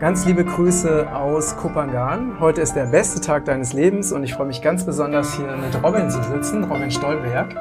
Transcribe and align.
Ganz 0.00 0.24
liebe 0.24 0.46
Grüße 0.46 1.14
aus 1.14 1.58
Kupangan. 1.58 2.40
Heute 2.40 2.62
ist 2.62 2.72
der 2.72 2.86
beste 2.86 3.20
Tag 3.20 3.44
deines 3.44 3.74
Lebens 3.74 4.12
und 4.12 4.24
ich 4.24 4.32
freue 4.32 4.46
mich 4.46 4.62
ganz 4.62 4.86
besonders 4.86 5.34
hier 5.36 5.54
mit 5.58 5.84
Robin 5.84 6.08
zu 6.08 6.22
sitzen, 6.22 6.64
Robin 6.64 6.90
Stolberg. 6.90 7.54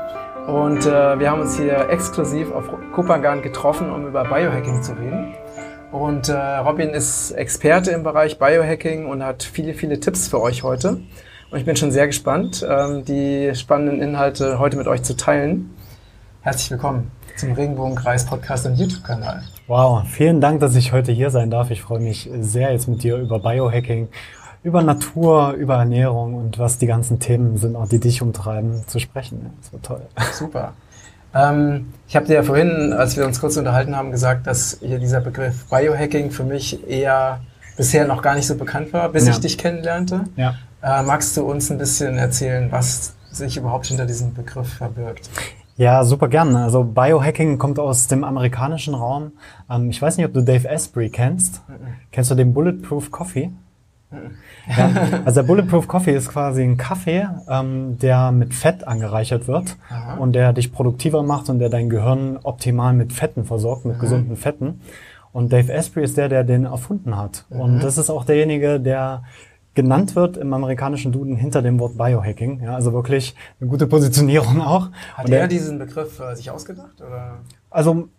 Und 0.48 0.86
äh, 0.86 1.20
wir 1.20 1.30
haben 1.30 1.42
uns 1.42 1.58
hier 1.58 1.90
exklusiv 1.90 2.50
auf 2.54 2.70
Kupangan 2.94 3.42
getroffen, 3.42 3.92
um 3.92 4.08
über 4.08 4.24
Biohacking 4.24 4.82
zu 4.82 4.94
reden. 4.94 5.36
Und 5.92 6.30
äh, 6.30 6.34
Robin 6.34 6.92
ist 6.92 7.32
Experte 7.32 7.92
im 7.92 8.04
Bereich 8.04 8.40
Biohacking 8.40 9.06
und 9.06 9.22
hat 9.22 9.44
viele, 9.44 9.74
viele 9.74 10.00
Tipps 10.00 10.30
für 10.30 10.40
euch 10.40 10.64
heute. 10.64 11.02
Und 11.52 11.58
ich 11.58 11.66
bin 11.66 11.76
schon 11.76 11.92
sehr 11.92 12.08
gespannt, 12.08 12.66
ähm, 12.66 13.04
die 13.04 13.54
spannenden 13.54 14.02
Inhalte 14.02 14.60
heute 14.60 14.78
mit 14.78 14.88
euch 14.88 15.04
zu 15.04 15.18
teilen. 15.18 15.76
Herzlich 16.40 16.72
willkommen 16.72 17.12
zum 17.40 17.54
Regenbogenkreis 17.54 18.26
Podcast 18.26 18.66
und 18.66 18.76
YouTube-Kanal. 18.76 19.44
Wow, 19.68 20.04
vielen 20.06 20.42
Dank, 20.42 20.60
dass 20.60 20.76
ich 20.76 20.92
heute 20.92 21.14
hier 21.14 21.30
sein 21.30 21.50
darf. 21.50 21.72
Ich 21.72 21.82
freue 21.82 22.02
mich 22.02 22.30
sehr, 22.42 22.74
jetzt 22.74 22.90
mit 22.90 23.02
dir 23.02 23.16
über 23.16 23.40
Biohacking, 23.40 24.10
über 24.62 24.84
Natur, 24.84 25.54
über 25.54 25.78
Ernährung 25.78 26.36
und 26.36 26.60
was 26.60 26.80
die 26.80 26.88
ganzen 26.88 27.20
Themen 27.20 27.56
sind, 27.56 27.78
auch 27.78 27.88
die 27.88 28.00
dich 28.00 28.22
umtreiben, 28.22 28.84
zu 28.88 29.00
sprechen. 29.00 29.52
Das 29.62 29.72
wird 29.72 29.86
toll. 29.86 30.02
Super. 30.34 30.74
Ähm, 31.34 31.94
ich 32.10 32.16
habe 32.18 32.26
dir 32.26 32.34
ja 32.34 32.44
vorhin, 32.44 32.92
als 32.92 33.16
wir 33.16 33.26
uns 33.26 33.40
kurz 33.40 33.56
unterhalten 33.56 33.96
haben, 33.96 34.12
gesagt, 34.12 34.46
dass 34.46 34.80
hier 34.82 35.00
dieser 35.00 35.22
Begriff 35.22 35.66
Biohacking 35.70 36.32
für 36.32 36.44
mich 36.44 36.86
eher 36.90 37.40
bisher 37.78 38.06
noch 38.06 38.22
gar 38.22 38.36
nicht 38.36 38.48
so 38.48 38.56
bekannt 38.56 38.92
war, 38.92 39.08
bis 39.10 39.26
ja. 39.26 39.32
ich 39.32 39.40
dich 39.40 39.58
kennenlernte. 39.58 40.26
Ja. 40.36 40.56
Äh, 40.84 41.04
magst 41.04 41.38
du 41.38 41.44
uns 41.44 41.72
ein 41.72 41.78
bisschen 41.78 42.18
erzählen, 42.18 42.70
was 42.70 43.14
sich 43.32 43.56
überhaupt 43.56 43.86
hinter 43.86 44.06
diesem 44.06 44.34
Begriff 44.34 44.74
verbirgt? 44.74 45.30
Ja, 45.80 46.04
super 46.04 46.28
gern. 46.28 46.58
Also 46.58 46.84
Biohacking 46.84 47.58
kommt 47.58 47.80
aus 47.80 48.08
dem 48.08 48.26
amerikanischen 48.26 48.96
Raum. 48.96 49.32
Ähm, 49.72 49.90
ich 49.90 50.02
weiß 50.02 50.18
nicht, 50.18 50.26
ob 50.26 50.34
du 50.34 50.42
Dave 50.42 50.70
Asprey 50.70 51.10
kennst. 51.10 51.62
Mhm. 51.70 51.74
Kennst 52.12 52.30
du 52.30 52.36
den 52.36 52.54
Bulletproof 52.54 53.12
Coffee? 53.12 53.52
Mhm. 54.12 54.18
Ja, 54.68 54.92
also 55.26 55.40
der 55.40 55.48
Bulletproof 55.48 55.88
Coffee 55.88 56.14
ist 56.14 56.28
quasi 56.28 56.64
ein 56.64 56.76
Kaffee, 56.76 57.26
ähm, 57.48 57.98
der 57.98 58.34
mit 58.34 58.54
Fett 58.54 58.86
angereichert 58.86 59.48
wird 59.48 59.78
Aha. 59.90 60.16
und 60.16 60.34
der 60.34 60.52
dich 60.52 60.74
produktiver 60.74 61.24
macht 61.24 61.48
und 61.48 61.60
der 61.60 61.70
dein 61.70 61.90
Gehirn 61.90 62.38
optimal 62.44 62.92
mit 62.92 63.14
Fetten 63.14 63.46
versorgt, 63.46 63.86
mit 63.86 63.96
mhm. 63.96 64.02
gesunden 64.02 64.36
Fetten. 64.36 64.82
Und 65.32 65.54
Dave 65.54 65.74
Asprey 65.74 66.04
ist 66.04 66.18
der, 66.18 66.28
der 66.28 66.44
den 66.44 66.66
erfunden 66.66 67.16
hat. 67.16 67.46
Mhm. 67.50 67.60
Und 67.62 67.80
das 67.80 67.98
ist 67.98 68.10
auch 68.10 68.26
derjenige, 68.26 68.82
der 68.82 69.24
genannt 69.74 70.16
wird 70.16 70.38
im 70.38 70.54
amerikanischen 70.54 71.12
Duden 71.12 71.36
hinter 71.36 71.62
dem 71.62 71.80
Wort 71.80 71.98
Biohacking. 71.98 72.62
Ja, 72.64 72.76
also 72.76 72.94
wirklich 72.94 73.36
eine 73.60 73.70
gute 73.70 73.88
Positionierung 73.88 74.62
auch. 74.62 74.90
Hat 75.14 75.26
Und 75.26 75.34
er 75.34 75.48
diesen 75.48 75.80
Begriff 75.80 76.20
äh, 76.20 76.36
sich 76.36 76.52
ausgedacht? 76.52 77.02
Oder? 77.02 77.40
Also 77.70 78.10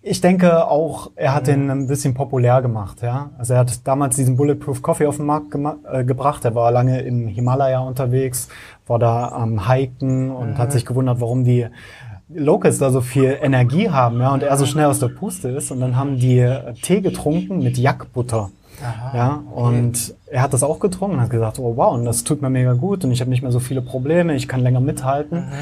ich 0.00 0.20
denke 0.20 0.66
auch, 0.66 1.10
er 1.16 1.34
hat 1.34 1.44
mhm. 1.44 1.46
den 1.46 1.70
ein 1.70 1.86
bisschen 1.86 2.14
populär 2.14 2.62
gemacht. 2.62 3.02
Ja, 3.02 3.30
also 3.38 3.54
er 3.54 3.60
hat 3.60 3.86
damals 3.86 4.16
diesen 4.16 4.36
Bulletproof 4.36 4.80
Coffee 4.82 5.06
auf 5.06 5.16
den 5.16 5.26
Markt 5.26 5.54
äh, 5.90 6.04
gebracht. 6.04 6.44
Er 6.44 6.54
war 6.54 6.70
lange 6.70 7.00
im 7.02 7.26
Himalaya 7.26 7.80
unterwegs, 7.80 8.48
war 8.86 8.98
da 8.98 9.28
am 9.28 9.68
Hiken 9.68 10.30
und 10.30 10.50
mhm. 10.50 10.58
hat 10.58 10.72
sich 10.72 10.86
gewundert, 10.86 11.20
warum 11.20 11.44
die 11.44 11.66
Locals 12.30 12.78
da 12.78 12.90
so 12.90 13.00
viel 13.00 13.38
Energie 13.40 13.88
haben, 13.88 14.20
ja, 14.20 14.34
und 14.34 14.42
er 14.42 14.56
so 14.58 14.66
schnell 14.66 14.84
aus 14.84 14.98
der 14.98 15.08
Puste 15.08 15.48
ist. 15.48 15.70
Und 15.70 15.80
dann 15.80 15.96
haben 15.96 16.18
die 16.18 16.46
Tee 16.82 17.00
getrunken 17.00 17.62
mit 17.62 17.78
Jackbutter. 17.78 18.50
Aha, 18.82 19.16
ja, 19.16 19.42
und 19.54 20.14
er 20.26 20.42
hat 20.42 20.52
das 20.52 20.62
auch 20.62 20.78
getrunken 20.78 21.16
und 21.16 21.22
hat 21.22 21.30
gesagt, 21.30 21.58
oh 21.58 21.76
wow, 21.76 21.94
und 21.94 22.04
das 22.04 22.24
tut 22.24 22.42
mir 22.42 22.50
mega 22.50 22.74
gut 22.74 23.04
und 23.04 23.10
ich 23.10 23.20
habe 23.20 23.30
nicht 23.30 23.42
mehr 23.42 23.52
so 23.52 23.60
viele 23.60 23.82
Probleme, 23.82 24.34
ich 24.34 24.48
kann 24.48 24.60
länger 24.60 24.80
mithalten. 24.80 25.40
Mhm. 25.40 25.52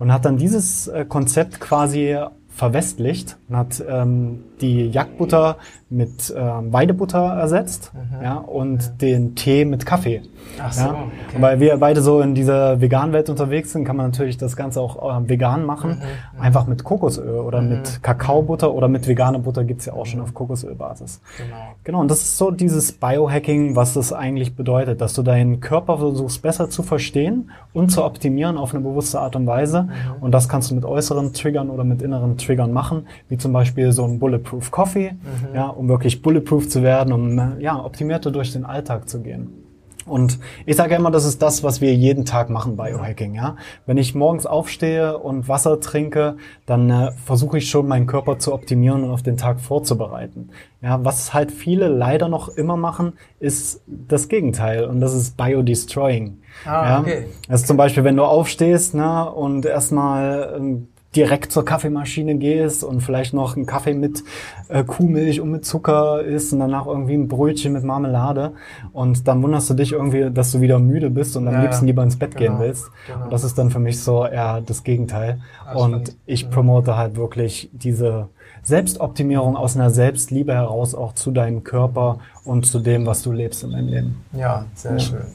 Und 0.00 0.12
hat 0.12 0.24
dann 0.24 0.38
dieses 0.38 0.88
äh, 0.88 1.04
Konzept 1.04 1.60
quasi 1.60 2.18
verwestlicht 2.54 3.36
und 3.48 3.56
hat 3.56 3.82
ähm, 3.88 4.44
die 4.60 4.88
Jagdbutter 4.88 5.56
mit 5.90 6.30
äh, 6.30 6.36
Weidebutter 6.36 7.18
ersetzt 7.18 7.92
mhm. 7.92 8.22
ja, 8.22 8.34
und 8.36 8.82
ja. 8.82 8.88
den 9.00 9.34
Tee 9.34 9.64
mit 9.64 9.84
Kaffee. 9.84 10.22
Ach 10.62 10.72
so, 10.72 10.84
ja. 10.84 10.92
okay. 10.92 11.36
Weil 11.40 11.60
wir 11.60 11.76
beide 11.78 12.00
so 12.00 12.20
in 12.20 12.34
dieser 12.34 12.80
veganen 12.80 13.12
Welt 13.12 13.28
unterwegs 13.28 13.72
sind, 13.72 13.84
kann 13.84 13.96
man 13.96 14.06
natürlich 14.06 14.38
das 14.38 14.56
Ganze 14.56 14.80
auch 14.80 15.20
äh, 15.20 15.28
vegan 15.28 15.66
machen. 15.66 15.90
Mhm. 15.90 15.96
mhm. 15.96 16.42
Einfach 16.42 16.66
mit 16.68 16.84
Kokosöl 16.84 17.40
oder 17.40 17.60
mhm. 17.60 17.70
mit 17.70 18.02
Kakaobutter 18.02 18.72
oder 18.72 18.86
mit 18.86 19.08
veganer 19.08 19.40
Butter 19.40 19.64
gibt's 19.64 19.86
ja 19.86 19.94
auch 19.94 20.06
schon 20.06 20.20
mhm. 20.20 20.26
auf 20.26 20.34
Kokosölbasis. 20.34 21.20
Genau. 21.36 21.56
genau, 21.82 22.00
und 22.02 22.10
das 22.10 22.22
ist 22.22 22.38
so 22.38 22.52
dieses 22.52 22.92
Biohacking, 22.92 23.74
was 23.74 23.94
das 23.94 24.12
eigentlich 24.12 24.54
bedeutet, 24.54 25.00
dass 25.00 25.14
du 25.14 25.22
deinen 25.22 25.58
Körper 25.58 25.98
versuchst 25.98 26.40
besser 26.40 26.70
zu 26.70 26.84
verstehen 26.84 27.50
und 27.72 27.90
zu 27.90 28.04
optimieren 28.04 28.58
auf 28.58 28.74
eine 28.74 28.84
bewusste 28.84 29.20
Art 29.20 29.34
und 29.34 29.48
Weise. 29.48 29.82
Mhm. 29.82 29.90
Und 30.20 30.32
das 30.32 30.48
kannst 30.48 30.70
du 30.70 30.76
mit 30.76 30.84
äußeren 30.84 31.32
Triggern 31.32 31.68
oder 31.68 31.82
mit 31.82 32.00
inneren 32.00 32.36
Triggern 32.36 32.43
machen, 32.72 33.06
wie 33.28 33.38
zum 33.38 33.52
Beispiel 33.52 33.92
so 33.92 34.04
ein 34.04 34.18
Bulletproof 34.18 34.70
Coffee, 34.70 35.14
ja, 35.54 35.66
um 35.66 35.88
wirklich 35.88 36.22
bulletproof 36.22 36.68
zu 36.68 36.82
werden, 36.82 37.12
um 37.12 37.60
ja, 37.60 37.82
optimierter 37.84 38.30
durch 38.30 38.52
den 38.52 38.64
Alltag 38.64 39.08
zu 39.08 39.20
gehen. 39.22 39.64
Und 40.06 40.38
ich 40.66 40.76
sage 40.76 40.94
immer, 40.94 41.10
das 41.10 41.24
ist 41.24 41.40
das, 41.40 41.62
was 41.62 41.80
wir 41.80 41.94
jeden 41.94 42.24
Tag 42.24 42.50
machen, 42.50 42.76
Biohacking. 42.76 43.34
Ja? 43.34 43.56
Wenn 43.86 43.96
ich 43.96 44.14
morgens 44.14 44.44
aufstehe 44.44 45.18
und 45.18 45.48
Wasser 45.48 45.80
trinke, 45.80 46.36
dann 46.66 46.90
äh, 46.90 47.12
versuche 47.24 47.58
ich 47.58 47.70
schon, 47.70 47.88
meinen 47.88 48.06
Körper 48.06 48.38
zu 48.38 48.52
optimieren 48.52 49.04
und 49.04 49.10
auf 49.10 49.22
den 49.22 49.36
Tag 49.36 49.60
vorzubereiten. 49.60 50.50
Ja, 50.82 51.02
was 51.04 51.32
halt 51.32 51.50
viele 51.50 51.88
leider 51.88 52.28
noch 52.28 52.48
immer 52.48 52.76
machen, 52.76 53.14
ist 53.40 53.82
das 53.86 54.28
Gegenteil 54.28 54.84
und 54.84 55.00
das 55.00 55.14
ist 55.14 55.36
Biodestroying. 55.36 56.38
Ah, 56.66 56.88
ja? 56.88 57.00
okay. 57.00 57.26
Ist 57.48 57.66
zum 57.66 57.78
Beispiel, 57.78 58.04
wenn 58.04 58.16
du 58.16 58.24
aufstehst 58.24 58.94
ne, 58.94 59.30
und 59.30 59.64
erstmal 59.64 60.54
ähm, 60.56 60.88
direkt 61.16 61.52
zur 61.52 61.64
Kaffeemaschine 61.64 62.36
gehst 62.36 62.84
und 62.84 63.00
vielleicht 63.00 63.34
noch 63.34 63.56
einen 63.56 63.66
Kaffee 63.66 63.94
mit 63.94 64.22
äh, 64.68 64.84
Kuhmilch 64.84 65.40
und 65.40 65.50
mit 65.50 65.64
Zucker 65.64 66.22
isst 66.22 66.52
und 66.52 66.60
danach 66.60 66.86
irgendwie 66.86 67.14
ein 67.14 67.28
Brötchen 67.28 67.72
mit 67.72 67.84
Marmelade 67.84 68.52
und 68.92 69.28
dann 69.28 69.42
wunderst 69.42 69.70
du 69.70 69.74
dich 69.74 69.92
irgendwie, 69.92 70.30
dass 70.30 70.52
du 70.52 70.60
wieder 70.60 70.78
müde 70.78 71.10
bist 71.10 71.36
und 71.36 71.46
am 71.48 71.54
ja, 71.54 71.62
liebsten 71.62 71.86
lieber 71.86 72.02
ins 72.02 72.18
Bett 72.18 72.36
genau, 72.36 72.56
gehen 72.56 72.60
willst. 72.60 72.90
Genau. 73.06 73.24
Und 73.24 73.32
das 73.32 73.44
ist 73.44 73.56
dann 73.58 73.70
für 73.70 73.78
mich 73.78 74.02
so 74.02 74.26
eher 74.26 74.60
das 74.60 74.82
Gegenteil. 74.82 75.40
Ja, 75.66 75.74
und 75.74 76.16
ich 76.26 76.50
promote 76.50 76.96
halt 76.96 77.16
wirklich 77.16 77.70
diese 77.72 78.28
Selbstoptimierung 78.62 79.56
aus 79.56 79.76
einer 79.76 79.90
Selbstliebe 79.90 80.54
heraus 80.54 80.94
auch 80.94 81.14
zu 81.14 81.30
deinem 81.30 81.64
Körper 81.64 82.18
und 82.44 82.66
zu 82.66 82.78
dem, 82.78 83.06
was 83.06 83.22
du 83.22 83.32
lebst 83.32 83.62
in 83.62 83.70
deinem 83.70 83.88
Leben. 83.88 84.24
Ja, 84.32 84.64
sehr 84.74 84.92
ja. 84.92 84.98
schön. 84.98 85.26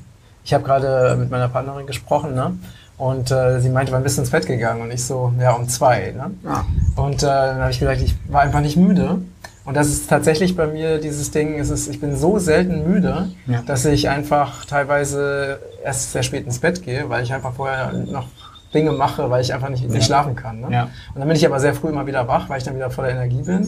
Ich 0.43 0.53
habe 0.53 0.63
gerade 0.63 1.15
mit 1.15 1.29
meiner 1.29 1.47
Partnerin 1.47 1.85
gesprochen, 1.85 2.33
ne? 2.33 2.57
Und 2.99 3.31
äh, 3.31 3.61
sie 3.61 3.69
meinte, 3.69 3.93
wann 3.93 4.03
bist 4.03 4.17
du 4.17 4.21
ins 4.21 4.29
Bett 4.29 4.45
gegangen? 4.45 4.81
Und 4.81 4.91
ich 4.91 5.05
so, 5.05 5.31
ja, 5.39 5.53
um 5.53 5.69
zwei. 5.69 6.13
Ne? 6.15 6.31
Ja. 6.43 6.65
Und 6.97 7.23
äh, 7.23 7.25
dann 7.25 7.59
habe 7.59 7.71
ich 7.71 7.79
gesagt, 7.79 8.01
ich 8.01 8.13
war 8.27 8.41
einfach 8.41 8.59
nicht 8.59 8.75
müde. 8.75 9.21
Und 9.63 9.77
das 9.77 9.87
ist 9.87 10.09
tatsächlich 10.09 10.57
bei 10.57 10.67
mir 10.67 10.99
dieses 10.99 11.31
Ding, 11.31 11.59
es 11.59 11.69
ist, 11.69 11.87
ich 11.87 12.01
bin 12.01 12.17
so 12.17 12.39
selten 12.39 12.91
müde, 12.91 13.29
ja. 13.47 13.61
dass 13.65 13.85
ich 13.85 14.09
einfach 14.09 14.65
teilweise 14.65 15.59
erst 15.83 16.11
sehr 16.11 16.23
spät 16.23 16.45
ins 16.45 16.59
Bett 16.59 16.83
gehe, 16.83 17.09
weil 17.09 17.23
ich 17.23 17.33
einfach 17.33 17.53
vorher 17.53 17.93
noch 17.93 18.27
Dinge 18.73 18.91
mache, 18.91 19.29
weil 19.29 19.41
ich 19.41 19.53
einfach 19.53 19.69
nicht, 19.69 19.87
nicht 19.89 20.05
schlafen 20.05 20.35
kann. 20.35 20.59
Ne? 20.59 20.67
Ja. 20.71 20.83
Und 21.13 21.19
dann 21.19 21.27
bin 21.27 21.37
ich 21.37 21.45
aber 21.45 21.59
sehr 21.59 21.73
früh 21.73 21.89
immer 21.89 22.05
wieder 22.05 22.27
wach, 22.27 22.49
weil 22.49 22.57
ich 22.57 22.65
dann 22.65 22.75
wieder 22.75 22.91
voller 22.91 23.11
Energie 23.11 23.43
bin. 23.43 23.65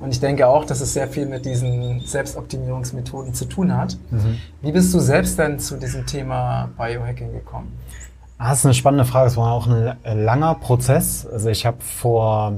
Und 0.00 0.10
ich 0.10 0.20
denke 0.20 0.46
auch, 0.46 0.66
dass 0.66 0.82
es 0.82 0.92
sehr 0.92 1.08
viel 1.08 1.24
mit 1.24 1.46
diesen 1.46 2.00
Selbstoptimierungsmethoden 2.00 3.32
zu 3.32 3.46
tun 3.46 3.74
hat. 3.74 3.96
Mhm. 4.10 4.38
Wie 4.60 4.72
bist 4.72 4.92
du 4.92 4.98
selbst 4.98 5.38
denn 5.38 5.58
zu 5.58 5.76
diesem 5.76 6.04
Thema 6.04 6.68
Biohacking 6.76 7.32
gekommen? 7.32 7.72
Ah, 8.38 8.50
das 8.50 8.60
ist 8.60 8.64
eine 8.64 8.74
spannende 8.74 9.04
Frage. 9.04 9.28
Es 9.28 9.36
war 9.36 9.52
auch 9.52 9.66
ein 9.66 9.96
langer 10.24 10.54
Prozess. 10.56 11.26
Also 11.26 11.48
ich 11.48 11.66
habe 11.66 11.76
vor 11.80 12.54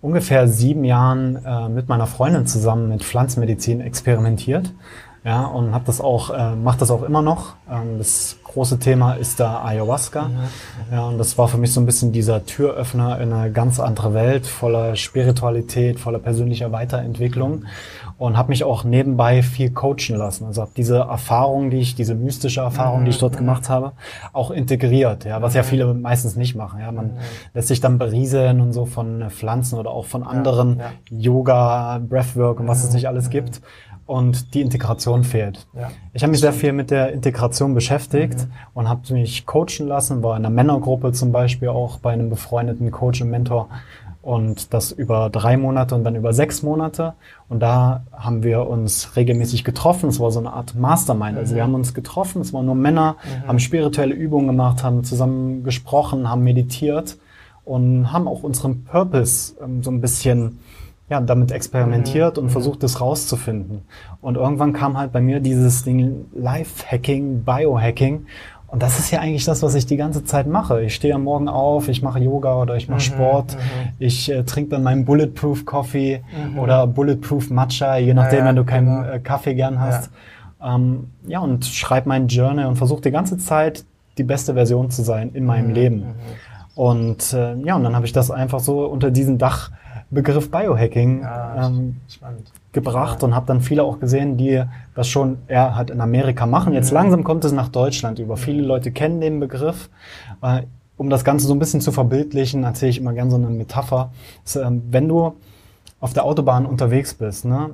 ungefähr 0.00 0.48
sieben 0.48 0.84
Jahren 0.84 1.44
äh, 1.44 1.68
mit 1.68 1.88
meiner 1.88 2.06
Freundin 2.06 2.46
zusammen 2.46 2.88
mit 2.88 3.04
Pflanzenmedizin 3.04 3.80
experimentiert. 3.80 4.72
Ja, 5.24 5.44
und 5.44 5.72
habe 5.72 5.84
das 5.86 6.00
auch, 6.00 6.30
äh, 6.30 6.56
mache 6.56 6.78
das 6.78 6.90
auch 6.90 7.04
immer 7.04 7.22
noch. 7.22 7.54
Ähm, 7.70 7.98
das 7.98 8.38
große 8.42 8.80
Thema 8.80 9.14
ist 9.14 9.38
da 9.38 9.62
Ayahuasca. 9.64 10.22
Mhm. 10.22 10.38
Ja, 10.90 11.02
und 11.04 11.18
das 11.18 11.38
war 11.38 11.46
für 11.46 11.58
mich 11.58 11.72
so 11.72 11.80
ein 11.80 11.86
bisschen 11.86 12.10
dieser 12.10 12.44
Türöffner 12.44 13.20
in 13.20 13.32
eine 13.32 13.52
ganz 13.52 13.78
andere 13.78 14.14
Welt, 14.14 14.48
voller 14.48 14.96
Spiritualität, 14.96 16.00
voller 16.00 16.18
persönlicher 16.18 16.72
Weiterentwicklung 16.72 17.66
und 18.18 18.36
habe 18.36 18.50
mich 18.50 18.64
auch 18.64 18.84
nebenbei 18.84 19.42
viel 19.42 19.70
coachen 19.70 20.16
lassen. 20.16 20.46
Also 20.46 20.62
habe 20.62 20.72
diese 20.76 20.98
Erfahrung, 20.98 21.70
die 21.70 21.78
ich, 21.78 21.94
diese 21.94 22.14
mystische 22.14 22.60
Erfahrung, 22.60 23.00
mhm. 23.00 23.04
die 23.04 23.10
ich 23.10 23.18
dort 23.18 23.34
mhm. 23.34 23.38
gemacht 23.38 23.68
habe, 23.68 23.92
auch 24.32 24.50
integriert. 24.50 25.24
Ja, 25.24 25.42
was 25.42 25.54
ja 25.54 25.62
mhm. 25.62 25.66
viele 25.66 25.94
meistens 25.94 26.36
nicht 26.36 26.54
machen. 26.54 26.80
Ja, 26.80 26.92
man 26.92 27.06
mhm. 27.06 27.18
lässt 27.54 27.68
sich 27.68 27.80
dann 27.80 27.98
berieseln 27.98 28.60
und 28.60 28.72
so 28.72 28.86
von 28.86 29.30
Pflanzen 29.30 29.78
oder 29.78 29.90
auch 29.90 30.06
von 30.06 30.22
anderen 30.22 30.78
ja, 30.78 30.84
ja. 31.10 31.18
Yoga, 31.18 32.00
Breathwork 32.08 32.60
und 32.60 32.68
was 32.68 32.84
es 32.84 32.92
nicht 32.92 33.08
alles 33.08 33.30
gibt. 33.30 33.60
Und 34.04 34.54
die 34.54 34.60
Integration 34.60 35.22
fehlt. 35.22 35.66
Ja, 35.74 35.90
ich 36.12 36.22
habe 36.22 36.32
mich 36.32 36.40
sehr 36.40 36.52
viel 36.52 36.72
mit 36.72 36.90
der 36.90 37.12
Integration 37.12 37.72
beschäftigt 37.72 38.40
mhm. 38.40 38.52
und 38.74 38.88
habe 38.88 39.12
mich 39.12 39.46
coachen 39.46 39.86
lassen, 39.86 40.22
war 40.22 40.36
in 40.36 40.44
einer 40.44 40.54
Männergruppe 40.54 41.12
zum 41.12 41.32
Beispiel 41.32 41.68
auch 41.68 41.98
bei 41.98 42.12
einem 42.12 42.28
befreundeten 42.28 42.90
Coach 42.90 43.22
und 43.22 43.30
Mentor 43.30 43.68
und 44.22 44.72
das 44.72 44.92
über 44.92 45.28
drei 45.30 45.56
Monate 45.56 45.96
und 45.96 46.04
dann 46.04 46.14
über 46.14 46.32
sechs 46.32 46.62
Monate. 46.62 47.14
Und 47.48 47.60
da 47.60 48.04
haben 48.12 48.44
wir 48.44 48.68
uns 48.68 49.16
regelmäßig 49.16 49.64
getroffen. 49.64 50.08
Es 50.08 50.20
war 50.20 50.30
so 50.30 50.38
eine 50.38 50.52
Art 50.52 50.76
Mastermind. 50.76 51.36
Also 51.36 51.56
wir 51.56 51.62
mhm. 51.62 51.66
haben 51.66 51.74
uns 51.74 51.92
getroffen, 51.92 52.40
es 52.40 52.52
waren 52.52 52.66
nur 52.66 52.76
Männer, 52.76 53.16
mhm. 53.24 53.48
haben 53.48 53.58
spirituelle 53.58 54.14
Übungen 54.14 54.46
gemacht, 54.46 54.84
haben 54.84 55.02
zusammen 55.02 55.64
gesprochen, 55.64 56.30
haben 56.30 56.44
meditiert 56.44 57.18
und 57.64 58.12
haben 58.12 58.28
auch 58.28 58.44
unseren 58.44 58.84
Purpose 58.84 59.54
ähm, 59.62 59.82
so 59.82 59.90
ein 59.90 60.00
bisschen 60.00 60.60
ja, 61.10 61.20
damit 61.20 61.50
experimentiert 61.50 62.36
mhm. 62.36 62.44
und 62.44 62.50
versucht, 62.50 62.82
das 62.82 63.00
rauszufinden. 63.00 63.82
Und 64.22 64.36
irgendwann 64.36 64.72
kam 64.72 64.96
halt 64.96 65.12
bei 65.12 65.20
mir 65.20 65.40
dieses 65.40 65.84
Ding 65.84 66.26
Life-Hacking, 66.32 67.42
Biohacking. 67.44 68.26
Und 68.72 68.82
das 68.82 68.98
ist 68.98 69.10
ja 69.10 69.20
eigentlich 69.20 69.44
das, 69.44 69.62
was 69.62 69.74
ich 69.74 69.84
die 69.84 69.98
ganze 69.98 70.24
Zeit 70.24 70.46
mache. 70.46 70.82
Ich 70.82 70.94
stehe 70.94 71.14
am 71.14 71.24
Morgen 71.24 71.46
auf, 71.46 71.88
ich 71.88 72.00
mache 72.00 72.20
Yoga 72.20 72.54
oder 72.56 72.74
ich 72.74 72.88
mache 72.88 73.00
mhm, 73.00 73.14
Sport. 73.14 73.52
Mhm. 73.54 73.58
Ich 73.98 74.32
äh, 74.32 74.44
trinke 74.44 74.70
dann 74.70 74.82
meinen 74.82 75.04
Bulletproof 75.04 75.66
Coffee 75.66 76.22
mhm. 76.50 76.58
oder 76.58 76.86
Bulletproof 76.86 77.50
Matcha, 77.50 77.98
je 77.98 78.14
nachdem, 78.14 78.38
ja, 78.38 78.44
wenn 78.46 78.56
du 78.56 78.64
keinen 78.64 79.02
genau. 79.02 79.12
äh, 79.12 79.20
Kaffee 79.20 79.54
gern 79.54 79.78
hast. 79.78 80.10
Ja, 80.58 80.74
ähm, 80.74 81.10
ja 81.26 81.40
und 81.40 81.66
schreibe 81.66 82.08
meinen 82.08 82.28
Journal 82.28 82.64
und 82.64 82.76
versuche 82.76 83.02
die 83.02 83.10
ganze 83.10 83.36
Zeit 83.36 83.84
die 84.16 84.24
beste 84.24 84.54
Version 84.54 84.90
zu 84.90 85.02
sein 85.02 85.32
in 85.34 85.44
meinem 85.44 85.68
mhm, 85.68 85.74
Leben. 85.74 85.96
Mhm. 85.96 86.14
Und 86.74 87.34
äh, 87.34 87.54
ja, 87.56 87.76
und 87.76 87.84
dann 87.84 87.94
habe 87.94 88.06
ich 88.06 88.12
das 88.12 88.30
einfach 88.30 88.60
so 88.60 88.86
unter 88.86 89.10
diesen 89.10 89.36
Dachbegriff 90.12 90.50
Biohacking 90.50 91.22
ja, 91.22 91.68
ähm, 91.68 91.96
gebracht 92.72 93.22
ja. 93.22 93.28
und 93.28 93.34
habe 93.34 93.46
dann 93.46 93.60
viele 93.60 93.82
auch 93.82 93.98
gesehen, 93.98 94.36
die 94.36 94.62
das 94.94 95.08
schon 95.08 95.38
eher 95.48 95.74
halt 95.74 95.90
in 95.90 96.00
Amerika 96.00 96.46
machen. 96.46 96.74
Jetzt 96.74 96.90
mhm. 96.90 96.96
langsam 96.96 97.24
kommt 97.24 97.44
es 97.44 97.52
nach 97.52 97.68
Deutschland 97.68 98.18
über. 98.18 98.36
Viele 98.36 98.62
Leute 98.62 98.92
kennen 98.92 99.20
den 99.20 99.40
Begriff. 99.40 99.88
Äh, 100.42 100.62
um 100.98 101.08
das 101.10 101.24
Ganze 101.24 101.46
so 101.46 101.54
ein 101.54 101.58
bisschen 101.58 101.80
zu 101.80 101.90
verbildlichen, 101.90 102.62
erzähle 102.62 102.90
ich 102.90 102.98
immer 102.98 103.14
gerne 103.14 103.30
so 103.30 103.36
eine 103.36 103.48
Metapher. 103.48 104.12
Dass, 104.44 104.56
äh, 104.56 104.70
wenn 104.90 105.08
du 105.08 105.34
auf 105.98 106.12
der 106.12 106.24
Autobahn 106.24 106.66
unterwegs 106.66 107.14
bist, 107.14 107.44
ne, 107.44 107.70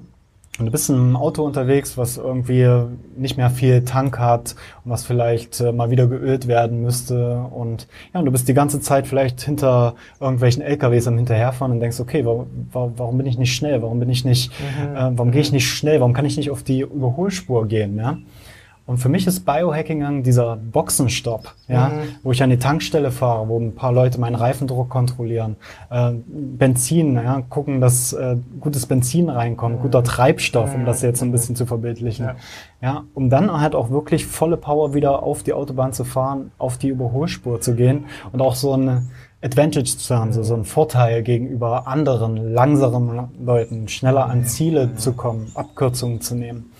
und 0.58 0.66
du 0.66 0.72
bist 0.72 0.90
in 0.90 0.96
einem 0.96 1.16
Auto 1.16 1.44
unterwegs, 1.44 1.96
was 1.96 2.16
irgendwie 2.16 2.69
nicht 3.16 3.37
mehr 3.37 3.49
viel 3.49 3.84
Tank 3.84 4.19
hat 4.19 4.56
und 4.84 4.90
was 4.90 5.05
vielleicht 5.05 5.60
äh, 5.60 5.70
mal 5.70 5.90
wieder 5.90 6.08
geölt 6.08 6.49
werden 6.49 6.82
müsste. 6.82 7.43
Und 7.43 7.87
ja, 8.12 8.20
und 8.20 8.26
du 8.26 8.32
bist 8.32 8.49
die 8.49 8.55
ganze 8.55 8.81
Zeit 8.81 9.06
vielleicht 9.06 9.40
hinter 9.40 9.94
irgendwelchen 10.20 10.62
LKWs 10.62 11.06
am 11.06 11.16
Hinterherfahren 11.16 11.72
und 11.72 11.81
denkst, 11.81 12.00
okay, 12.00 12.25
warum, 12.25 12.46
warum 12.72 13.19
bin 13.19 13.26
ich 13.26 13.38
nicht 13.38 13.55
schnell? 13.55 13.82
Warum 13.82 14.00
bin 14.00 14.10
ich 14.10 14.25
nicht, 14.25 14.50
mhm. 14.50 14.96
äh, 14.96 15.10
warum 15.16 15.31
gehe 15.31 15.43
ich 15.43 15.52
nicht 15.52 15.69
schnell? 15.69 16.00
Warum 16.00 16.12
kann 16.12 16.26
ich 16.26 16.37
nicht 16.37 16.50
auf 16.50 16.64
die 16.64 16.81
Überholspur 16.81 17.66
gehen? 17.69 17.96
Ja? 17.96 18.19
Und 18.88 18.96
für 18.96 19.11
mich 19.11 19.26
ist 19.26 19.44
Biohacking 19.44 20.23
dieser 20.23 20.56
Boxenstopp, 20.56 21.52
ja, 21.69 21.88
mhm. 21.88 21.93
wo 22.23 22.32
ich 22.32 22.43
an 22.43 22.49
die 22.49 22.56
Tankstelle 22.56 23.11
fahre, 23.11 23.46
wo 23.46 23.61
ein 23.61 23.75
paar 23.75 23.93
Leute 23.93 24.19
meinen 24.19 24.35
Reifendruck 24.35 24.88
kontrollieren, 24.88 25.56
äh, 25.90 26.12
Benzin, 26.26 27.17
ja, 27.17 27.43
gucken, 27.50 27.82
dass 27.82 28.14
äh, 28.14 28.38
gutes 28.58 28.87
Benzin 28.87 29.29
reinkommt, 29.29 29.76
mhm. 29.76 29.82
guter 29.82 30.02
Treibstoff, 30.02 30.75
um 30.75 30.87
das 30.87 31.02
jetzt 31.02 31.23
ein 31.23 31.32
bisschen 31.32 31.55
zu 31.55 31.67
verbildlichen, 31.67 32.25
ja. 32.25 32.37
ja, 32.81 33.05
um 33.12 33.29
dann 33.29 33.61
halt 33.61 33.75
auch 33.75 33.90
wirklich 33.90 34.25
volle 34.25 34.56
Power 34.56 34.94
wieder 34.94 35.23
auf 35.23 35.43
die 35.43 35.52
Autobahn 35.52 35.93
zu 35.93 36.05
fahren, 36.05 36.50
auf 36.56 36.79
die 36.79 36.88
Überholspur 36.88 37.61
zu 37.61 37.75
gehen 37.75 38.06
und 38.32 38.41
auch 38.41 38.55
so 38.55 38.73
eine 38.73 39.02
Advantage 39.43 39.99
zu 39.99 40.17
haben, 40.17 40.32
so, 40.32 40.43
so 40.43 40.55
einen 40.55 40.64
Vorteil 40.64 41.23
gegenüber 41.23 41.87
anderen, 41.87 42.55
langsamen 42.55 43.29
Leuten, 43.44 43.87
schneller 43.87 44.31
an 44.31 44.46
Ziele 44.46 44.96
zu 44.96 45.12
kommen, 45.12 45.52
Abkürzungen 45.55 46.23
zu 46.23 46.34
nehmen. 46.34 46.73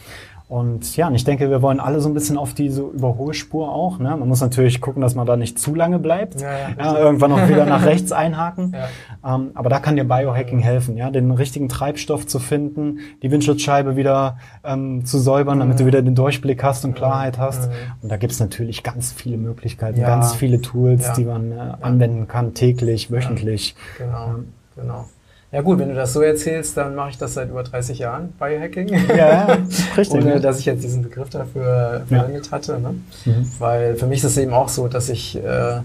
Und 0.49 0.97
ja, 0.97 1.09
und 1.09 1.15
ich 1.15 1.25
denke, 1.25 1.51
wir 1.51 1.61
wollen 1.61 1.79
alle 1.79 2.01
so 2.01 2.09
ein 2.09 2.15
bisschen 2.15 2.39
auf 2.39 2.55
diese 2.55 2.81
Überholspur 2.81 3.71
auch. 3.71 3.99
Ne? 3.99 4.17
Man 4.17 4.27
muss 4.27 4.41
natürlich 4.41 4.81
gucken, 4.81 5.03
dass 5.03 5.15
man 5.15 5.27
da 5.27 5.37
nicht 5.37 5.59
zu 5.59 5.75
lange 5.75 5.99
bleibt. 5.99 6.41
Ja, 6.41 6.51
ja, 6.51 6.69
ja 6.79 6.99
irgendwann 6.99 7.33
auch 7.33 7.49
wieder 7.49 7.67
nach 7.67 7.85
rechts 7.85 8.13
einhaken. 8.13 8.75
Ja. 8.75 9.35
Ähm, 9.35 9.51
aber 9.55 9.69
da 9.69 9.79
kann 9.79 9.97
dir 9.97 10.05
Biohacking 10.05 10.61
helfen, 10.61 10.97
ja, 10.97 11.11
den 11.11 11.31
richtigen 11.33 11.69
Treibstoff 11.69 12.27
zu 12.27 12.39
finden, 12.39 13.01
die 13.23 13.31
Windschutzscheibe 13.31 13.97
wieder 13.97 14.39
ähm, 14.65 15.05
zu 15.05 15.19
säubern, 15.19 15.59
damit 15.59 15.81
du 15.81 15.85
wieder 15.85 16.01
den 16.01 16.15
Durchblick 16.15 16.65
hast 16.65 16.83
und 16.87 16.95
Klarheit 16.95 17.37
hast. 17.37 17.69
Und 18.03 18.11
da 18.11 18.17
gibt's 18.17 18.41
natürlich 18.41 18.83
ganz 18.83 19.13
viele 19.13 19.37
Möglichkeiten, 19.37 20.01
ganz 20.01 20.35
viele 20.35 20.63
Tools, 20.63 21.13
die 21.13 21.25
man 21.27 21.53
äh, 21.53 21.57
anwenden 21.83 22.27
kann, 22.27 22.55
täglich, 22.55 23.11
wöchentlich. 23.11 23.77
Genau, 23.99 24.37
genau. 24.75 25.05
Ja 25.51 25.63
gut, 25.63 25.79
wenn 25.79 25.89
du 25.89 25.95
das 25.95 26.13
so 26.13 26.21
erzählst, 26.21 26.77
dann 26.77 26.95
mache 26.95 27.11
ich 27.11 27.19
das 27.19 27.35
seit 27.35 27.49
über 27.49 27.63
30 27.63 27.99
Jahren, 27.99 28.33
Biohacking. 28.39 28.89
Ja, 29.17 29.57
richtig. 29.97 30.23
Ohne, 30.23 30.41
dass 30.41 30.59
ich 30.59 30.67
jetzt 30.67 30.85
diesen 30.85 31.03
Begriff 31.03 31.31
dafür 31.31 32.03
verwendet 32.07 32.47
ja. 32.47 32.53
hatte. 32.53 32.79
Ne? 32.79 32.95
Mhm. 33.25 33.51
Weil 33.59 33.97
für 33.97 34.07
mich 34.07 34.19
ist 34.19 34.25
es 34.33 34.37
eben 34.37 34.53
auch 34.53 34.69
so, 34.69 34.89
dass 34.89 35.09
ich 35.09 35.37
äh, 35.37 35.81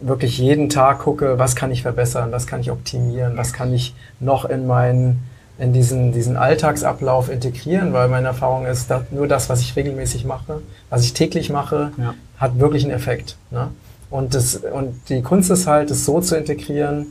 wirklich 0.00 0.38
jeden 0.38 0.70
Tag 0.70 1.00
gucke, 1.00 1.38
was 1.38 1.54
kann 1.54 1.70
ich 1.70 1.82
verbessern, 1.82 2.32
was 2.32 2.46
kann 2.46 2.60
ich 2.60 2.70
optimieren, 2.70 3.36
was 3.36 3.52
kann 3.52 3.74
ich 3.74 3.94
noch 4.20 4.46
in 4.46 4.66
meinen 4.66 5.22
in 5.58 5.72
diesen, 5.72 6.12
diesen 6.12 6.36
Alltagsablauf 6.36 7.28
integrieren, 7.28 7.92
weil 7.92 8.08
meine 8.08 8.28
Erfahrung 8.28 8.64
ist, 8.64 8.90
dass 8.90 9.02
nur 9.10 9.26
das, 9.26 9.48
was 9.48 9.60
ich 9.60 9.74
regelmäßig 9.74 10.24
mache, 10.24 10.60
was 10.88 11.02
ich 11.02 11.14
täglich 11.14 11.50
mache, 11.50 11.90
ja. 11.98 12.14
hat 12.38 12.60
wirklich 12.60 12.84
einen 12.84 12.92
Effekt. 12.92 13.36
Ne? 13.50 13.68
Und, 14.08 14.34
das, 14.34 14.54
und 14.56 14.94
die 15.08 15.20
Kunst 15.20 15.50
ist 15.50 15.66
halt, 15.66 15.90
es 15.90 16.04
so 16.04 16.20
zu 16.20 16.36
integrieren, 16.36 17.06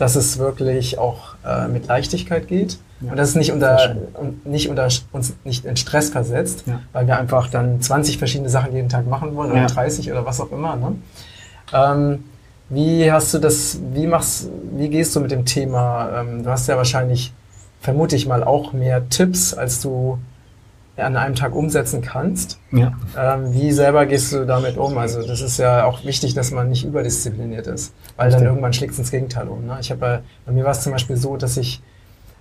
dass 0.00 0.16
es 0.16 0.38
wirklich 0.38 0.98
auch 0.98 1.34
äh, 1.44 1.68
mit 1.68 1.86
Leichtigkeit 1.86 2.48
geht 2.48 2.78
ja, 3.02 3.10
und 3.10 3.18
dass 3.18 3.30
es 3.30 3.34
nicht 3.34 3.52
unter, 3.52 3.96
nicht 4.44 4.70
unter 4.70 4.88
uns 5.12 5.34
nicht 5.44 5.66
in 5.66 5.76
Stress 5.76 6.08
versetzt, 6.08 6.64
ja. 6.66 6.80
weil 6.92 7.06
wir 7.06 7.18
einfach 7.18 7.50
dann 7.50 7.82
20 7.82 8.16
verschiedene 8.16 8.48
Sachen 8.48 8.74
jeden 8.74 8.88
Tag 8.88 9.06
machen 9.06 9.36
wollen 9.36 9.50
oder 9.50 9.60
ja. 9.60 9.66
30 9.66 10.10
oder 10.10 10.24
was 10.24 10.40
auch 10.40 10.52
immer. 10.52 10.76
Ne? 10.76 10.96
Ähm, 11.74 12.24
wie 12.70 13.12
hast 13.12 13.34
du 13.34 13.38
das, 13.38 13.78
wie 13.92 14.06
machst, 14.06 14.48
wie 14.72 14.88
gehst 14.88 15.14
du 15.14 15.20
mit 15.20 15.32
dem 15.32 15.44
Thema? 15.44 16.20
Ähm, 16.20 16.44
du 16.44 16.50
hast 16.50 16.66
ja 16.66 16.78
wahrscheinlich, 16.78 17.34
vermute 17.80 18.16
ich 18.16 18.26
mal, 18.26 18.42
auch 18.42 18.72
mehr 18.72 19.08
Tipps, 19.10 19.52
als 19.52 19.82
du 19.82 20.18
an 21.00 21.16
einem 21.16 21.34
Tag 21.34 21.54
umsetzen 21.54 22.02
kannst. 22.02 22.58
Ja. 22.72 22.92
Ähm, 23.18 23.52
wie 23.52 23.72
selber 23.72 24.06
gehst 24.06 24.32
du 24.32 24.46
damit 24.46 24.76
um? 24.76 24.98
Also 24.98 25.26
das 25.26 25.40
ist 25.40 25.58
ja 25.58 25.84
auch 25.84 26.04
wichtig, 26.04 26.34
dass 26.34 26.50
man 26.50 26.68
nicht 26.68 26.84
überdiszipliniert 26.84 27.66
ist, 27.66 27.92
weil 28.16 28.26
Richtig. 28.26 28.40
dann 28.40 28.48
irgendwann 28.48 28.72
schlägt 28.72 28.92
es 28.92 28.98
ins 28.98 29.10
Gegenteil 29.10 29.48
um. 29.48 29.66
Ne? 29.66 29.76
Ich 29.80 29.90
habe 29.90 30.00
bei, 30.00 30.20
bei 30.46 30.52
mir 30.52 30.64
war 30.64 30.72
es 30.72 30.82
zum 30.82 30.92
Beispiel 30.92 31.16
so, 31.16 31.36
dass 31.36 31.56
ich 31.56 31.82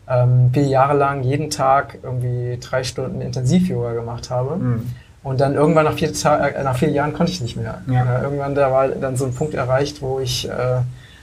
ähm, 0.09 0.50
vier 0.53 0.67
Jahre 0.67 0.97
lang 0.97 1.23
jeden 1.23 1.50
Tag 1.50 2.00
irgendwie 2.01 2.57
drei 2.59 2.83
Stunden 2.83 3.21
Intensiv-Yoga 3.21 3.94
gemacht 3.94 4.29
habe. 4.29 4.56
Mhm. 4.56 4.88
Und 5.21 5.41
dann 5.41 5.53
irgendwann 5.53 5.85
nach 5.85 5.94
vier, 5.94 6.09
äh, 6.09 6.63
nach 6.63 6.77
vier 6.77 6.89
Jahren 6.89 7.13
konnte 7.13 7.31
ich 7.31 7.41
nicht 7.41 7.56
mehr. 7.57 7.81
Ja. 7.88 8.19
Äh, 8.19 8.23
irgendwann 8.23 8.56
da 8.56 8.71
war 8.71 8.88
dann 8.88 9.17
so 9.17 9.25
ein 9.25 9.33
Punkt 9.33 9.53
erreicht, 9.53 10.01
wo 10.01 10.19
ich 10.19 10.50
äh, 10.50 10.81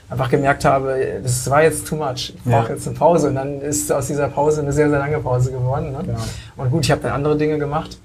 einfach 0.09 0.29
gemerkt 0.29 0.65
habe, 0.65 1.19
das 1.21 1.49
war 1.49 1.63
jetzt 1.63 1.87
too 1.87 1.95
much. 1.95 2.33
Ich 2.35 2.43
brauche 2.43 2.69
ja. 2.69 2.73
jetzt 2.73 2.87
eine 2.87 2.95
Pause. 2.95 3.29
Und 3.29 3.35
dann 3.35 3.61
ist 3.61 3.91
aus 3.91 4.07
dieser 4.07 4.27
Pause 4.29 4.61
eine 4.61 4.71
sehr, 4.71 4.89
sehr 4.89 4.99
lange 4.99 5.19
Pause 5.19 5.51
geworden. 5.51 5.91
Ne? 5.91 5.99
Ja. 6.07 6.17
Und 6.55 6.71
gut, 6.71 6.85
ich 6.85 6.91
habe 6.91 7.01
dann 7.01 7.11
andere 7.11 7.37
Dinge 7.37 7.57
gemacht. 7.57 7.97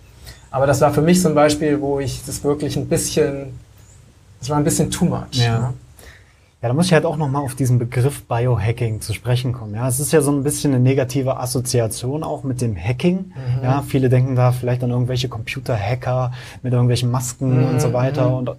Aber 0.51 0.67
das 0.67 0.81
war 0.81 0.93
für 0.93 1.03
mich 1.03 1.23
so 1.23 1.29
ein 1.29 1.35
Beispiel, 1.35 1.81
wo 1.81 2.01
ich 2.01 2.25
das 2.25 2.45
wirklich 2.45 2.77
ein 2.77 2.87
bisschen, 2.87 3.59
das 4.41 4.51
war 4.51 4.59
ein 4.59 4.65
bisschen 4.65 4.91
too 4.91 5.07
much. 5.07 5.33
Ja. 5.33 5.59
Ne? 5.59 5.75
Ja, 6.61 6.69
da 6.69 6.75
muss 6.75 6.87
ich 6.87 6.93
halt 6.93 7.05
auch 7.07 7.17
nochmal 7.17 7.43
auf 7.43 7.57
diesen 7.57 7.81
Begriff 7.81 8.23
Biohacking 8.23 9.01
zu 9.01 9.13
sprechen 9.13 9.53
kommen. 9.53 9.75
Ja, 9.75 9.89
es 9.89 9.99
ist 9.99 10.13
ja 10.13 10.21
so 10.21 10.31
ein 10.31 10.45
bisschen 10.45 10.73
eine 10.73 10.81
negative 10.81 11.39
Assoziation 11.39 12.23
auch 12.23 12.45
mit 12.45 12.61
dem 12.61 12.77
Hacking. 12.77 13.17
Mhm. 13.35 13.65
Ja, 13.65 13.83
viele 13.83 14.09
denken 14.09 14.37
da 14.37 14.53
vielleicht 14.53 14.85
an 14.85 14.91
irgendwelche 14.91 15.29
Computerhacker 15.29 16.31
mit 16.63 16.73
irgendwelchen 16.73 17.11
Masken 17.11 17.63
mhm. 17.63 17.69
und 17.69 17.81
so 17.81 17.93
weiter. 17.93 18.29
Mhm. 18.29 18.35
Und 18.35 18.51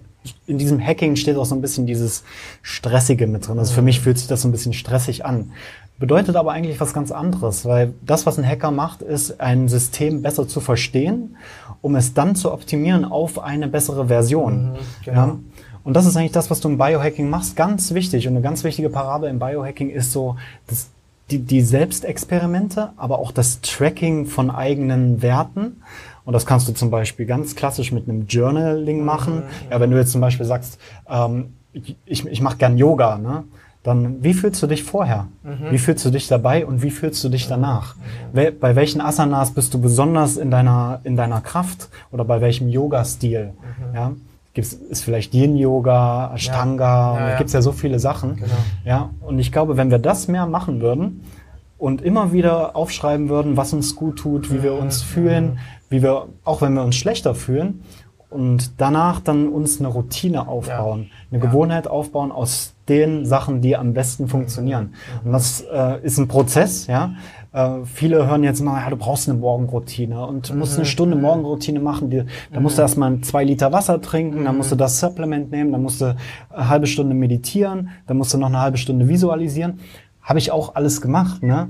in 0.48 0.58
diesem 0.58 0.80
Hacking 0.80 1.15
steht 1.15 1.38
auch 1.38 1.46
so 1.46 1.56
ein 1.56 1.62
bisschen 1.62 1.86
dieses 1.86 2.24
Stressige 2.62 3.27
mit 3.27 3.48
drin. 3.48 3.60
Also 3.60 3.74
für 3.74 3.82
mich 3.82 4.00
fühlt 4.00 4.18
sich 4.18 4.27
das 4.27 4.42
so 4.42 4.48
ein 4.48 4.51
bisschen 4.51 4.74
stressig 4.74 5.25
an. 5.25 5.51
Bedeutet 6.00 6.36
aber 6.36 6.51
eigentlich 6.51 6.80
was 6.80 6.94
ganz 6.94 7.12
anderes, 7.12 7.65
weil 7.65 7.94
das, 8.06 8.25
was 8.25 8.38
ein 8.38 8.48
Hacker 8.48 8.72
macht, 8.72 9.01
ist, 9.01 9.39
ein 9.39 9.70
System 9.70 10.22
besser 10.22 10.48
zu 10.48 10.60
verstehen, 10.60 11.38
um 11.82 11.96
es 11.96 12.13
dann 12.13 12.36
zu 12.36 12.51
optimieren 12.51 13.06
auf 13.06 13.39
eine 13.39 13.68
bessere 13.68 14.08
Version. 14.08 14.72
Mhm, 14.72 14.77
genau. 15.06 15.18
ja? 15.18 15.39
Und 15.84 15.96
das 15.96 16.06
ist 16.06 16.15
eigentlich 16.15 16.32
das, 16.32 16.50
was 16.50 16.62
du 16.62 16.70
im 16.70 16.77
Biohacking 16.77 17.30
machst, 17.30 17.56
ganz 17.56 17.94
wichtig. 17.94 18.27
Und 18.27 18.34
eine 18.34 18.42
ganz 18.42 18.63
wichtige 18.63 18.89
Parabel 18.89 19.30
im 19.30 19.39
Biohacking 19.39 19.89
ist 19.89 20.12
so, 20.12 20.38
das, 20.68 20.88
die, 21.30 21.39
die 21.39 21.62
Selbstexperimente, 21.62 22.92
aber 22.98 23.20
auch 23.20 23.32
das 23.32 23.62
Tracking 23.62 24.25
von 24.25 24.50
eigenen 24.50 25.22
Werten. 25.22 25.82
Und 26.25 26.34
das 26.34 26.46
kannst 26.46 26.68
du 26.68 26.74
zum 26.74 26.89
Beispiel 26.89 27.25
ganz 27.25 27.56
klassisch 27.56 27.92
mit 27.92 28.08
einem 28.08 28.27
Journaling 28.27 29.03
machen. 29.03 29.36
Mhm. 29.36 29.72
Ja, 29.72 29.80
wenn 29.80 29.92
du 29.92 29.98
jetzt 29.98 30.12
zum 30.12 30.22
Beispiel 30.22 30.46
sagst, 30.46 30.80
ähm, 31.10 31.53
ich, 31.74 32.25
ich 32.25 32.42
mache 32.42 32.58
gern 32.58 32.77
Yoga, 32.77 33.18
ne? 33.18 33.44
dann 33.84 34.24
wie 34.24 34.34
fühlst 34.34 34.63
du 34.63 34.68
dich 34.68 34.84
vorher? 34.84 35.27
Mhm. 35.44 35.72
Wie 35.72 35.77
fühlst 35.77 36.06
du 36.06 36.10
dich 36.10 36.27
dabei 36.27 36.65
und 36.65 36.82
wie 36.82 36.92
fühlst 36.92 37.24
du 37.24 37.30
dich 37.30 37.48
danach? 37.48 37.96
Mhm. 38.34 38.60
Bei 38.60 38.75
welchen 38.75 39.01
Asanas 39.01 39.51
bist 39.53 39.74
du 39.74 39.82
besonders 39.82 40.38
in 40.38 40.50
deiner, 40.50 41.01
in 41.03 41.18
deiner 41.18 41.42
Kraft 41.42 41.89
oder 42.12 42.24
bei 42.24 42.39
welchem 42.39 42.70
Yoga-Stil? 42.70 43.51
Mhm. 43.51 43.96
Ja? 43.96 44.12
Gibt's, 44.53 44.74
ist 44.74 45.03
vielleicht 45.03 45.34
Yin-Yoga, 45.34 46.32
Ashtanga, 46.36 47.13
ja. 47.13 47.20
ja, 47.20 47.30
ja. 47.30 47.38
gibt's 47.38 47.53
ja 47.53 47.62
so 47.62 47.72
viele 47.72 48.00
Sachen. 48.00 48.36
Genau. 48.36 48.53
Ja, 48.86 49.10
und 49.22 49.39
ich 49.39 49.51
glaube, 49.51 49.77
wenn 49.77 49.89
wir 49.89 50.00
das 50.00 50.27
mehr 50.27 50.46
machen 50.46 50.80
würden 50.80 51.22
und 51.84 52.02
immer 52.02 52.32
wieder 52.32 52.78
aufschreiben 52.78 53.28
würden, 53.28 53.58
was 53.58 53.74
uns 53.74 53.98
gut 53.98 54.20
tut, 54.20 54.54
wie 54.54 54.63
wir 54.63 54.72
uns 54.72 55.02
mhm. 55.02 55.08
fühlen, 55.08 55.60
wie 55.90 56.02
wir, 56.02 56.30
auch 56.46 56.62
wenn 56.62 56.75
wir 56.75 56.82
uns 56.82 56.96
schlechter 56.96 57.36
fühlen, 57.36 57.84
und 58.30 58.80
danach 58.82 59.20
dann 59.20 59.50
uns 59.50 59.80
eine 59.80 59.90
Routine 59.90 60.48
aufbauen, 60.48 61.12
eine 61.30 61.44
ja. 61.44 61.46
Gewohnheit 61.46 61.88
aufbauen 61.88 62.32
aus 62.32 62.74
den 62.88 63.25
Sachen, 63.25 63.62
die 63.62 63.75
am 63.75 63.94
besten 63.94 64.30
funktionieren. 64.30 64.94
Mhm. 65.24 65.28
Und 65.28 65.32
das 65.34 65.62
äh, 65.62 66.02
ist 66.04 66.18
ein 66.18 66.30
Prozess, 66.30 66.88
ja. 66.88 67.16
Äh, 67.52 67.86
viele 67.86 68.28
hören 68.28 68.44
jetzt 68.44 68.62
mal, 68.62 68.82
ja, 68.82 68.90
du 68.90 68.96
brauchst 68.96 69.30
eine 69.30 69.38
Morgenroutine 69.38 70.25
und 70.25 70.50
du 70.50 70.56
musst 70.56 70.75
eine 70.75 70.86
mhm. 70.86 70.90
Stunde 70.90 71.16
Morgenroutine 71.16 71.80
machen. 71.80 72.10
Die, 72.10 72.24
da 72.52 72.60
musst 72.60 72.78
du 72.78 72.82
mhm. 72.82 72.86
erstmal 72.86 73.22
zwei 73.22 73.44
Liter 73.44 73.72
Wasser 73.72 74.02
trinken, 74.02 74.46
dann 74.46 74.58
musst 74.58 74.72
du 74.72 74.75
das 74.75 75.00
Supplement 75.00 75.52
nehmen, 75.52 75.72
dann 75.72 75.84
musst 75.84 76.02
du 76.02 76.16
eine 76.50 76.70
halbe 76.70 76.88
Stunde 76.88 77.13
meditieren, 77.13 77.90
dann 78.08 78.18
musst 78.18 78.34
du 78.34 78.38
noch 78.38 78.48
eine 78.48 78.60
halbe 78.60 78.78
Stunde 78.78 79.08
visualisieren. 79.08 79.80
Habe 80.24 80.39
ich 80.39 80.51
auch 80.51 80.75
alles 80.75 81.01
gemacht, 81.01 81.44
ne? 81.44 81.70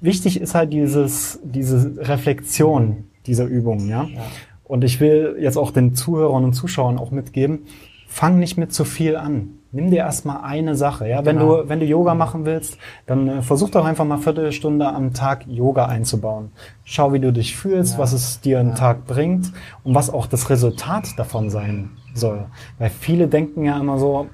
wichtig 0.00 0.40
ist 0.40 0.54
halt 0.54 0.72
dieses, 0.72 1.40
diese 1.42 1.94
Reflexion 1.98 3.04
dieser 3.26 3.44
Übungen, 3.44 3.88
ja? 3.88 4.04
ja. 4.04 4.20
Und 4.64 4.84
ich 4.84 5.00
will 5.00 5.36
jetzt 5.38 5.56
auch 5.56 5.72
den 5.72 5.94
Zuhörern 5.94 6.44
und 6.44 6.52
Zuschauern 6.52 6.98
auch 6.98 7.10
mitgeben, 7.10 7.66
fang 8.08 8.38
nicht 8.38 8.56
mit 8.56 8.72
zu 8.72 8.84
viel 8.84 9.16
an. 9.16 9.50
Nimm 9.72 9.90
dir 9.90 9.98
erstmal 9.98 10.42
eine 10.42 10.74
Sache. 10.74 11.08
Ja, 11.08 11.24
wenn 11.24 11.38
genau. 11.38 11.62
du 11.62 11.68
wenn 11.68 11.78
du 11.78 11.86
Yoga 11.86 12.14
machen 12.14 12.44
willst, 12.44 12.76
dann 13.06 13.28
äh, 13.28 13.42
versuch 13.42 13.70
doch 13.70 13.84
einfach 13.84 14.04
mal 14.04 14.16
eine 14.16 14.22
Viertelstunde 14.22 14.88
am 14.88 15.12
Tag 15.12 15.46
Yoga 15.46 15.86
einzubauen. 15.86 16.50
Schau, 16.82 17.12
wie 17.12 17.20
du 17.20 17.32
dich 17.32 17.56
fühlst, 17.56 17.94
ja. 17.94 17.98
was 18.00 18.12
es 18.12 18.40
dir 18.40 18.58
am 18.58 18.70
ja. 18.70 18.74
Tag 18.74 19.06
bringt 19.06 19.52
und 19.84 19.94
was 19.94 20.10
auch 20.10 20.26
das 20.26 20.50
Resultat 20.50 21.18
davon 21.18 21.50
sein 21.50 21.90
soll. 22.14 22.46
Weil 22.78 22.90
viele 22.90 23.28
denken 23.28 23.64
ja 23.64 23.78
immer 23.78 23.98
so, 23.98 24.26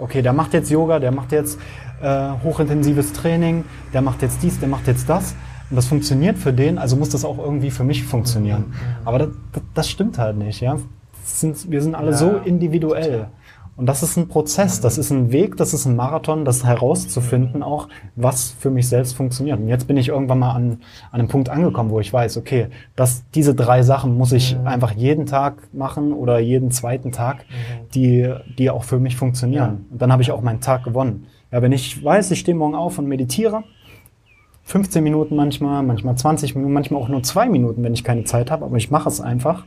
okay, 0.00 0.20
der 0.20 0.32
macht 0.32 0.52
jetzt 0.52 0.70
Yoga, 0.70 0.98
der 0.98 1.12
macht 1.12 1.30
jetzt 1.30 1.60
äh, 2.02 2.30
hochintensives 2.42 3.12
Training, 3.12 3.64
der 3.92 4.02
macht 4.02 4.22
jetzt 4.22 4.42
dies, 4.42 4.60
der 4.60 4.68
macht 4.68 4.86
jetzt 4.86 5.08
das. 5.08 5.34
Und 5.70 5.76
das 5.76 5.86
funktioniert 5.86 6.36
für 6.36 6.52
den, 6.52 6.76
also 6.76 6.96
muss 6.96 7.08
das 7.08 7.24
auch 7.24 7.38
irgendwie 7.38 7.70
für 7.70 7.84
mich 7.84 8.04
funktionieren. 8.04 8.74
Aber 9.04 9.18
das, 9.18 9.28
das, 9.72 9.88
stimmt 9.88 10.18
halt 10.18 10.36
nicht. 10.36 10.60
Ja? 10.60 10.76
Sind, 11.24 11.70
wir 11.70 11.80
sind 11.80 11.94
alle 11.94 12.10
ja. 12.10 12.16
so 12.16 12.36
individuell. 12.44 13.28
Und 13.74 13.86
das 13.86 14.02
ist 14.02 14.18
ein 14.18 14.28
Prozess, 14.28 14.82
das 14.82 14.98
ist 14.98 15.10
ein 15.10 15.32
Weg, 15.32 15.56
das 15.56 15.72
ist 15.72 15.86
ein 15.86 15.96
Marathon, 15.96 16.44
das 16.44 16.62
herauszufinden 16.64 17.62
auch, 17.62 17.88
was 18.16 18.50
für 18.50 18.70
mich 18.70 18.86
selbst 18.86 19.14
funktioniert. 19.14 19.58
Und 19.58 19.68
jetzt 19.68 19.86
bin 19.86 19.96
ich 19.96 20.08
irgendwann 20.08 20.40
mal 20.40 20.52
an, 20.52 20.82
an 21.10 21.20
einem 21.20 21.28
Punkt 21.28 21.48
angekommen, 21.48 21.88
wo 21.88 21.98
ich 21.98 22.12
weiß, 22.12 22.36
okay, 22.36 22.68
dass 22.96 23.24
diese 23.30 23.54
drei 23.54 23.82
Sachen 23.82 24.18
muss 24.18 24.32
ich 24.32 24.58
einfach 24.58 24.92
jeden 24.92 25.24
Tag 25.24 25.54
machen 25.72 26.12
oder 26.12 26.38
jeden 26.38 26.70
zweiten 26.70 27.12
Tag. 27.12 27.46
Die, 27.94 28.32
die 28.58 28.70
auch 28.70 28.84
für 28.84 28.98
mich 28.98 29.16
funktionieren. 29.16 29.86
Und 29.90 30.02
dann 30.02 30.12
habe 30.12 30.22
ich 30.22 30.32
auch 30.32 30.42
meinen 30.42 30.60
Tag 30.60 30.84
gewonnen. 30.84 31.26
Ja, 31.50 31.62
wenn 31.62 31.72
ich 31.72 32.02
weiß, 32.02 32.30
ich 32.30 32.40
stehe 32.40 32.56
morgen 32.56 32.74
auf 32.74 32.98
und 32.98 33.06
meditiere, 33.06 33.64
15 34.64 35.02
Minuten 35.02 35.36
manchmal, 35.36 35.82
manchmal 35.82 36.16
20 36.16 36.54
Minuten, 36.54 36.72
manchmal 36.72 37.02
auch 37.02 37.08
nur 37.08 37.22
zwei 37.22 37.48
Minuten, 37.48 37.82
wenn 37.82 37.94
ich 37.94 38.04
keine 38.04 38.24
Zeit 38.24 38.50
habe, 38.50 38.64
aber 38.64 38.76
ich 38.76 38.90
mache 38.90 39.08
es 39.08 39.20
einfach 39.20 39.64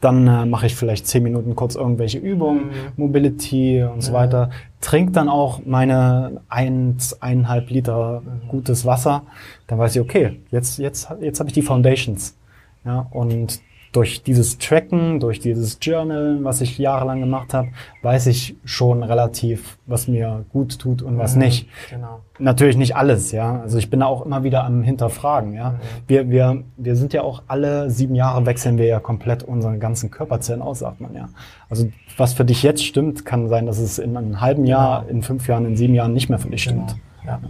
dann 0.00 0.26
äh, 0.26 0.46
mache 0.46 0.66
ich 0.66 0.74
vielleicht 0.74 1.06
zehn 1.06 1.22
Minuten 1.22 1.54
kurz 1.54 1.74
irgendwelche 1.74 2.18
Übungen, 2.18 2.66
mhm. 2.66 2.72
Mobility 2.96 3.82
und 3.82 4.02
so 4.02 4.12
weiter. 4.12 4.50
Trink 4.80 5.12
dann 5.14 5.28
auch 5.28 5.60
meine 5.64 6.40
eins, 6.48 7.20
eineinhalb 7.22 7.70
Liter 7.70 8.22
mhm. 8.22 8.48
gutes 8.48 8.84
Wasser. 8.84 9.22
Dann 9.66 9.78
weiß 9.78 9.96
ich, 9.96 10.02
okay, 10.02 10.40
jetzt, 10.50 10.78
jetzt, 10.78 11.08
jetzt 11.20 11.40
habe 11.40 11.48
ich 11.48 11.54
die 11.54 11.62
Foundations. 11.62 12.36
Ja, 12.84 13.06
und 13.10 13.60
durch 13.92 14.22
dieses 14.22 14.58
Tracken, 14.58 15.20
durch 15.20 15.40
dieses 15.40 15.78
Journal, 15.80 16.38
was 16.42 16.60
ich 16.60 16.78
jahrelang 16.78 17.20
gemacht 17.20 17.54
habe, 17.54 17.68
weiß 18.02 18.26
ich 18.26 18.56
schon 18.64 19.02
relativ, 19.02 19.78
was 19.86 20.06
mir 20.06 20.44
gut 20.52 20.78
tut 20.78 21.02
und 21.02 21.18
was 21.18 21.34
mhm, 21.34 21.42
nicht. 21.42 21.68
Genau. 21.90 22.20
Natürlich 22.38 22.76
nicht 22.76 22.94
alles, 22.94 23.32
ja. 23.32 23.60
Also 23.60 23.78
ich 23.78 23.88
bin 23.88 24.00
da 24.00 24.06
auch 24.06 24.26
immer 24.26 24.44
wieder 24.44 24.64
am 24.64 24.82
Hinterfragen, 24.82 25.54
ja. 25.54 25.70
Mhm. 25.70 25.76
Wir, 26.06 26.30
wir, 26.30 26.64
wir 26.76 26.96
sind 26.96 27.12
ja 27.14 27.22
auch 27.22 27.42
alle 27.46 27.90
sieben 27.90 28.14
Jahre 28.14 28.44
wechseln 28.44 28.76
wir 28.76 28.86
ja 28.86 29.00
komplett 29.00 29.42
unseren 29.42 29.80
ganzen 29.80 30.10
Körperzellen 30.10 30.62
aus, 30.62 30.80
sagt 30.80 31.00
man 31.00 31.14
ja. 31.14 31.28
Also 31.70 31.88
was 32.16 32.34
für 32.34 32.44
dich 32.44 32.62
jetzt 32.62 32.84
stimmt, 32.84 33.24
kann 33.24 33.48
sein, 33.48 33.66
dass 33.66 33.78
es 33.78 33.98
in 33.98 34.16
einem 34.16 34.40
halben 34.40 34.66
Jahr, 34.66 35.02
genau. 35.02 35.10
in 35.10 35.22
fünf 35.22 35.48
Jahren, 35.48 35.64
in 35.64 35.76
sieben 35.76 35.94
Jahren 35.94 36.12
nicht 36.12 36.28
mehr 36.28 36.38
für 36.38 36.50
dich 36.50 36.66
genau. 36.66 36.86
stimmt. 36.86 37.00
Ja. 37.24 37.40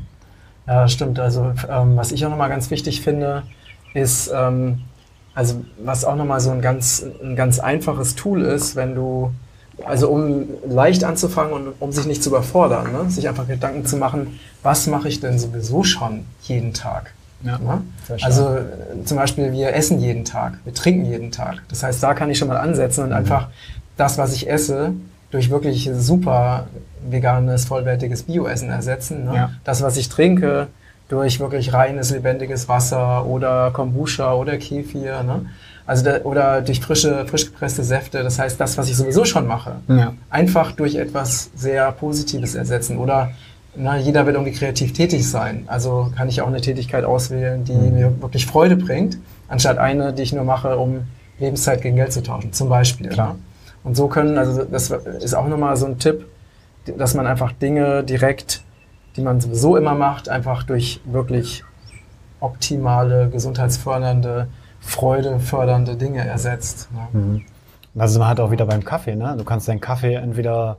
ja, 0.67 0.89
stimmt. 0.89 1.19
Also 1.19 1.53
ähm, 1.69 1.97
was 1.97 2.13
ich 2.13 2.25
auch 2.25 2.31
nochmal 2.31 2.51
ganz 2.51 2.71
wichtig 2.71 3.01
finde, 3.01 3.43
ist, 3.95 4.33
ähm, 4.35 4.83
also 5.37 5.63
was 5.85 6.05
auch 6.07 6.17
nochmal 6.17 6.41
so 6.41 6.51
ein 6.51 6.63
ganz, 6.63 7.05
ein 7.23 7.37
ganz 7.37 7.61
einfaches 7.61 8.15
Tool 8.15 8.43
ist, 8.43 8.75
wenn 8.75 8.95
du, 8.95 9.31
also 9.85 10.09
um 10.09 10.47
leicht 10.67 11.05
anzufangen 11.05 11.53
und 11.53 11.75
um 11.79 11.93
sich 11.93 12.07
nicht 12.07 12.23
zu 12.23 12.31
überfordern, 12.31 12.91
ne? 12.91 13.11
sich 13.11 13.29
einfach 13.29 13.47
Gedanken 13.47 13.85
zu 13.85 13.99
machen, 13.99 14.41
was 14.63 14.87
mache 14.87 15.09
ich 15.09 15.21
denn 15.21 15.39
sowieso 15.39 15.85
schon 15.85 16.25
jeden 16.43 16.73
Tag? 16.73 17.13
Ja, 17.43 17.59
ne? 17.59 17.83
Also 18.23 18.57
zum 19.05 19.19
Beispiel, 19.19 19.53
wir 19.53 19.75
essen 19.75 20.01
jeden 20.01 20.25
Tag, 20.25 20.55
wir 20.65 20.73
trinken 20.73 21.05
jeden 21.05 21.31
Tag. 21.31 21.63
Das 21.69 21.83
heißt, 21.83 22.03
da 22.03 22.15
kann 22.15 22.31
ich 22.31 22.39
schon 22.39 22.49
mal 22.49 22.57
ansetzen 22.57 23.03
und 23.03 23.11
mhm. 23.11 23.17
einfach 23.17 23.49
das, 23.99 24.17
was 24.17 24.33
ich 24.33 24.49
esse, 24.49 24.95
durch 25.31 25.51
wirklich 25.51 25.91
super 25.95 26.67
veganes, 27.11 27.67
vollwertiges 27.67 28.23
Bioessen 28.23 28.71
ersetzen. 28.71 29.27
Ne? 29.27 29.35
Ja. 29.35 29.51
Das, 29.65 29.83
was 29.83 29.99
ich 29.99 30.09
trinke, 30.09 30.69
durch 31.09 31.39
wirklich 31.41 31.73
reines, 31.73 32.11
lebendiges 32.11 32.69
Wasser 32.69 33.27
oder 33.27 33.71
Kombucha 33.73 34.35
oder 34.35 34.57
Kefir. 34.59 35.23
Ne? 35.23 35.47
Also 35.87 36.05
da, 36.05 36.21
oder 36.23 36.63
durch 36.63 36.81
frische, 36.81 37.27
frisch 37.27 37.47
gepresste 37.47 37.85
Säfte. 37.85 38.23
Das 38.23 38.39
heißt, 38.39 38.61
das, 38.61 38.77
was 38.77 38.89
ich 38.89 38.97
sowieso 38.97 39.25
schon 39.25 39.47
mache, 39.47 39.77
ja. 39.89 40.15
einfach 40.31 40.73
durch 40.73 40.97
etwas 40.97 41.51
sehr 41.55 41.93
Positives 41.93 42.55
ersetzen. 42.55 42.99
Oder 42.99 43.31
na, 43.77 43.97
jeder 43.97 44.27
will 44.27 44.35
irgendwie 44.35 44.53
kreativ 44.53 44.93
tätig 44.93 45.29
sein. 45.29 45.65
Also 45.67 46.11
kann 46.17 46.29
ich 46.29 46.41
auch 46.41 46.49
eine 46.49 46.61
Tätigkeit 46.61 47.05
auswählen, 47.05 47.65
die 47.65 47.73
mhm. 47.73 47.95
mir 47.95 48.23
wirklich 48.23 48.47
Freude 48.47 48.77
bringt, 48.77 49.19
anstatt 49.49 49.79
eine, 49.79 50.13
die 50.13 50.23
ich 50.23 50.33
nur 50.33 50.45
mache, 50.45 50.77
um 50.77 51.03
Lebenszeit 51.39 51.83
gegen 51.83 51.97
Geld 51.97 52.13
zu 52.13 52.23
tauschen, 52.23 52.53
zum 52.53 52.69
Beispiel. 52.69 53.11
Klar. 53.11 53.35
Ne? 53.35 53.39
Und 53.85 53.97
so 53.97 54.09
können, 54.09 54.37
also 54.39 54.65
das 54.65 54.91
ist 54.91 55.35
auch 55.35 55.47
nochmal 55.47 55.77
so 55.77 55.87
ein 55.87 55.99
Tipp, 55.99 56.27
dass 56.99 57.15
man 57.15 57.27
einfach 57.27 57.53
Dinge 57.53 58.03
direkt 58.03 58.63
die 59.17 59.23
man 59.23 59.41
sowieso 59.41 59.77
immer 59.77 59.95
macht, 59.95 60.29
einfach 60.29 60.63
durch 60.63 61.01
wirklich 61.05 61.65
optimale, 62.41 63.29
gesundheitsfördernde, 63.31 64.49
freudefördernde 64.81 65.97
Dinge 65.97 66.27
ersetzt. 66.27 66.89
Ne? 66.93 67.21
Mhm. 67.21 67.43
Da 67.95 68.09
sind 68.09 68.21
wir 68.21 68.29
halt 68.29 68.41
auch 68.41 68.51
wieder 68.51 68.67
beim 68.67 68.85
Kaffee. 68.85 69.17
Ne? 69.17 69.35
Du 69.39 69.45
kannst 69.45 69.69
deinen 69.69 69.81
Kaffee 69.81 70.15
entweder 70.15 70.77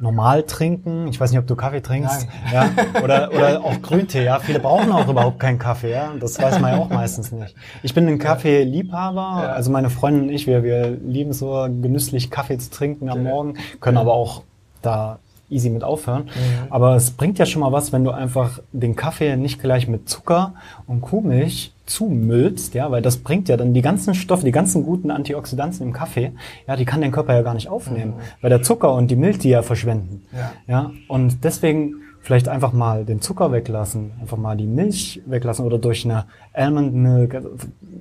normal 0.00 0.42
trinken. 0.44 1.08
Ich 1.08 1.20
weiß 1.20 1.30
nicht, 1.30 1.38
ob 1.38 1.46
du 1.46 1.56
Kaffee 1.56 1.80
trinkst. 1.80 2.28
Nein. 2.52 2.70
Ja, 2.94 3.00
oder, 3.02 3.32
oder 3.32 3.64
auch 3.64 3.80
Grüntee. 3.80 4.24
Ja, 4.24 4.38
viele 4.38 4.60
brauchen 4.60 4.90
auch 4.92 5.08
überhaupt 5.08 5.40
keinen 5.40 5.58
Kaffee. 5.58 5.92
Ja, 5.92 6.12
das 6.18 6.40
weiß 6.40 6.60
man 6.60 6.72
ja 6.72 6.78
auch 6.78 6.88
meistens 6.88 7.32
nicht. 7.32 7.54
Ich 7.82 7.94
bin 7.94 8.08
ein 8.08 8.18
Kaffeeliebhaber. 8.18 9.42
Ja. 9.42 9.52
Also 9.52 9.70
meine 9.70 9.90
Freundin 9.90 10.24
und 10.24 10.30
ich, 10.30 10.46
wir, 10.46 10.62
wir 10.62 10.90
lieben 10.90 11.32
so 11.32 11.68
genüsslich 11.80 12.30
Kaffee 12.30 12.58
zu 12.58 12.70
trinken 12.70 13.08
am 13.08 13.22
Morgen, 13.22 13.54
können 13.80 13.96
aber 13.98 14.14
auch 14.14 14.42
da 14.82 15.18
easy 15.50 15.70
mit 15.70 15.84
aufhören. 15.84 16.24
Mhm. 16.24 16.70
Aber 16.70 16.96
es 16.96 17.10
bringt 17.10 17.38
ja 17.38 17.46
schon 17.46 17.60
mal 17.60 17.72
was, 17.72 17.92
wenn 17.92 18.04
du 18.04 18.10
einfach 18.10 18.60
den 18.72 18.96
Kaffee 18.96 19.36
nicht 19.36 19.60
gleich 19.60 19.88
mit 19.88 20.08
Zucker 20.08 20.54
und 20.86 21.00
Kuhmilch 21.00 21.72
zumüllst, 21.86 22.74
ja, 22.74 22.90
weil 22.90 23.02
das 23.02 23.18
bringt 23.18 23.48
ja 23.48 23.56
dann 23.56 23.72
die 23.72 23.82
ganzen 23.82 24.14
Stoffe, 24.14 24.44
die 24.44 24.52
ganzen 24.52 24.84
guten 24.84 25.10
Antioxidantien 25.10 25.88
im 25.88 25.94
Kaffee, 25.94 26.32
ja, 26.66 26.76
die 26.76 26.84
kann 26.84 27.00
dein 27.00 27.12
Körper 27.12 27.34
ja 27.34 27.42
gar 27.42 27.54
nicht 27.54 27.68
aufnehmen, 27.68 28.12
mhm. 28.16 28.42
weil 28.42 28.50
der 28.50 28.62
Zucker 28.62 28.92
und 28.92 29.10
die 29.10 29.16
Milch 29.16 29.38
die 29.38 29.48
ja 29.48 29.62
verschwenden. 29.62 30.22
Ja. 30.32 30.52
ja, 30.66 30.90
und 31.08 31.44
deswegen 31.44 31.94
vielleicht 32.20 32.48
einfach 32.48 32.74
mal 32.74 33.06
den 33.06 33.22
Zucker 33.22 33.52
weglassen, 33.52 34.12
einfach 34.20 34.36
mal 34.36 34.54
die 34.54 34.66
Milch 34.66 35.22
weglassen 35.24 35.64
oder 35.64 35.78
durch 35.78 36.04
eine 36.04 36.26
Almond 36.52 36.94
Milk, 36.94 37.34
also 37.34 37.50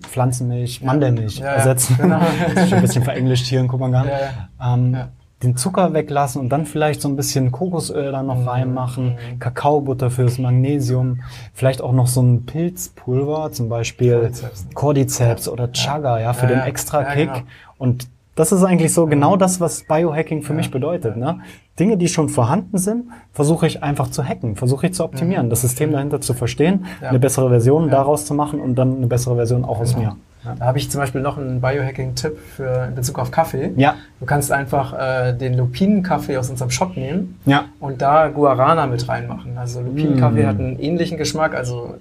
Pflanzenmilch, 0.01 0.81
Mandelmilch 0.81 1.39
ja, 1.39 1.45
ersetzen. 1.45 1.95
Ja, 1.97 2.03
genau. 2.03 2.19
das 2.53 2.63
ist 2.63 2.69
schon 2.69 2.79
ein 2.79 2.81
bisschen 2.81 3.03
verenglischt 3.03 3.45
hier 3.45 3.61
in. 3.61 3.67
Ja, 3.93 4.49
ähm, 4.61 4.97
den 5.43 5.55
Zucker 5.55 5.93
weglassen 5.93 6.41
und 6.41 6.49
dann 6.49 6.65
vielleicht 6.65 7.01
so 7.01 7.07
ein 7.07 7.15
bisschen 7.15 7.51
Kokosöl 7.51 8.11
da 8.11 8.23
noch 8.23 8.39
mhm. 8.39 8.47
reinmachen, 8.47 9.17
Kakaobutter 9.39 10.09
fürs 10.09 10.39
Magnesium, 10.39 11.21
vielleicht 11.53 11.81
auch 11.81 11.93
noch 11.93 12.07
so 12.07 12.21
ein 12.21 12.45
Pilzpulver, 12.45 13.51
zum 13.51 13.69
Beispiel 13.69 14.13
Cordyceps, 14.13 14.67
Cordyceps 14.73 15.45
ja. 15.45 15.51
oder 15.51 15.71
Chaga, 15.71 16.19
ja, 16.19 16.33
für 16.33 16.47
ja, 16.47 16.53
den 16.53 16.59
extra 16.61 17.03
Kick. 17.03 17.31
Genau. 17.31 17.45
Und 17.77 18.07
das 18.33 18.51
ist 18.51 18.63
eigentlich 18.63 18.93
so 18.93 19.07
genau 19.07 19.35
das, 19.35 19.59
was 19.59 19.83
Biohacking 19.83 20.43
für 20.43 20.53
mich 20.53 20.69
bedeutet. 20.69 21.17
Ne? 21.17 21.39
Dinge, 21.79 21.97
die 21.97 22.07
schon 22.07 22.29
vorhanden 22.29 22.77
sind, 22.77 23.05
versuche 23.31 23.65
ich 23.67 23.83
einfach 23.83 24.09
zu 24.09 24.23
hacken, 24.23 24.55
versuche 24.55 24.87
ich 24.87 24.93
zu 24.93 25.03
optimieren, 25.03 25.47
mhm. 25.47 25.49
das 25.49 25.61
System 25.61 25.91
dahinter 25.91 26.21
zu 26.21 26.33
verstehen, 26.33 26.85
eine 27.01 27.19
bessere 27.19 27.49
Version 27.49 27.89
daraus 27.89 28.25
zu 28.25 28.33
machen 28.33 28.59
und 28.59 28.75
dann 28.75 28.97
eine 28.97 29.07
bessere 29.07 29.35
Version 29.35 29.65
auch 29.65 29.79
aus 29.79 29.95
genau. 29.95 30.09
mir. 30.09 30.17
Ja. 30.47 30.55
Da 30.57 30.65
habe 30.65 30.77
ich 30.77 30.89
zum 30.89 31.01
Beispiel 31.01 31.21
noch 31.21 31.37
einen 31.37 31.59
Biohacking-Tipp 31.59 32.37
für 32.55 32.85
in 32.87 32.95
Bezug 32.95 33.19
auf 33.19 33.31
Kaffee. 33.31 33.71
Ja. 33.75 33.95
Du 34.19 34.25
kannst 34.25 34.51
einfach 34.51 34.93
äh, 34.93 35.33
den 35.33 35.55
Lupinenkaffee 35.55 36.37
aus 36.37 36.49
unserem 36.49 36.71
Shop 36.71 36.95
nehmen 36.95 37.39
ja. 37.45 37.65
und 37.79 38.01
da 38.01 38.29
Guarana 38.29 38.87
mit 38.87 39.07
reinmachen. 39.07 39.57
Also 39.57 39.81
Lupinenkaffee 39.81 40.43
mm. 40.43 40.47
hat 40.47 40.59
einen 40.59 40.79
ähnlichen 40.79 41.17
Geschmack, 41.17 41.53
also 41.53 41.95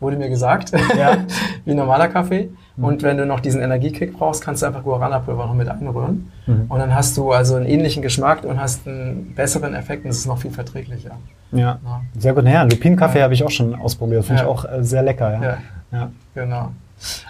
wurde 0.00 0.16
mir 0.16 0.28
gesagt, 0.28 0.72
ja. 0.96 1.18
wie 1.64 1.74
normaler 1.74 2.08
Kaffee. 2.08 2.50
Mhm. 2.76 2.84
Und 2.84 3.02
wenn 3.02 3.16
du 3.16 3.26
noch 3.26 3.40
diesen 3.40 3.60
Energiekick 3.60 4.18
brauchst, 4.18 4.42
kannst 4.44 4.62
du 4.62 4.66
einfach 4.66 4.82
Guarana-Pulver 4.82 5.46
noch 5.46 5.54
mit 5.54 5.68
einrühren. 5.68 6.30
Mhm. 6.46 6.66
Und 6.68 6.78
dann 6.78 6.94
hast 6.94 7.16
du 7.16 7.32
also 7.32 7.54
einen 7.54 7.66
ähnlichen 7.66 8.02
Geschmack 8.02 8.44
und 8.44 8.60
hast 8.60 8.86
einen 8.86 9.34
besseren 9.34 9.74
Effekt 9.74 10.04
und 10.04 10.10
es 10.10 10.18
ist 10.18 10.26
noch 10.26 10.38
viel 10.38 10.50
verträglicher. 10.50 11.12
Ja, 11.52 11.78
ja. 11.84 12.02
sehr 12.18 12.34
gut. 12.34 12.44
Ja, 12.44 12.64
Lupinenkaffee 12.64 13.18
ja. 13.18 13.24
habe 13.24 13.34
ich 13.34 13.44
auch 13.44 13.50
schon 13.50 13.74
ausprobiert. 13.74 14.24
Finde 14.24 14.42
ich 14.42 14.48
auch 14.48 14.64
äh, 14.64 14.82
sehr 14.82 15.02
lecker. 15.02 15.32
Ja. 15.32 15.58
ja. 15.92 16.10
genau. 16.34 16.70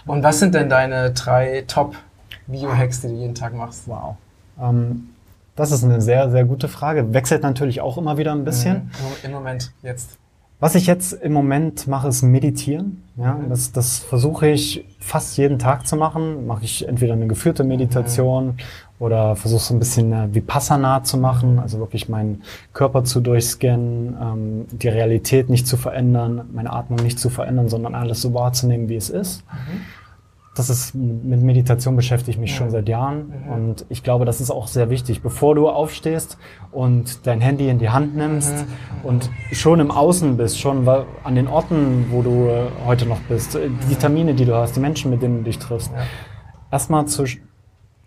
Und 0.06 0.22
was 0.22 0.38
sind 0.38 0.54
denn 0.54 0.68
deine 0.68 1.12
drei 1.12 1.64
Top-Bio-Hacks, 1.66 3.02
die 3.02 3.08
du 3.08 3.14
jeden 3.14 3.34
Tag 3.34 3.54
machst? 3.54 3.82
Wow. 3.86 4.16
Ähm, 4.60 5.10
das 5.56 5.70
ist 5.70 5.84
eine 5.84 6.00
sehr, 6.00 6.30
sehr 6.30 6.44
gute 6.44 6.68
Frage. 6.68 7.12
Wechselt 7.14 7.42
natürlich 7.42 7.80
auch 7.80 7.96
immer 7.98 8.18
wieder 8.18 8.32
ein 8.32 8.44
bisschen. 8.44 8.74
Mhm. 8.74 8.90
Im 9.24 9.32
Moment, 9.32 9.72
jetzt. 9.82 10.18
Was 10.60 10.74
ich 10.74 10.86
jetzt 10.86 11.12
im 11.12 11.32
Moment 11.32 11.86
mache, 11.86 12.08
ist 12.08 12.22
meditieren. 12.22 13.02
Ja, 13.16 13.34
mhm. 13.34 13.50
das, 13.50 13.72
das 13.72 13.98
versuche 13.98 14.48
ich 14.48 14.84
fast 14.98 15.36
jeden 15.36 15.58
Tag 15.58 15.86
zu 15.86 15.96
machen. 15.96 16.46
Mache 16.46 16.64
ich 16.64 16.88
entweder 16.88 17.12
eine 17.12 17.26
geführte 17.26 17.64
Meditation 17.64 18.46
mhm. 18.46 18.56
Oder 19.04 19.36
versuche 19.36 19.60
so 19.60 19.74
ein 19.74 19.78
bisschen 19.78 20.12
äh, 20.12 20.34
Vipassana 20.34 21.02
zu 21.04 21.18
machen, 21.18 21.58
also 21.58 21.78
wirklich 21.78 22.08
meinen 22.08 22.42
Körper 22.72 23.04
zu 23.04 23.20
durchscannen, 23.20 24.16
ähm, 24.18 24.66
die 24.72 24.88
Realität 24.88 25.50
nicht 25.50 25.66
zu 25.66 25.76
verändern, 25.76 26.48
meine 26.54 26.72
Atmung 26.72 27.00
nicht 27.02 27.18
zu 27.18 27.28
verändern, 27.28 27.68
sondern 27.68 27.94
alles 27.94 28.22
so 28.22 28.32
wahrzunehmen, 28.32 28.88
wie 28.88 28.96
es 28.96 29.10
ist. 29.10 29.44
Mhm. 29.44 29.80
Das 30.56 30.70
ist, 30.70 30.94
mit 30.94 31.42
Meditation 31.42 31.96
beschäftige 31.96 32.30
ich 32.30 32.38
mich 32.38 32.52
ja. 32.52 32.56
schon 32.56 32.70
seit 32.70 32.88
Jahren 32.88 33.26
mhm. 33.26 33.52
und 33.52 33.86
ich 33.90 34.02
glaube, 34.02 34.24
das 34.24 34.40
ist 34.40 34.50
auch 34.50 34.68
sehr 34.68 34.88
wichtig. 34.88 35.20
Bevor 35.20 35.54
du 35.54 35.68
aufstehst 35.68 36.38
und 36.72 37.26
dein 37.26 37.42
Handy 37.42 37.68
in 37.68 37.78
die 37.78 37.90
Hand 37.90 38.16
nimmst 38.16 38.54
mhm. 38.54 39.06
und 39.06 39.30
schon 39.52 39.80
im 39.80 39.90
Außen 39.90 40.38
bist, 40.38 40.58
schon 40.58 40.88
an 40.88 41.34
den 41.34 41.46
Orten, 41.46 42.06
wo 42.10 42.22
du 42.22 42.48
heute 42.86 43.04
noch 43.04 43.20
bist, 43.28 43.54
äh, 43.54 43.68
die 43.90 43.96
Termine, 43.96 44.32
die 44.32 44.46
du 44.46 44.54
hast, 44.54 44.76
die 44.76 44.80
Menschen, 44.80 45.10
mit 45.10 45.20
denen 45.20 45.38
du 45.38 45.42
dich 45.42 45.58
triffst, 45.58 45.92
ja. 45.92 46.04
erstmal 46.70 47.04
zu 47.04 47.26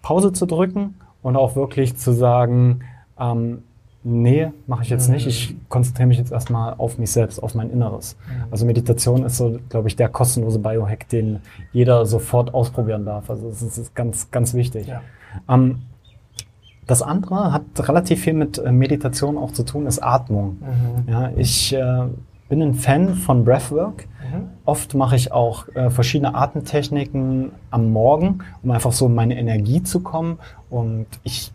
Pause 0.08 0.32
zu 0.32 0.46
drücken 0.46 0.96
und 1.22 1.36
auch 1.36 1.58
wirklich 1.58 1.98
zu 1.98 2.14
sagen, 2.14 2.80
ähm, 3.20 3.64
nee, 4.06 4.54
mache 4.66 4.84
ich 4.84 4.90
jetzt 4.90 5.10
nicht. 5.10 5.28
Ich 5.28 5.54
konzentriere 5.68 6.08
mich 6.08 6.18
jetzt 6.18 6.32
erstmal 6.32 6.76
auf 6.78 6.98
mich 6.98 7.12
selbst, 7.12 7.44
auf 7.44 7.56
mein 7.56 7.70
Inneres. 7.70 8.16
Also 8.50 8.66
Meditation 8.66 9.26
ist 9.26 9.36
so, 9.36 9.60
glaube 9.68 9.90
ich, 9.90 9.98
der 9.98 10.08
kostenlose 10.08 10.60
Biohack, 10.60 11.10
den 11.10 11.42
jeder 11.74 12.06
sofort 12.06 12.54
ausprobieren 12.54 13.04
darf. 13.04 13.30
Also 13.30 13.50
das 13.50 13.62
ist 13.62 13.96
ganz, 13.96 14.32
ganz 14.32 14.54
wichtig. 14.54 14.88
Ja. 14.88 15.02
Ähm, 15.50 15.80
das 16.86 17.02
andere 17.02 17.52
hat 17.52 17.64
relativ 17.80 18.22
viel 18.22 18.34
mit 18.34 18.60
äh, 18.60 18.72
Meditation 18.72 19.38
auch 19.38 19.52
zu 19.52 19.64
tun, 19.64 19.88
ist 19.88 20.02
Atmung. 20.02 20.56
Mhm. 20.62 21.12
Ja, 21.12 21.32
ich 21.36 21.74
äh, 21.74 22.04
bin 22.48 22.62
ein 22.62 22.76
Fan 22.76 23.14
von 23.14 23.44
Breathwork. 23.44 24.08
Mhm. 24.32 24.50
Oft 24.66 24.94
mache 24.94 25.16
ich 25.16 25.32
auch 25.32 25.68
äh, 25.76 25.90
verschiedene 25.90 26.36
Atemtechniken 26.36 27.52
am 27.72 27.92
Morgen, 27.92 28.40
um 28.64 28.72
einfach 28.72 28.92
so 28.92 29.08
in 29.08 29.16
meine 29.16 29.38
Energie 29.38 29.84
zu 29.84 30.02
kommen. 30.02 30.40
Und 30.70 31.08
ich 31.24 31.52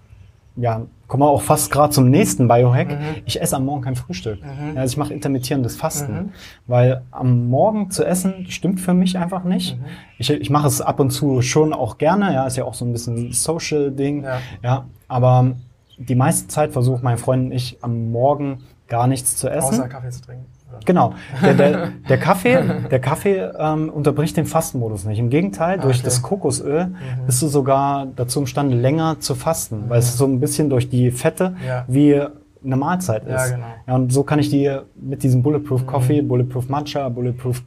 ja, 0.56 0.82
kommen 1.08 1.22
wir 1.22 1.28
auch 1.28 1.42
fast 1.42 1.70
gerade 1.70 1.92
zum 1.92 2.10
nächsten 2.10 2.46
Biohack. 2.46 2.90
Mhm. 2.90 3.22
Ich 3.24 3.40
esse 3.40 3.56
am 3.56 3.64
Morgen 3.64 3.82
kein 3.82 3.96
Frühstück. 3.96 4.40
Mhm. 4.42 4.76
Also 4.76 4.92
ich 4.92 4.96
mache 4.98 5.14
intermittierendes 5.14 5.76
Fasten, 5.76 6.12
mhm. 6.12 6.30
weil 6.66 7.02
am 7.10 7.48
Morgen 7.48 7.90
zu 7.90 8.04
essen 8.04 8.46
stimmt 8.48 8.80
für 8.80 8.94
mich 8.94 9.18
einfach 9.18 9.44
nicht. 9.44 9.78
Mhm. 9.78 9.84
Ich, 10.18 10.30
ich 10.30 10.50
mache 10.50 10.66
es 10.66 10.80
ab 10.80 11.00
und 11.00 11.10
zu 11.10 11.42
schon 11.42 11.72
auch 11.72 11.98
gerne. 11.98 12.34
Ja, 12.34 12.46
ist 12.46 12.56
ja 12.56 12.64
auch 12.64 12.74
so 12.74 12.84
ein 12.84 12.92
bisschen 12.92 13.32
Social-Ding. 13.32 14.24
Ja. 14.24 14.38
ja, 14.62 14.86
aber 15.08 15.52
die 15.98 16.14
meiste 16.14 16.48
Zeit 16.48 16.72
versuche 16.72 17.02
mein 17.02 17.18
Freund 17.18 17.46
und 17.46 17.52
ich 17.52 17.78
am 17.82 18.10
Morgen 18.10 18.58
gar 18.88 19.06
nichts 19.06 19.36
zu 19.36 19.48
essen. 19.48 19.74
Außer 19.74 19.88
Kaffee 19.88 20.10
zu 20.10 20.20
trinken. 20.20 20.46
Genau. 20.84 21.14
Der, 21.42 21.54
der, 21.54 21.88
der 22.08 22.18
Kaffee, 22.18 22.62
der 22.90 23.00
Kaffee 23.00 23.50
ähm, 23.58 23.88
unterbricht 23.88 24.36
den 24.36 24.46
Fastenmodus 24.46 25.04
nicht. 25.04 25.18
Im 25.18 25.30
Gegenteil, 25.30 25.78
durch 25.78 25.96
okay. 25.96 26.04
das 26.04 26.22
Kokosöl 26.22 26.86
mhm. 26.86 26.96
bist 27.26 27.42
du 27.42 27.48
sogar 27.48 28.06
dazu 28.06 28.40
imstande, 28.40 28.76
länger 28.76 29.20
zu 29.20 29.34
fasten, 29.34 29.84
mhm. 29.84 29.90
weil 29.90 29.98
es 29.98 30.16
so 30.16 30.24
ein 30.24 30.40
bisschen 30.40 30.70
durch 30.70 30.88
die 30.88 31.10
Fette 31.10 31.56
ja. 31.66 31.84
wie 31.88 32.20
eine 32.64 32.76
Mahlzeit 32.76 33.24
ist. 33.24 33.30
Ja, 33.30 33.56
genau. 33.56 33.66
Ja, 33.86 33.94
und 33.94 34.12
so 34.12 34.22
kann 34.22 34.38
ich 34.38 34.50
dir 34.50 34.84
mit 34.94 35.22
diesem 35.22 35.42
Bulletproof 35.42 35.86
Coffee, 35.86 36.22
mhm. 36.22 36.28
Bulletproof 36.28 36.68
Matcha, 36.68 37.08
Bulletproof 37.08 37.62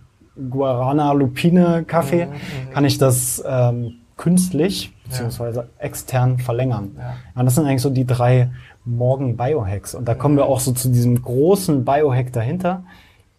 Guarana 0.50 1.12
Lupine 1.14 1.84
Kaffee, 1.86 2.26
mhm, 2.26 2.32
mhm. 2.32 2.74
kann 2.74 2.86
ich 2.86 2.98
das 2.98 3.44
ähm, 3.48 3.96
künstlich 4.18 4.94
beziehungsweise 5.04 5.70
extern 5.78 6.40
verlängern. 6.40 6.92
Ja. 6.98 7.16
ja. 7.36 7.44
das 7.44 7.56
sind 7.56 7.66
eigentlich 7.66 7.82
so 7.82 7.90
die 7.90 8.06
drei 8.06 8.50
Morgen-Biohacks. 8.86 9.96
Und 9.96 10.08
da 10.08 10.16
kommen 10.16 10.38
wir 10.38 10.46
auch 10.46 10.60
so 10.60 10.72
zu 10.72 10.90
diesem 10.90 11.22
großen 11.22 11.86
Biohack 11.86 12.32
dahinter, 12.34 12.84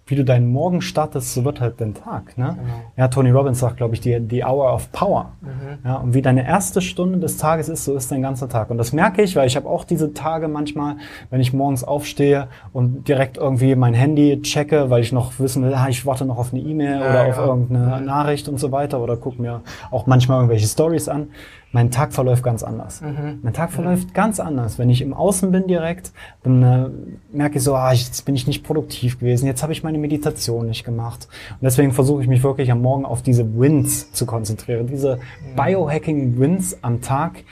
wie 0.09 0.15
du 0.15 0.25
deinen 0.25 0.53
Morgen 0.53 0.83
startest, 0.83 1.35
so 1.35 1.45
wird 1.45 1.61
halt 1.61 1.81
dein 1.81 1.93
Tag. 1.93 2.38
Ne? 2.38 2.57
Genau. 2.57 2.75
Ja, 2.97 3.09
Tony 3.09 3.31
Robbins 3.31 3.59
sagt, 3.59 3.76
glaube 3.76 3.95
ich, 3.95 4.00
die, 4.00 4.21
die 4.21 4.45
Hour 4.45 4.73
of 4.73 4.93
Power. 4.93 5.33
Mhm. 5.41 5.79
Ja, 5.85 5.97
und 5.97 6.15
wie 6.15 6.23
deine 6.23 6.47
erste 6.47 6.81
Stunde 6.81 7.19
des 7.19 7.38
Tages 7.38 7.69
ist, 7.69 7.85
so 7.85 7.97
ist 7.97 8.12
dein 8.12 8.23
ganzer 8.23 8.49
Tag. 8.49 8.71
Und 8.71 8.79
das 8.79 8.93
merke 8.93 9.23
ich, 9.23 9.35
weil 9.35 9.49
ich 9.49 9.57
habe 9.57 9.69
auch 9.69 9.85
diese 9.85 10.15
Tage 10.15 10.47
manchmal, 10.47 10.99
wenn 11.31 11.41
ich 11.41 11.53
morgens 11.53 11.83
aufstehe 11.83 12.47
und 12.73 13.09
direkt 13.09 13.37
irgendwie 13.37 13.75
mein 13.75 13.95
Handy 13.95 14.41
checke, 14.43 14.91
weil 14.91 15.03
ich 15.03 15.11
noch 15.11 15.41
wissen 15.41 15.65
will, 15.65 15.75
ah, 15.75 15.88
ich 15.88 16.06
warte 16.06 16.25
noch 16.25 16.39
auf 16.39 16.52
eine 16.52 16.63
E-Mail 16.63 17.00
ja, 17.00 17.11
oder 17.11 17.26
ja. 17.26 17.32
auf 17.32 17.39
irgendeine 17.39 18.00
mhm. 18.00 18.06
Nachricht 18.06 18.49
und 18.49 18.61
so 18.61 18.71
weiter 18.71 19.00
oder 19.00 19.17
gucke 19.17 19.43
mir 19.43 19.63
auch 19.91 20.06
manchmal 20.06 20.39
irgendwelche 20.39 20.69
Stories 20.69 21.09
an 21.09 21.30
mein 21.76 21.91
Tag 21.91 22.15
verläuft 22.15 22.43
ganz 22.43 22.62
anders. 22.62 23.02
Mhm. 23.02 23.41
Mein 23.43 23.52
Tag 23.52 23.71
verläuft 23.71 24.08
mhm. 24.08 24.12
ganz 24.15 24.41
anders. 24.41 24.78
Wenn 24.78 24.89
ich 24.89 25.02
im 25.02 25.12
Außen 25.12 25.52
bin 25.52 25.67
direkt, 25.67 26.10
dann 26.43 26.62
äh, 26.62 26.89
merke 27.36 27.58
ich 27.58 27.65
so, 27.65 27.75
ah, 27.75 27.93
jetzt 27.93 28.25
bin 28.25 28.34
ich 28.34 28.47
nicht 28.47 28.65
produktiv 28.65 29.19
gewesen, 29.19 29.45
jetzt 29.45 29.62
habe 29.62 29.75
ich 29.75 29.82
meine 29.82 29.99
Meditation 29.99 30.65
nicht 30.69 30.84
gemacht. 30.84 31.28
Und 31.50 31.65
deswegen 31.65 31.93
versuche 31.93 32.23
ich 32.23 32.28
mich 32.28 32.43
wirklich 32.43 32.73
am 32.73 32.80
Morgen 32.80 33.04
auf 33.04 33.21
diese 33.21 33.45
Wins 33.60 34.10
zu 34.12 34.25
konzentrieren, 34.25 34.86
diese 34.86 35.17
mhm. 35.17 35.56
Biohacking-Wins 35.56 36.78
am 36.80 37.02
Tag, 37.02 37.45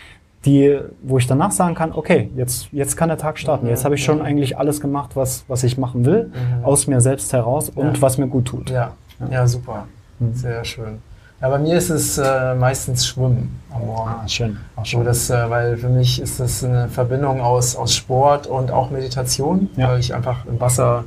die, 0.47 0.81
wo 1.03 1.19
ich 1.19 1.27
danach 1.27 1.51
sagen 1.51 1.75
kann, 1.75 1.93
okay, 1.93 2.31
jetzt, 2.35 2.69
jetzt 2.73 2.97
kann 2.97 3.11
der 3.11 3.19
Tag 3.19 3.39
starten. 3.39 3.67
Jetzt 3.67 3.85
habe 3.85 3.95
ich 3.95 4.05
schon 4.05 4.21
mhm. 4.21 4.25
eigentlich 4.25 4.57
alles 4.57 4.81
gemacht, 4.81 5.17
was, 5.17 5.45
was 5.49 5.65
ich 5.65 5.77
machen 5.77 6.07
will, 6.07 6.33
mhm. 6.33 6.65
aus 6.65 6.87
mir 6.87 7.03
selbst 7.03 7.31
heraus 7.35 7.69
und 7.69 7.97
ja. 7.97 8.01
was 8.01 8.17
mir 8.17 8.29
gut 8.29 8.47
tut. 8.47 8.71
Ja, 8.71 8.93
ja. 9.21 9.29
ja 9.31 9.47
super. 9.47 9.87
Mhm. 10.19 10.33
Sehr 10.33 10.65
schön. 10.65 11.03
Ja, 11.45 11.51
bei 11.51 11.59
mir 11.59 11.77
ist 11.77 11.91
es 11.91 12.17
äh, 12.17 12.55
meistens 12.55 13.07
Schwimmen 13.07 13.61
am 13.71 13.85
Morgen. 13.85 14.11
Ah, 14.11 14.27
schön. 14.27 14.57
Auch. 14.77 14.87
So, 14.87 15.03
das, 15.03 15.29
äh, 15.29 15.51
weil 15.51 15.77
für 15.77 15.91
mich 15.91 16.19
ist 16.19 16.41
das 16.41 16.65
eine 16.65 16.89
Verbindung 16.89 17.43
aus, 17.43 17.77
aus 17.77 17.95
Sport 17.95 18.47
und 18.47 18.71
auch 18.71 18.89
Meditation, 18.89 19.69
ja. 19.77 19.89
weil 19.89 20.01
ich 20.01 20.15
einfach 20.15 20.47
im 20.47 20.59
Wasser 20.59 21.05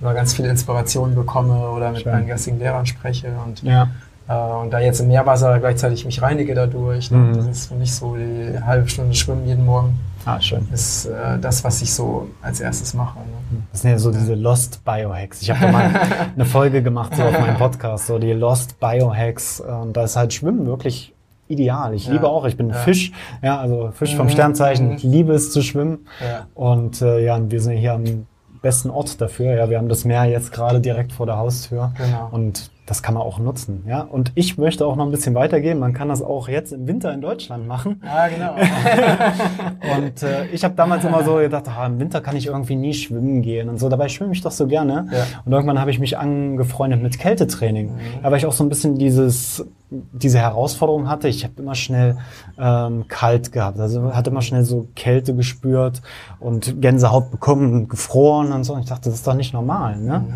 immer 0.00 0.12
ganz 0.12 0.34
viele 0.34 0.48
Inspirationen 0.48 1.14
bekomme 1.14 1.70
oder 1.70 1.92
mit 1.92 2.02
schön. 2.02 2.10
meinen 2.10 2.26
geistigen 2.26 2.58
Lehrern 2.58 2.84
spreche 2.84 3.28
und, 3.46 3.62
ja. 3.62 3.86
äh, 4.28 4.60
und 4.60 4.72
da 4.72 4.80
jetzt 4.80 4.98
im 4.98 5.06
Meerwasser 5.06 5.60
gleichzeitig 5.60 6.04
mich 6.04 6.20
reinige 6.20 6.56
dadurch. 6.56 7.12
Ne? 7.12 7.18
Mhm. 7.18 7.36
Das 7.36 7.46
ist 7.46 7.66
für 7.68 7.76
mich 7.76 7.94
so 7.94 8.16
die 8.16 8.60
halbe 8.60 8.88
Stunde 8.88 9.14
Schwimmen 9.14 9.46
jeden 9.46 9.64
Morgen. 9.64 10.00
Ah, 10.26 10.40
schön. 10.40 10.66
Ist 10.72 11.06
äh, 11.06 11.38
das, 11.40 11.62
was 11.62 11.80
ich 11.82 11.94
so 11.94 12.28
als 12.42 12.58
erstes 12.58 12.94
mache. 12.94 13.20
Ne? 13.20 13.62
Das 13.70 13.82
sind 13.82 13.92
ja 13.92 13.98
so 13.98 14.10
diese 14.10 14.34
Lost 14.34 14.84
Biohacks. 14.84 15.40
Ich 15.40 15.50
habe 15.50 15.60
da 15.60 15.70
mal 15.70 15.90
eine 16.34 16.44
Folge 16.44 16.82
gemacht 16.82 17.14
so 17.14 17.22
auf 17.22 17.38
meinem 17.38 17.56
Podcast, 17.56 18.08
so 18.08 18.18
die 18.18 18.32
Lost 18.32 18.80
Biohacks. 18.80 19.60
Und 19.60 19.96
da 19.96 20.02
ist 20.02 20.16
halt 20.16 20.32
Schwimmen 20.32 20.66
wirklich 20.66 21.14
ideal. 21.46 21.94
Ich 21.94 22.08
ja. 22.08 22.14
liebe 22.14 22.28
auch, 22.28 22.44
ich 22.44 22.56
bin 22.56 22.70
ja. 22.70 22.74
Fisch, 22.74 23.12
ja, 23.40 23.56
also 23.58 23.92
Fisch 23.92 24.16
vom 24.16 24.26
mhm. 24.26 24.30
Sternzeichen. 24.30 24.96
Ich 24.96 25.04
liebe 25.04 25.32
es 25.32 25.52
zu 25.52 25.62
schwimmen. 25.62 26.08
Ja. 26.20 26.48
Und 26.54 27.02
äh, 27.02 27.24
ja, 27.24 27.38
wir 27.48 27.60
sind 27.60 27.76
hier 27.76 27.92
am 27.92 28.26
besten 28.62 28.90
Ort 28.90 29.20
dafür. 29.20 29.54
Ja, 29.54 29.70
wir 29.70 29.78
haben 29.78 29.88
das 29.88 30.04
Meer 30.04 30.24
jetzt 30.24 30.50
gerade 30.50 30.80
direkt 30.80 31.12
vor 31.12 31.26
der 31.26 31.36
Haustür. 31.36 31.92
Genau. 31.96 32.30
Und 32.32 32.72
das 32.86 33.02
kann 33.02 33.14
man 33.14 33.24
auch 33.24 33.40
nutzen. 33.40 33.82
Ja? 33.86 34.02
Und 34.02 34.30
ich 34.36 34.58
möchte 34.58 34.86
auch 34.86 34.94
noch 34.94 35.04
ein 35.04 35.10
bisschen 35.10 35.34
weitergehen. 35.34 35.80
Man 35.80 35.92
kann 35.92 36.08
das 36.08 36.22
auch 36.22 36.48
jetzt 36.48 36.72
im 36.72 36.86
Winter 36.86 37.12
in 37.12 37.20
Deutschland 37.20 37.66
machen. 37.66 38.00
Ja, 38.04 38.28
genau. 38.28 38.54
und 39.96 40.22
äh, 40.22 40.46
ich 40.46 40.62
habe 40.62 40.74
damals 40.74 41.04
immer 41.04 41.24
so 41.24 41.34
gedacht, 41.34 41.64
ah, 41.68 41.86
im 41.86 41.98
Winter 41.98 42.20
kann 42.20 42.36
ich 42.36 42.46
irgendwie 42.46 42.76
nie 42.76 42.94
schwimmen 42.94 43.42
gehen 43.42 43.68
und 43.68 43.78
so. 43.78 43.88
Dabei 43.88 44.08
schwimme 44.08 44.32
ich 44.32 44.40
doch 44.40 44.52
so 44.52 44.68
gerne. 44.68 45.08
Ja. 45.10 45.24
Und 45.44 45.52
irgendwann 45.52 45.80
habe 45.80 45.90
ich 45.90 45.98
mich 45.98 46.16
angefreundet 46.16 47.02
mit 47.02 47.18
Kältetraining. 47.18 47.88
Mhm. 47.88 47.98
Weil 48.22 48.36
ich 48.36 48.46
auch 48.46 48.52
so 48.52 48.62
ein 48.62 48.68
bisschen 48.68 48.96
dieses 48.96 49.66
diese 49.90 50.38
Herausforderung 50.38 51.08
hatte. 51.08 51.28
Ich 51.28 51.44
habe 51.44 51.54
immer 51.58 51.74
schnell 51.74 52.16
ähm, 52.58 53.06
kalt 53.06 53.52
gehabt, 53.52 53.78
also 53.78 54.12
hatte 54.14 54.30
immer 54.30 54.42
schnell 54.42 54.64
so 54.64 54.88
Kälte 54.96 55.34
gespürt 55.34 56.02
und 56.40 56.80
Gänsehaut 56.82 57.30
bekommen 57.30 57.72
und 57.72 57.88
gefroren 57.88 58.52
und 58.52 58.64
so. 58.64 58.74
Und 58.74 58.80
ich 58.80 58.88
dachte, 58.88 59.08
das 59.08 59.14
ist 59.14 59.26
doch 59.26 59.34
nicht 59.34 59.52
normal. 59.52 59.96
Ne? 59.98 60.24
Mhm. 60.26 60.34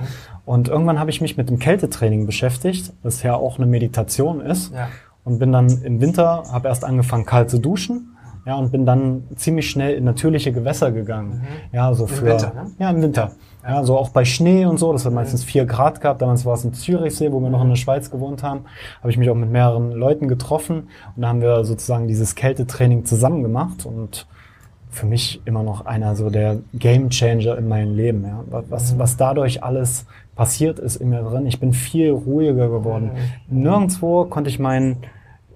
Und 0.51 0.69
irgendwann 0.69 0.99
habe 0.99 1.11
ich 1.11 1.21
mich 1.21 1.37
mit 1.37 1.49
dem 1.49 1.61
Kältetraining 1.61 2.27
beschäftigt, 2.27 2.93
das 3.05 3.23
ja 3.23 3.37
auch 3.37 3.59
eine 3.59 3.67
Meditation 3.67 4.41
ist. 4.41 4.75
Ja. 4.75 4.89
Und 5.23 5.39
bin 5.39 5.53
dann 5.53 5.69
im 5.85 6.01
Winter, 6.01 6.43
habe 6.51 6.67
erst 6.67 6.85
angefangen 6.85 7.25
kalt 7.25 7.51
zu 7.51 7.61
duschen. 7.61 8.17
Ja, 8.45 8.57
und 8.57 8.73
bin 8.73 8.85
dann 8.85 9.29
ziemlich 9.37 9.71
schnell 9.71 9.95
in 9.95 10.03
natürliche 10.03 10.51
Gewässer 10.51 10.91
gegangen. 10.91 11.43
Mhm. 11.43 11.77
Ja, 11.77 11.95
so 11.95 12.09
für, 12.09 12.23
Im 12.23 12.33
Winter, 12.33 12.53
ne? 12.53 12.71
Ja, 12.81 12.91
im 12.91 13.01
Winter. 13.01 13.31
Ja. 13.63 13.75
ja, 13.75 13.85
so 13.85 13.97
auch 13.97 14.09
bei 14.09 14.25
Schnee 14.25 14.65
und 14.65 14.79
so. 14.79 14.93
Das 14.93 15.07
hat 15.07 15.13
meistens 15.13 15.45
vier 15.45 15.67
Grad 15.67 16.01
gehabt. 16.01 16.21
Damals 16.21 16.45
war 16.45 16.55
es 16.55 16.65
im 16.65 16.73
Zürichsee, 16.73 17.31
wo 17.31 17.39
wir 17.39 17.49
noch 17.49 17.63
in 17.63 17.69
der 17.69 17.77
Schweiz 17.77 18.11
gewohnt 18.11 18.43
haben. 18.43 18.65
Habe 18.99 19.11
ich 19.13 19.19
mich 19.19 19.31
auch 19.31 19.37
mit 19.37 19.53
mehreren 19.53 19.93
Leuten 19.93 20.27
getroffen. 20.27 20.89
Und 21.15 21.23
da 21.23 21.29
haben 21.29 21.43
wir 21.43 21.65
sozusagen 21.65 22.09
dieses 22.09 22.35
Kältetraining 22.35 23.05
zusammen 23.05 23.45
gemacht. 23.45 23.87
Und 23.87 24.27
für 24.91 25.07
mich 25.07 25.41
immer 25.45 25.63
noch 25.63 25.87
einer 25.87 26.17
so 26.17 26.31
der 26.31 26.59
Game 26.75 27.11
Changer 27.11 27.57
in 27.57 27.69
meinem 27.69 27.95
Leben. 27.95 28.25
Ja. 28.25 28.45
Was, 28.69 28.99
was 28.99 29.17
dadurch 29.17 29.63
alles 29.63 30.07
passiert 30.35 30.79
ist 30.79 30.97
in 30.97 31.11
mir 31.11 31.23
drin. 31.23 31.47
Ich 31.47 31.61
bin 31.61 31.73
viel 31.73 32.11
ruhiger 32.11 32.69
geworden. 32.69 33.11
Mhm. 33.49 33.63
Nirgendwo 33.63 34.25
konnte 34.25 34.51
ich 34.51 34.59
mein 34.59 34.97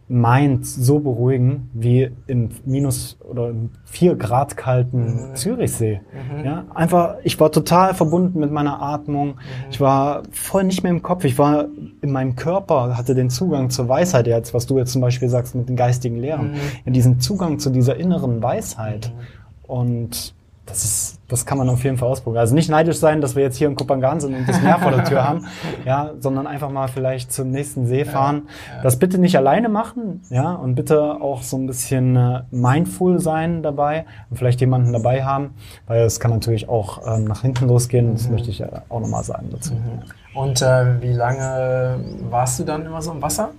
Mind 0.06 0.66
so 0.66 0.98
beruhigen 0.98 1.70
wie 1.72 2.10
im 2.26 2.50
minus 2.66 3.18
oder 3.20 3.48
im 3.48 3.70
vier 3.84 4.16
Grad 4.16 4.56
kalten 4.56 5.30
mhm. 5.30 5.34
Zürichsee. 5.34 6.02
Mhm. 6.12 6.44
Ja, 6.44 6.64
einfach, 6.74 7.16
ich 7.24 7.40
war 7.40 7.50
total 7.50 7.94
verbunden 7.94 8.38
mit 8.38 8.52
meiner 8.52 8.82
Atmung. 8.82 9.28
Mhm. 9.28 9.34
Ich 9.70 9.80
war 9.80 10.22
voll 10.30 10.64
nicht 10.64 10.82
mehr 10.82 10.92
im 10.92 11.02
Kopf. 11.02 11.24
Ich 11.24 11.38
war 11.38 11.66
in 12.02 12.12
meinem 12.12 12.36
Körper, 12.36 12.98
hatte 12.98 13.14
den 13.14 13.30
Zugang 13.30 13.70
zur 13.70 13.88
Weisheit 13.88 14.26
jetzt, 14.26 14.52
was 14.52 14.66
du 14.66 14.76
jetzt 14.76 14.92
zum 14.92 15.00
Beispiel 15.00 15.30
sagst 15.30 15.54
mit 15.54 15.68
den 15.68 15.76
geistigen 15.76 16.16
Lehren. 16.16 16.52
Mhm. 16.52 16.58
Ja, 16.84 16.92
diesen 16.92 17.20
Zugang 17.20 17.58
zu 17.58 17.70
dieser 17.70 17.96
inneren 17.96 18.42
Weisheit. 18.42 19.10
Mhm. 19.14 19.70
Und 19.70 20.34
das 20.66 20.84
ist, 20.84 21.20
das 21.34 21.46
kann 21.46 21.58
man 21.58 21.68
auf 21.68 21.82
jeden 21.82 21.96
Fall 21.96 22.08
ausprobieren. 22.08 22.40
Also 22.40 22.54
nicht 22.54 22.70
neidisch 22.70 22.98
sein, 22.98 23.20
dass 23.20 23.34
wir 23.34 23.42
jetzt 23.42 23.56
hier 23.56 23.66
in 23.66 23.74
Kupangan 23.74 24.20
sind 24.20 24.34
und 24.34 24.48
das 24.48 24.62
Meer 24.62 24.78
vor 24.78 24.92
der 24.92 25.04
Tür 25.04 25.26
haben, 25.26 25.46
ja, 25.84 26.12
sondern 26.20 26.46
einfach 26.46 26.70
mal 26.70 26.86
vielleicht 26.86 27.32
zum 27.32 27.50
nächsten 27.50 27.86
See 27.86 28.04
fahren. 28.04 28.42
Ja, 28.68 28.76
ja. 28.76 28.82
Das 28.82 28.98
bitte 28.98 29.18
nicht 29.18 29.36
alleine 29.36 29.68
machen, 29.68 30.22
ja, 30.30 30.52
und 30.52 30.76
bitte 30.76 31.20
auch 31.20 31.42
so 31.42 31.56
ein 31.56 31.66
bisschen 31.66 32.14
äh, 32.14 32.42
mindful 32.52 33.18
sein 33.18 33.62
dabei 33.64 34.06
und 34.30 34.36
vielleicht 34.36 34.60
jemanden 34.60 34.92
dabei 34.92 35.24
haben, 35.24 35.54
weil 35.88 36.02
es 36.02 36.20
kann 36.20 36.30
natürlich 36.30 36.68
auch 36.68 37.02
ähm, 37.04 37.24
nach 37.24 37.42
hinten 37.42 37.66
losgehen. 37.66 38.12
Das 38.12 38.26
mhm. 38.26 38.32
möchte 38.32 38.50
ich 38.50 38.60
ja 38.60 38.68
auch 38.88 39.00
nochmal 39.00 39.24
sagen 39.24 39.48
dazu. 39.50 39.74
Mhm. 39.74 40.38
Und 40.38 40.62
äh, 40.62 41.02
wie 41.02 41.12
lange 41.12 41.98
warst 42.30 42.60
du 42.60 42.64
dann 42.64 42.86
immer 42.86 43.02
so 43.02 43.10
im 43.10 43.22
Wasser? 43.22 43.50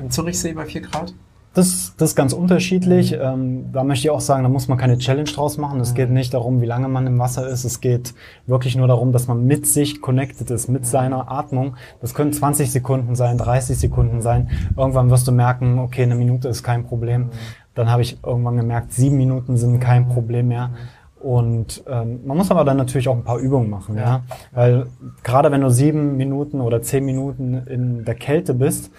Im 0.00 0.10
Zürichsee 0.10 0.52
bei 0.52 0.64
4 0.64 0.82
Grad? 0.82 1.12
Das, 1.52 1.94
das 1.96 2.10
ist 2.10 2.16
ganz 2.16 2.32
unterschiedlich. 2.32 3.12
Mhm. 3.12 3.18
Ähm, 3.22 3.64
da 3.72 3.82
möchte 3.82 4.06
ich 4.06 4.10
auch 4.10 4.20
sagen, 4.20 4.44
da 4.44 4.48
muss 4.48 4.68
man 4.68 4.78
keine 4.78 4.98
Challenge 4.98 5.28
draus 5.28 5.58
machen. 5.58 5.80
Es 5.80 5.92
mhm. 5.92 5.96
geht 5.96 6.10
nicht 6.10 6.32
darum, 6.32 6.60
wie 6.60 6.66
lange 6.66 6.88
man 6.88 7.06
im 7.06 7.18
Wasser 7.18 7.48
ist. 7.48 7.64
Es 7.64 7.80
geht 7.80 8.14
wirklich 8.46 8.76
nur 8.76 8.86
darum, 8.86 9.12
dass 9.12 9.26
man 9.26 9.44
mit 9.46 9.66
sich 9.66 10.00
connected 10.00 10.50
ist, 10.50 10.68
mit 10.68 10.86
seiner 10.86 11.30
Atmung. 11.30 11.76
Das 12.00 12.14
können 12.14 12.32
20 12.32 12.70
Sekunden 12.70 13.16
sein, 13.16 13.36
30 13.36 13.76
Sekunden 13.76 14.22
sein. 14.22 14.50
Irgendwann 14.76 15.10
wirst 15.10 15.26
du 15.26 15.32
merken, 15.32 15.80
okay, 15.80 16.04
eine 16.04 16.14
Minute 16.14 16.48
ist 16.48 16.62
kein 16.62 16.84
Problem. 16.84 17.22
Mhm. 17.22 17.30
Dann 17.74 17.90
habe 17.90 18.02
ich 18.02 18.18
irgendwann 18.24 18.56
gemerkt, 18.56 18.92
sieben 18.92 19.16
Minuten 19.16 19.56
sind 19.56 19.80
kein 19.80 20.04
mhm. 20.04 20.08
Problem 20.10 20.48
mehr. 20.48 20.68
Mhm. 20.68 20.74
Und 21.20 21.84
ähm, 21.86 22.20
man 22.24 22.36
muss 22.38 22.50
aber 22.50 22.64
dann 22.64 22.78
natürlich 22.78 23.08
auch 23.08 23.16
ein 23.16 23.24
paar 23.24 23.38
Übungen 23.38 23.68
machen, 23.68 23.96
ja. 23.96 24.02
ja? 24.02 24.22
Weil 24.52 24.86
gerade 25.22 25.52
wenn 25.52 25.60
du 25.60 25.68
sieben 25.68 26.16
Minuten 26.16 26.62
oder 26.62 26.80
zehn 26.80 27.04
Minuten 27.04 27.54
in 27.66 28.06
der 28.06 28.14
Kälte 28.14 28.54
bist, 28.54 28.90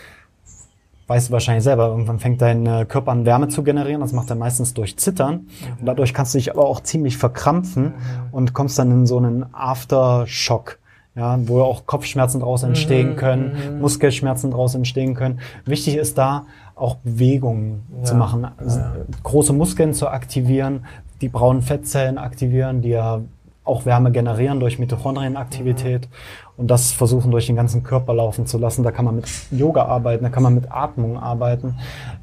weißt 1.08 1.30
du 1.30 1.34
wahrscheinlich 1.34 1.64
selber, 1.64 1.88
irgendwann 1.88 2.20
fängt 2.20 2.42
dein 2.42 2.66
äh, 2.66 2.86
Körper 2.86 3.12
an 3.12 3.26
Wärme 3.26 3.48
zu 3.48 3.64
generieren. 3.64 4.02
Das 4.02 4.14
macht 4.14 4.30
er 4.30 4.36
meistens 4.36 4.74
durch 4.74 4.98
Zittern. 4.98 5.34
Mhm. 5.34 5.80
Und 5.80 5.86
dadurch 5.86 6.14
kannst 6.14 6.34
du 6.34 6.38
dich 6.38 6.52
aber 6.52 6.66
auch 6.66 6.82
ziemlich 6.82 7.18
verkrampfen 7.18 7.84
mhm. 7.84 7.94
und 8.32 8.54
kommst 8.54 8.80
dann 8.80 8.92
in 8.92 9.06
so 9.06 9.18
einen 9.18 9.46
Aftershock. 9.54 10.80
Ja, 11.14 11.38
wo 11.46 11.62
auch 11.62 11.86
Kopfschmerzen 11.86 12.40
daraus 12.40 12.64
entstehen 12.64 13.12
mhm. 13.12 13.16
können. 13.18 13.80
Muskelschmerzen 13.82 14.52
daraus 14.52 14.76
entstehen 14.76 15.14
können. 15.14 15.42
Wichtig 15.66 15.98
ist 15.98 16.18
da 16.18 16.46
auch 16.74 16.96
Bewegungen 16.96 17.84
ja. 17.98 18.04
zu 18.06 18.16
machen, 18.16 18.48
also 18.58 18.80
ja. 18.80 18.94
große 19.22 19.52
Muskeln 19.52 19.94
zu 19.94 20.08
aktivieren, 20.08 20.86
die 21.20 21.28
braunen 21.28 21.62
Fettzellen 21.62 22.18
aktivieren, 22.18 22.82
die 22.82 22.90
ja 22.90 23.20
auch 23.64 23.86
Wärme 23.86 24.12
generieren 24.12 24.60
durch 24.60 24.80
Mitochondrienaktivität 24.80 26.08
mhm. 26.08 26.51
Und 26.58 26.68
das 26.68 26.92
versuchen 26.92 27.32
durch 27.32 27.48
den 27.48 27.56
ganzen 27.56 27.84
Körper 27.84 28.14
laufen 28.14 28.46
zu 28.46 28.58
lassen. 28.58 28.84
Da 28.84 28.92
kann 28.92 29.06
man 29.06 29.16
mit 29.16 29.28
Yoga 29.52 29.86
arbeiten, 29.86 30.24
da 30.24 30.30
kann 30.30 30.44
man 30.44 30.56
mit 30.56 30.72
Atmung 30.72 31.18
arbeiten, 31.18 31.76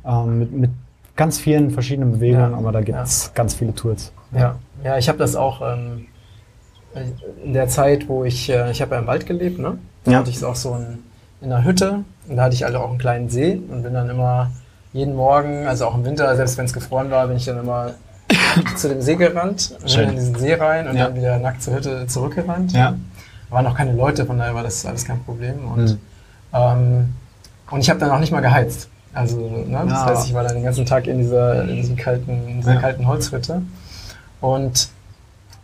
ähm, 0.04 0.38
mit, 0.38 0.52
mit 0.52 0.70
ganz 1.16 1.38
vielen 1.38 1.70
verschiedenen 1.70 2.12
Bewegungen, 2.12 2.52
ja. 2.52 2.56
aber 2.56 2.72
da 2.72 2.80
gibt 2.80 2.98
es 2.98 3.26
ja. 3.26 3.32
ganz 3.34 3.54
viele 3.54 3.74
Tools. 3.74 4.12
Ja, 4.32 4.56
ja 4.84 4.98
ich 4.98 5.08
habe 5.08 5.18
das 5.18 5.34
auch 5.34 5.60
ähm, 5.62 6.06
in 7.44 7.52
der 7.52 7.68
Zeit, 7.68 8.08
wo 8.08 8.24
ich, 8.24 8.48
äh, 8.50 8.70
ich 8.70 8.80
habe 8.80 8.94
ja 8.94 9.00
im 9.00 9.06
Wald 9.06 9.26
gelebt, 9.26 9.58
ne? 9.58 9.78
Da 10.04 10.12
ja. 10.12 10.18
hatte 10.18 10.30
ich 10.30 10.36
es 10.36 10.44
auch 10.44 10.54
so 10.54 10.74
in, 10.76 10.98
in 11.40 11.52
einer 11.52 11.64
Hütte 11.64 12.04
und 12.28 12.36
da 12.36 12.44
hatte 12.44 12.54
ich 12.54 12.64
also 12.64 12.78
auch 12.78 12.90
einen 12.90 12.98
kleinen 12.98 13.28
See 13.28 13.60
und 13.70 13.82
bin 13.82 13.94
dann 13.94 14.08
immer 14.08 14.50
jeden 14.92 15.14
Morgen, 15.14 15.66
also 15.66 15.86
auch 15.86 15.94
im 15.94 16.04
Winter, 16.04 16.34
selbst 16.36 16.56
wenn 16.56 16.64
es 16.64 16.72
gefroren 16.72 17.10
war, 17.10 17.26
bin 17.26 17.36
ich 17.36 17.44
dann 17.44 17.58
immer 17.58 17.92
zu 18.76 18.88
dem 18.88 19.02
See 19.02 19.16
gerannt, 19.16 19.74
Schön. 19.86 20.10
in 20.10 20.16
diesen 20.16 20.34
See 20.36 20.54
rein 20.54 20.88
und 20.88 20.96
dann 20.96 21.14
wieder 21.14 21.38
nackt 21.38 21.62
zur 21.62 21.74
Hütte 21.74 22.06
zurückgerannt. 22.06 22.72
Ja. 22.72 22.94
Da 23.48 23.56
waren 23.56 23.64
noch 23.64 23.76
keine 23.76 23.92
Leute, 23.92 24.26
von 24.26 24.38
daher 24.38 24.54
war 24.54 24.62
das 24.62 24.84
alles 24.84 25.04
kein 25.04 25.22
Problem. 25.24 25.56
Und, 25.72 25.84
mhm. 25.84 25.98
ähm, 26.52 27.14
und 27.70 27.80
ich 27.80 27.90
habe 27.90 28.00
dann 28.00 28.10
auch 28.10 28.20
nicht 28.20 28.32
mal 28.32 28.40
geheizt. 28.40 28.88
Also, 29.14 29.38
ne, 29.38 29.80
das 29.84 29.92
ja. 29.92 30.06
heißt, 30.06 30.26
ich 30.26 30.34
war 30.34 30.44
dann 30.44 30.54
den 30.54 30.64
ganzen 30.64 30.86
Tag 30.86 31.06
in 31.06 31.18
dieser, 31.18 31.62
in 31.62 31.76
diesem 31.76 31.96
kalten, 31.96 32.46
in 32.46 32.56
dieser 32.58 32.74
ja. 32.74 32.80
kalten 32.80 33.06
Holzhütte. 33.06 33.62
Und 34.40 34.90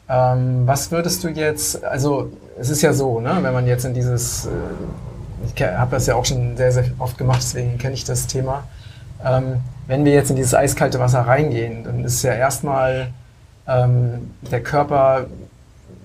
ähm, 0.09 0.66
was 0.66 0.90
würdest 0.90 1.25
du 1.25 1.29
jetzt, 1.29 1.83
also 1.85 2.31
es 2.59 2.70
ist 2.70 2.83
ja 2.83 2.92
so, 2.92 3.20
ne, 3.20 3.38
wenn 3.40 3.53
man 3.53 3.66
jetzt 3.66 3.85
in 3.85 3.94
dieses, 3.94 4.47
äh, 4.47 4.51
ich 5.55 5.62
habe 5.62 5.90
das 5.92 6.07
ja 6.07 6.14
auch 6.14 6.25
schon 6.25 6.57
sehr, 6.57 6.73
sehr 6.73 6.85
oft 6.99 7.18
gemacht, 7.18 7.38
deswegen 7.42 7.79
kenne 7.79 7.94
ich 7.94 8.05
das 8.05 8.27
Thema. 8.27 8.64
Ähm, 9.25 9.61
wenn 9.87 10.05
wir 10.05 10.12
jetzt 10.12 10.31
in 10.31 10.37
dieses 10.37 10.55
eiskalte 10.55 10.99
Wasser 10.99 11.20
reingehen, 11.20 11.85
dann 11.85 12.05
ist 12.05 12.23
ja 12.23 12.33
erstmal 12.33 13.09
ähm, 13.66 14.31
der 14.51 14.62
Körper, 14.62 15.27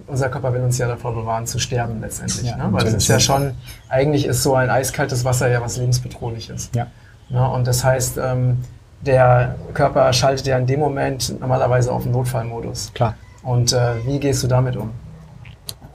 unser 0.10 0.30
Körper 0.30 0.54
will 0.54 0.62
uns 0.62 0.78
ja 0.78 0.88
davor 0.88 1.14
bewahren, 1.14 1.46
zu 1.46 1.60
sterben 1.60 2.02
letztendlich. 2.02 2.48
Ja, 2.48 2.58
ne? 2.58 2.68
Weil 2.72 2.88
es 2.88 2.94
ist 2.94 3.08
ja 3.08 3.20
schon, 3.20 3.54
eigentlich 3.88 4.26
ist 4.26 4.44
so 4.44 4.56
ein 4.56 4.70
eiskaltes 4.70 5.24
Wasser 5.26 5.50
ja 5.50 5.62
was 5.62 5.78
lebensbedrohliches. 5.78 6.72
Ja. 6.76 6.88
Ne? 7.30 7.48
Und 7.50 7.68
das 7.68 7.84
heißt, 7.84 8.18
ähm, 8.18 8.58
der 9.02 9.56
Körper 9.74 10.12
schaltet 10.14 10.48
ja 10.48 10.58
in 10.58 10.68
dem 10.68 10.80
Moment 10.80 11.40
normalerweise 11.40 11.92
auf 11.92 12.04
den 12.04 12.12
Notfallmodus. 12.12 12.92
Klar. 12.94 13.16
Und 13.44 13.72
äh, 13.72 14.06
wie 14.06 14.20
gehst 14.20 14.44
du 14.44 14.48
damit 14.48 14.76
um? 14.76 14.92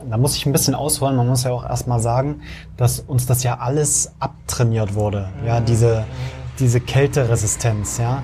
Da 0.09 0.17
muss 0.17 0.37
ich 0.37 0.47
ein 0.47 0.53
bisschen 0.53 0.75
ausholen. 0.75 1.17
Man 1.17 1.27
muss 1.27 1.45
ja 1.45 1.53
auch 1.53 1.65
erstmal 1.65 2.01
sagen, 2.01 2.43
dass 2.77 3.01
uns 3.01 3.27
das 3.27 3.43
ja 3.43 3.59
alles 3.59 4.13
abtrainiert 4.21 4.95
wurde. 4.95 5.29
Ja, 5.47 5.61
diese, 5.61 6.05
diese 6.59 6.81
Kälteresistenz, 6.81 7.99
ja. 7.99 8.23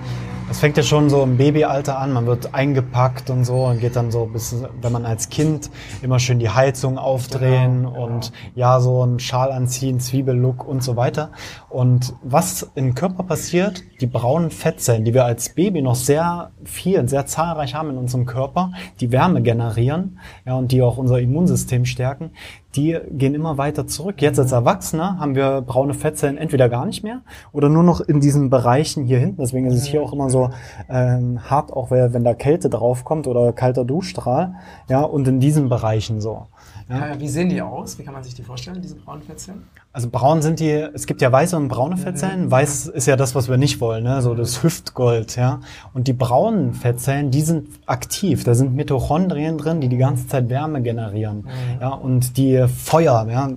Das 0.51 0.59
fängt 0.59 0.77
ja 0.77 0.83
schon 0.83 1.09
so 1.11 1.23
im 1.23 1.37
Babyalter 1.37 1.97
an. 1.97 2.13
Man 2.13 2.27
wird 2.27 2.55
eingepackt 2.57 3.31
und 3.31 3.45
so 3.45 3.67
und 3.67 3.79
geht 3.79 3.95
dann 3.95 4.11
so 4.11 4.27
bis, 4.27 4.65
wenn 4.83 4.91
man 4.91 5.07
als 5.07 5.29
Kind 5.29 5.71
immer 6.03 6.19
schön 6.19 6.41
die 6.41 6.51
Heizung 6.51 6.99
aufdrehen 6.99 7.85
genau, 7.85 8.05
und 8.05 8.33
genau. 8.33 8.53
ja, 8.57 8.81
so 8.81 9.01
einen 9.01 9.21
Schal 9.21 9.53
anziehen, 9.53 10.01
Zwiebellook 10.01 10.67
und 10.67 10.83
so 10.83 10.97
weiter. 10.97 11.31
Und 11.69 12.15
was 12.25 12.69
im 12.75 12.97
Körper 12.97 13.23
passiert, 13.23 13.85
die 14.01 14.09
braunen 14.09 14.51
Fettzellen, 14.51 15.05
die 15.05 15.15
wir 15.15 15.25
als 15.25 15.51
Baby 15.51 15.83
noch 15.83 15.95
sehr 15.95 16.51
viel, 16.65 17.09
sehr 17.09 17.27
zahlreich 17.27 17.77
haben 17.77 17.91
in 17.91 17.97
unserem 17.97 18.27
Körper, 18.27 18.73
die 18.99 19.13
Wärme 19.13 19.43
generieren, 19.43 20.19
ja, 20.45 20.57
und 20.57 20.73
die 20.73 20.83
auch 20.83 20.97
unser 20.97 21.21
Immunsystem 21.21 21.85
stärken, 21.85 22.33
die 22.77 22.99
gehen 23.11 23.35
immer 23.35 23.59
weiter 23.59 23.87
zurück. 23.87 24.23
Jetzt 24.23 24.39
als 24.39 24.53
Erwachsener 24.53 25.19
haben 25.19 25.35
wir 25.35 25.61
braune 25.61 25.95
Fettzellen 25.95 26.39
entweder 26.39 26.69
gar 26.69 26.87
nicht 26.87 27.03
mehr 27.03 27.23
oder 27.53 27.69
nur 27.69 27.83
noch 27.83 28.01
in 28.01 28.21
diesen 28.21 28.49
Bereichen 28.51 29.05
hier 29.05 29.19
hinten. 29.19 29.39
Deswegen 29.41 29.67
ist 29.67 29.75
es 29.75 29.85
hier 29.85 30.03
auch 30.03 30.13
immer 30.13 30.31
so 30.31 30.51
ähm, 30.89 31.41
hart, 31.51 31.73
auch 31.73 31.91
wenn 31.91 32.25
da 32.25 32.35
Kälte 32.35 32.71
draufkommt 32.71 33.27
oder 33.27 33.53
kalter 33.53 33.85
Duschstrahl. 33.85 34.55
Ja, 34.89 35.03
und 35.03 35.27
in 35.27 35.41
diesen 35.41 35.69
Bereichen 35.69 36.21
so. 36.21 36.47
Ja. 36.89 37.19
Wie 37.19 37.29
sehen 37.29 37.49
die 37.49 37.63
aus? 37.63 37.99
Wie 37.99 38.05
kann 38.05 38.15
man 38.15 38.25
sich 38.25 38.35
die 38.35 38.43
vorstellen, 38.43 38.81
diese 38.83 38.97
braunen 38.97 39.23
Fettzellen? 39.23 39.63
Also 39.93 40.09
braun 40.09 40.41
sind 40.41 40.61
die, 40.61 40.71
es 40.71 41.07
gibt 41.07 41.21
ja 41.21 41.33
weiße 41.33 41.57
und 41.57 41.67
braune 41.67 41.97
Fettzellen. 41.97 42.45
Mhm. 42.45 42.51
Weiß 42.53 42.87
ist 42.87 43.07
ja 43.07 43.17
das, 43.17 43.35
was 43.35 43.49
wir 43.49 43.57
nicht 43.57 43.81
wollen, 43.81 44.05
ne? 44.05 44.23
so 44.23 44.37
das 44.37 44.63
Hüftgold. 44.63 45.35
ja. 45.35 45.61
Und 45.93 46.07
die 46.07 46.13
braunen 46.13 46.75
Fettzellen, 46.75 47.33
die 47.33 47.41
sind 47.41 47.69
aktiv. 47.87 48.45
Da 48.45 48.55
sind 48.55 48.77
Mitochondrien 48.77 49.59
drin, 49.59 49.81
die 49.81 49.89
die 49.89 49.97
ganze 49.97 50.29
Zeit 50.29 50.49
Wärme 50.49 50.81
generieren. 50.81 51.39
Mhm. 51.39 51.81
Ja, 51.81 51.89
und 51.89 52.37
die 52.37 52.67
Feuer, 52.69 53.27
ja. 53.29 53.51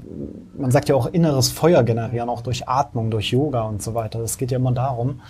man 0.58 0.72
sagt 0.72 0.90
ja 0.90 0.96
auch 0.96 1.06
inneres 1.06 1.52
Feuer 1.52 1.84
generieren, 1.84 2.30
auch 2.30 2.42
durch 2.42 2.68
Atmung, 2.68 3.12
durch 3.12 3.30
Yoga 3.32 3.62
und 3.62 3.84
so 3.84 3.94
weiter. 3.94 4.18
Das 4.18 4.40
geht 4.40 4.50
ja 4.50 4.58
immer 4.58 4.72
darum. 4.72 5.22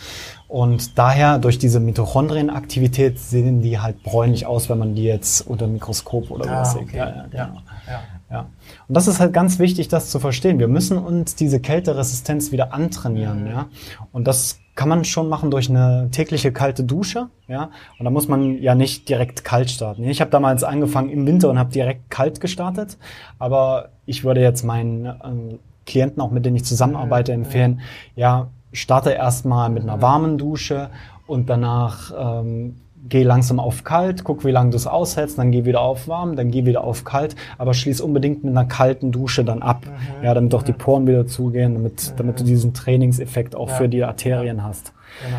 Und 0.48 0.98
daher, 0.98 1.38
durch 1.38 1.58
diese 1.58 1.82
Mitochondrienaktivität 1.82 3.20
sehen 3.20 3.62
die 3.62 3.78
halt 3.78 4.04
bräunlich 4.04 4.46
aus, 4.46 4.70
wenn 4.70 4.78
man 4.78 4.96
die 4.96 5.04
jetzt 5.04 5.42
unter 5.46 5.68
Mikroskop 5.68 6.32
oder 6.32 6.50
ah, 6.50 6.62
was 6.62 6.76
okay. 6.76 6.86
sieht. 6.86 6.96
Ja, 6.96 7.08
ja, 7.10 7.26
genau. 7.30 7.44
ja. 7.44 7.64
Ja. 7.88 8.00
Und 8.42 8.96
das 8.96 9.08
ist 9.08 9.20
halt 9.20 9.34
ganz 9.34 9.60
wichtig, 9.60 9.88
das 9.88 10.10
zu 10.10 10.20
verstehen. 10.20 10.60
Wir 10.60 10.68
müssen 10.68 10.98
uns 10.98 11.36
diese 11.36 11.60
Kälteresistenz 11.60 12.52
wieder 12.52 12.74
antrainieren, 12.74 13.48
ja. 13.48 13.68
Und 14.12 14.28
das 14.28 14.60
kann 14.76 14.90
man 14.90 15.06
schon 15.06 15.30
machen 15.30 15.52
durch 15.52 15.70
eine 15.70 16.10
tägliche 16.12 16.52
kalte 16.52 16.84
Dusche, 16.84 17.30
ja. 17.48 17.70
Und 18.00 18.06
da 18.06 18.10
muss 18.10 18.28
man 18.28 18.58
ja 18.62 18.76
nicht 18.76 19.08
direkt 19.10 19.44
kalt 19.44 19.70
starten. 19.70 20.04
Ich 20.04 20.22
habe 20.22 20.32
damals 20.32 20.64
angefangen 20.64 21.10
im 21.10 21.26
Winter 21.28 21.50
und 21.50 21.60
habe 21.60 21.72
direkt 21.72 22.10
kalt 22.10 22.42
gestartet, 22.42 22.98
aber 23.40 23.90
ich 24.06 24.24
würde 24.24 24.42
jetzt 24.42 24.64
meinen 24.64 25.06
äh, 25.06 25.58
Klienten, 25.86 26.22
auch 26.22 26.32
mit 26.32 26.46
denen 26.46 26.56
ich 26.56 26.66
zusammenarbeite, 26.66 27.34
empfehlen, 27.34 27.82
ja, 28.16 28.48
starte 28.72 29.12
erstmal 29.12 29.70
mit 29.70 29.84
einer 29.84 30.02
warmen 30.02 30.38
Dusche 30.38 30.90
und 31.28 31.50
danach 31.50 32.12
ähm, 32.18 32.78
geh 33.10 33.24
langsam 33.24 33.60
auf 33.60 33.84
kalt, 33.84 34.24
guck, 34.24 34.46
wie 34.46 34.52
lange 34.52 34.72
du 34.72 34.78
es 34.78 34.88
aushältst, 34.88 35.38
dann 35.38 35.52
geh 35.52 35.66
wieder 35.66 35.82
auf 35.82 36.08
warm, 36.08 36.36
dann 36.36 36.52
geh 36.52 36.66
wieder 36.66 36.84
auf 36.84 37.04
kalt, 37.04 37.36
aber 37.58 37.74
schließ 37.74 38.02
unbedingt 38.02 38.44
mit 38.44 38.56
einer 38.56 38.66
kalten 38.66 39.12
Dusche 39.12 39.44
dann 39.44 39.62
ab, 39.62 39.86
mhm. 39.86 40.24
ja, 40.24 40.34
damit 40.34 40.56
auch 40.56 40.64
die 40.64 40.74
Poren 40.74 41.06
wieder 41.08 41.28
zugehen, 41.28 41.74
damit, 41.74 42.12
mhm. 42.12 42.18
damit 42.18 42.40
du 42.40 42.44
diesen 42.44 42.74
Trainingseffekt 42.74 43.56
auch 43.56 43.70
ja. 43.70 43.76
für 43.76 43.90
die 43.90 44.04
Arterien 44.04 44.58
ja. 44.58 44.64
hast. 44.64 44.94
Genau. 45.26 45.38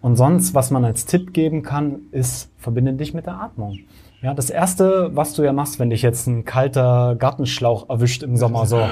Und 0.00 0.16
sonst, 0.16 0.54
was 0.54 0.70
man 0.70 0.84
als 0.84 1.06
Tipp 1.06 1.32
geben 1.32 1.62
kann, 1.62 2.00
ist, 2.10 2.50
verbinde 2.58 2.92
dich 2.92 3.14
mit 3.14 3.26
der 3.26 3.40
Atmung. 3.40 3.78
Ja, 4.20 4.34
das 4.34 4.50
erste, 4.50 5.10
was 5.14 5.34
du 5.34 5.42
ja 5.42 5.52
machst, 5.52 5.78
wenn 5.78 5.90
dich 5.90 6.02
jetzt 6.02 6.26
ein 6.26 6.44
kalter 6.44 7.14
Gartenschlauch 7.18 7.88
erwischt 7.88 8.22
im 8.22 8.36
Sommer, 8.36 8.66
so. 8.66 8.86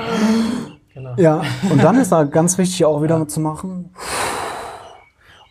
Genau. 0.95 1.15
Ja, 1.17 1.43
und 1.71 1.83
dann 1.83 1.97
ist 1.97 2.13
da 2.13 2.25
ganz 2.25 2.59
wichtig 2.59 2.85
auch 2.85 3.03
wieder 3.03 3.19
ja. 3.19 3.27
zu 3.27 3.41
machen 3.41 3.91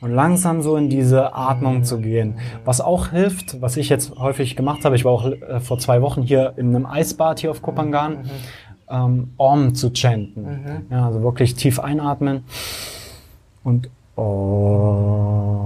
und 0.01 0.11
langsam 0.11 0.61
so 0.61 0.75
in 0.75 0.89
diese 0.89 1.35
Atmung 1.35 1.83
zu 1.83 1.99
gehen. 1.99 2.39
Was 2.65 2.81
auch 2.81 3.09
hilft, 3.09 3.61
was 3.61 3.77
ich 3.77 3.87
jetzt 3.89 4.17
häufig 4.17 4.55
gemacht 4.55 4.83
habe, 4.83 4.95
ich 4.95 5.05
war 5.05 5.11
auch 5.11 5.25
äh, 5.25 5.59
vor 5.59 5.79
zwei 5.79 6.01
Wochen 6.01 6.23
hier 6.23 6.53
in 6.57 6.75
einem 6.75 6.85
Eisbad 6.85 7.39
hier 7.39 7.51
auf 7.51 7.61
Kopangan, 7.61 8.13
mhm. 8.13 8.29
ähm, 8.89 9.33
Om 9.37 9.75
zu 9.75 9.91
chanten. 9.93 10.41
Mhm. 10.43 10.85
Ja, 10.89 11.05
also 11.05 11.21
wirklich 11.21 11.55
tief 11.55 11.79
einatmen 11.79 12.43
und 13.63 13.89
Und 14.15 15.60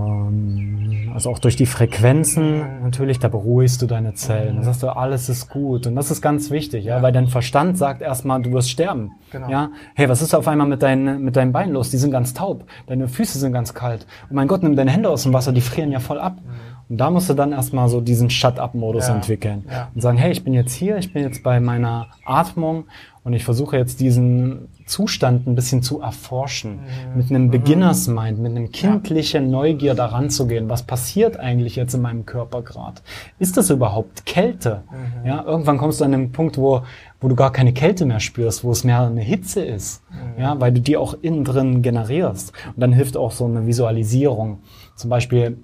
also 1.25 1.35
auch 1.35 1.39
durch 1.39 1.55
die 1.55 1.65
Frequenzen 1.65 2.83
natürlich, 2.83 3.17
da 3.17 3.29
beruhigst 3.29 3.81
du 3.81 3.87
deine 3.87 4.13
Zellen. 4.13 4.57
Da 4.57 4.63
sagst 4.63 4.83
du, 4.83 4.89
alles 4.89 5.27
ist 5.27 5.49
gut. 5.49 5.87
Und 5.87 5.95
das 5.95 6.11
ist 6.11 6.21
ganz 6.21 6.51
wichtig, 6.51 6.85
ja, 6.85 7.01
weil 7.01 7.11
dein 7.11 7.27
Verstand 7.27 7.79
sagt 7.79 8.03
erstmal, 8.03 8.43
du 8.43 8.51
wirst 8.51 8.69
sterben. 8.69 9.13
Genau. 9.31 9.49
Ja, 9.49 9.69
hey, 9.95 10.07
was 10.07 10.21
ist 10.21 10.35
auf 10.35 10.47
einmal 10.47 10.67
mit 10.67 10.83
deinen, 10.83 11.23
mit 11.23 11.35
deinen 11.35 11.51
Beinen 11.51 11.73
los? 11.73 11.89
Die 11.89 11.97
sind 11.97 12.11
ganz 12.11 12.35
taub. 12.35 12.65
Deine 12.85 13.07
Füße 13.07 13.39
sind 13.39 13.53
ganz 13.53 13.73
kalt. 13.73 14.05
Und 14.29 14.35
mein 14.35 14.47
Gott, 14.47 14.61
nimm 14.61 14.75
deine 14.75 14.91
Hände 14.91 15.09
aus 15.09 15.23
dem 15.23 15.33
Wasser, 15.33 15.51
die 15.51 15.61
frieren 15.61 15.91
ja 15.91 15.99
voll 15.99 16.19
ab. 16.19 16.37
Mhm. 16.37 16.75
Und 16.89 16.97
da 16.97 17.09
musst 17.09 17.27
du 17.27 17.33
dann 17.33 17.51
erstmal 17.51 17.89
so 17.89 18.01
diesen 18.01 18.29
Shut-up-Modus 18.29 19.07
ja, 19.07 19.15
entwickeln 19.15 19.65
ja. 19.67 19.89
und 19.95 20.01
sagen, 20.01 20.19
hey, 20.19 20.31
ich 20.31 20.43
bin 20.43 20.53
jetzt 20.53 20.73
hier, 20.73 20.97
ich 20.97 21.11
bin 21.11 21.23
jetzt 21.23 21.41
bei 21.41 21.59
meiner 21.59 22.07
Atmung 22.23 22.85
und 23.23 23.33
ich 23.33 23.43
versuche 23.43 23.75
jetzt 23.75 23.99
diesen 23.99 24.67
Zustand 24.85 25.47
ein 25.47 25.55
bisschen 25.55 25.81
zu 25.81 25.99
erforschen, 25.99 26.73
mhm. 26.73 27.17
mit 27.17 27.29
einem 27.29 27.49
Beginners 27.49 28.07
Mind, 28.07 28.39
mit 28.39 28.51
einem 28.51 28.71
kindlichen 28.71 29.49
Neugier 29.49 29.95
daran 29.95 30.29
zu 30.29 30.47
gehen. 30.47 30.69
Was 30.69 30.83
passiert 30.83 31.37
eigentlich 31.37 31.75
jetzt 31.75 31.95
in 31.95 32.01
meinem 32.01 32.25
Körper 32.25 32.61
gerade? 32.61 33.01
Ist 33.39 33.57
das 33.57 33.69
überhaupt 33.71 34.25
Kälte? 34.25 34.83
Mhm. 34.91 35.27
Ja, 35.27 35.43
irgendwann 35.43 35.77
kommst 35.77 36.01
du 36.01 36.05
an 36.05 36.11
den 36.11 36.31
Punkt, 36.31 36.57
wo, 36.57 36.83
wo 37.19 37.27
du 37.27 37.35
gar 37.35 37.51
keine 37.51 37.73
Kälte 37.73 38.05
mehr 38.05 38.19
spürst, 38.19 38.63
wo 38.63 38.71
es 38.71 38.83
mehr 38.83 39.01
eine 39.01 39.21
Hitze 39.21 39.65
ist, 39.65 40.03
mhm. 40.09 40.41
ja, 40.41 40.59
weil 40.59 40.71
du 40.71 40.81
die 40.81 40.97
auch 40.97 41.15
innen 41.21 41.43
drin 41.43 41.81
generierst. 41.81 42.53
Und 42.67 42.79
dann 42.79 42.93
hilft 42.93 43.17
auch 43.17 43.31
so 43.31 43.45
eine 43.45 43.65
Visualisierung. 43.65 44.59
Zum 44.95 45.09
Beispiel 45.09 45.57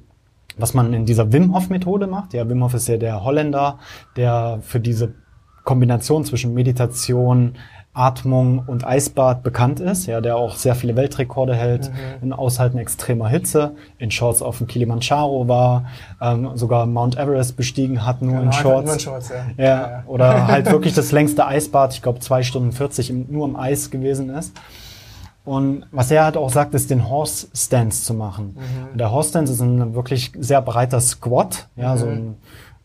was 0.57 0.73
man 0.73 0.93
in 0.93 1.05
dieser 1.05 1.31
Wim 1.31 1.55
Hof 1.55 1.69
Methode 1.69 2.07
macht. 2.07 2.33
Ja, 2.33 2.47
Wim 2.47 2.63
Hof 2.63 2.73
ist 2.73 2.87
ja 2.87 2.97
der 2.97 3.23
Holländer, 3.23 3.79
der 4.15 4.59
für 4.61 4.79
diese 4.79 5.13
Kombination 5.63 6.25
zwischen 6.25 6.53
Meditation, 6.53 7.53
Atmung 7.93 8.63
und 8.67 8.87
Eisbad 8.87 9.43
bekannt 9.43 9.81
ist, 9.81 10.05
ja, 10.05 10.21
der 10.21 10.37
auch 10.37 10.55
sehr 10.55 10.75
viele 10.75 10.95
Weltrekorde 10.95 11.53
hält 11.53 11.89
mhm. 11.89 12.23
in 12.23 12.33
Aushalten 12.33 12.77
extremer 12.77 13.27
Hitze, 13.27 13.75
in 13.97 14.11
Shorts 14.11 14.41
auf 14.41 14.59
dem 14.59 14.67
Kilimanjaro 14.67 15.49
war, 15.49 15.85
ähm, 16.21 16.51
sogar 16.55 16.85
Mount 16.85 17.17
Everest 17.17 17.57
bestiegen 17.57 18.05
hat, 18.05 18.21
nur 18.21 18.31
genau, 18.31 18.43
in 18.45 18.53
Shorts. 18.53 18.85
Nur 18.85 18.93
in 18.93 18.99
Shorts 18.99 19.29
ja. 19.29 19.45
Ja, 19.57 19.65
ja. 19.65 20.03
Oder 20.07 20.47
halt 20.47 20.71
wirklich 20.71 20.93
das 20.93 21.11
längste 21.11 21.45
Eisbad, 21.45 21.93
ich 21.93 22.01
glaube 22.01 22.19
zwei 22.19 22.43
Stunden 22.43 22.71
40 22.71 23.09
im, 23.09 23.25
nur 23.29 23.45
im 23.45 23.57
Eis 23.57 23.91
gewesen 23.91 24.29
ist. 24.29 24.53
Und 25.43 25.85
was 25.91 26.11
er 26.11 26.23
halt 26.23 26.37
auch 26.37 26.51
sagt, 26.51 26.73
ist 26.75 26.91
den 26.91 27.09
Horse 27.09 27.47
Stance 27.53 28.05
zu 28.05 28.13
machen. 28.13 28.55
Mhm. 28.55 28.97
Der 28.97 29.11
Horse 29.11 29.29
Stance 29.29 29.51
ist 29.51 29.59
ein 29.59 29.95
wirklich 29.95 30.31
sehr 30.39 30.61
breiter 30.61 31.01
Squat, 31.01 31.67
ja, 31.75 31.95
mhm. 31.95 31.97
so 31.97 32.05
ein, 32.05 32.35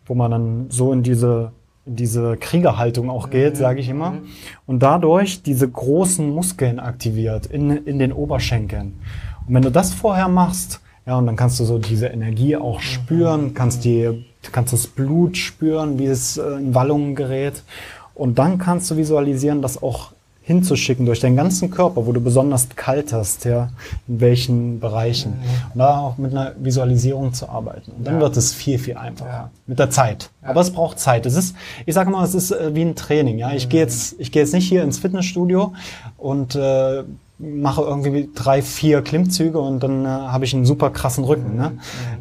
wo 0.06 0.14
man 0.16 0.30
dann 0.32 0.66
so 0.70 0.92
in 0.92 1.04
diese 1.04 1.52
diese 1.86 2.36
Kriegerhaltung 2.36 3.08
auch 3.08 3.30
geht, 3.30 3.54
mhm. 3.54 3.58
sage 3.58 3.80
ich 3.80 3.88
immer, 3.88 4.10
mhm. 4.10 4.26
und 4.66 4.82
dadurch 4.82 5.42
diese 5.42 5.68
großen 5.68 6.28
Muskeln 6.28 6.80
aktiviert 6.80 7.46
in, 7.46 7.70
in 7.70 7.98
den 7.98 8.12
Oberschenkeln. 8.12 8.98
Und 9.46 9.54
wenn 9.54 9.62
du 9.62 9.70
das 9.70 9.94
vorher 9.94 10.28
machst, 10.28 10.80
ja, 11.06 11.16
und 11.16 11.26
dann 11.26 11.36
kannst 11.36 11.60
du 11.60 11.64
so 11.64 11.78
diese 11.78 12.08
Energie 12.08 12.56
auch 12.56 12.78
mhm. 12.78 12.82
spüren, 12.82 13.54
kannst 13.54 13.84
die, 13.84 14.26
kannst 14.52 14.72
das 14.72 14.88
Blut 14.88 15.36
spüren, 15.36 15.98
wie 15.98 16.06
es 16.06 16.36
äh, 16.36 16.56
in 16.56 16.74
Wallungen 16.74 17.14
gerät, 17.14 17.62
und 18.14 18.38
dann 18.38 18.58
kannst 18.58 18.90
du 18.90 18.96
visualisieren, 18.96 19.62
dass 19.62 19.82
auch 19.82 20.12
hinzuschicken 20.46 21.06
durch 21.06 21.18
deinen 21.18 21.34
ganzen 21.34 21.72
Körper, 21.72 22.06
wo 22.06 22.12
du 22.12 22.20
besonders 22.20 22.68
kalt 22.76 23.12
hast, 23.12 23.44
ja, 23.44 23.70
in 24.06 24.20
welchen 24.20 24.78
Bereichen. 24.78 25.32
Mhm. 25.32 25.72
Und 25.72 25.78
da 25.80 25.98
auch 25.98 26.18
mit 26.18 26.30
einer 26.30 26.52
Visualisierung 26.56 27.32
zu 27.32 27.48
arbeiten. 27.48 27.90
Und 27.90 28.06
dann 28.06 28.14
ja. 28.14 28.20
wird 28.20 28.36
es 28.36 28.54
viel, 28.54 28.78
viel 28.78 28.96
einfacher. 28.96 29.28
Ja. 29.28 29.50
Mit 29.66 29.80
der 29.80 29.90
Zeit. 29.90 30.30
Ja. 30.42 30.50
Aber 30.50 30.60
es 30.60 30.70
braucht 30.70 31.00
Zeit. 31.00 31.26
Es 31.26 31.34
ist, 31.34 31.56
ich 31.84 31.94
sage 31.94 32.10
mal, 32.10 32.24
es 32.24 32.34
ist 32.34 32.52
äh, 32.52 32.72
wie 32.76 32.82
ein 32.82 32.94
Training. 32.94 33.38
Ja, 33.38 33.52
ich 33.54 33.66
mhm. 33.66 33.70
gehe 33.70 33.80
jetzt, 33.80 34.14
ich 34.20 34.30
gehe 34.30 34.40
jetzt 34.40 34.54
nicht 34.54 34.68
hier 34.68 34.84
ins 34.84 34.98
Fitnessstudio 34.98 35.72
und 36.16 36.54
äh, 36.54 37.02
mache 37.40 37.82
irgendwie 37.82 38.30
drei, 38.32 38.62
vier 38.62 39.02
Klimmzüge 39.02 39.58
und 39.58 39.82
dann 39.82 40.04
äh, 40.04 40.08
habe 40.08 40.44
ich 40.44 40.54
einen 40.54 40.64
super 40.64 40.90
krassen 40.90 41.24
Rücken. 41.24 41.56
Ne? 41.56 41.72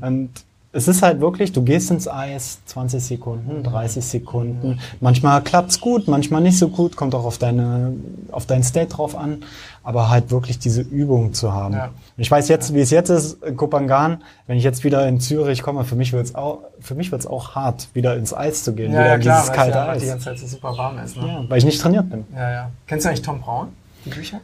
Mhm. 0.02 0.08
Und 0.08 0.30
es 0.76 0.90
ist 0.90 1.02
halt 1.02 1.22
wirklich, 1.22 1.54
du 1.54 1.64
gehst 1.64 1.90
ins 1.90 2.06
Eis, 2.06 2.60
20 2.66 3.02
Sekunden, 3.02 3.64
30 3.64 4.04
Sekunden. 4.04 4.78
Manchmal 5.00 5.42
klappt's 5.42 5.80
gut, 5.80 6.10
manchmal 6.10 6.42
nicht 6.42 6.60
so 6.60 6.68
gut, 6.68 6.98
kommt 6.98 7.16
auch 7.16 7.24
auf 7.24 7.38
deine, 7.38 7.94
auf 8.30 8.46
dein 8.46 8.62
State 8.62 8.88
drauf 8.88 9.18
an. 9.18 9.44
Aber 9.84 10.10
halt 10.10 10.32
wirklich 10.32 10.60
diese 10.60 10.82
Übung 10.82 11.34
zu 11.34 11.54
haben. 11.54 11.76
Ja. 11.76 11.92
Ich 12.18 12.30
weiß 12.30 12.50
jetzt, 12.50 12.74
wie 12.74 12.82
es 12.82 12.90
jetzt 12.90 13.10
ist, 13.10 13.42
in 13.44 13.56
Kopangan, 13.56 14.22
wenn 14.48 14.58
ich 14.58 14.66
jetzt 14.66 14.84
wieder 14.84 15.08
in 15.08 15.22
Zürich 15.22 15.62
komme, 15.62 15.86
für 15.86 15.96
mich 15.96 16.12
wird's 16.12 16.36
auch, 16.36 16.64
für 16.82 16.96
mich 16.96 17.10
wird's 17.12 17.28
auch 17.28 17.56
hart, 17.56 17.88
wieder 17.94 18.18
ins 18.18 18.34
Eis 18.34 18.66
zu 18.66 18.74
gehen, 18.74 18.92
ja, 18.92 19.00
wieder 19.00 19.10
ja, 19.12 19.18
klar, 19.20 19.42
dieses 19.42 19.56
kalte 19.56 19.78
ja, 19.78 19.88
Eis. 19.88 20.02
die 20.02 20.08
ganze 20.08 20.26
Zeit 20.26 20.40
so 20.40 20.48
super 20.48 20.78
warm 20.78 20.98
ist, 20.98 21.16
ne? 21.16 21.28
Ja, 21.28 21.44
weil 21.48 21.60
ich 21.60 21.66
nicht 21.66 21.80
trainiert 21.80 22.10
bin. 22.10 22.26
Ja, 22.36 22.52
ja. 22.52 22.72
Kennst 22.88 23.06
du 23.06 23.10
eigentlich 23.10 23.22
Tom 23.22 23.40
Braun, 23.40 23.70
die 24.04 24.10
Bücher? 24.10 24.42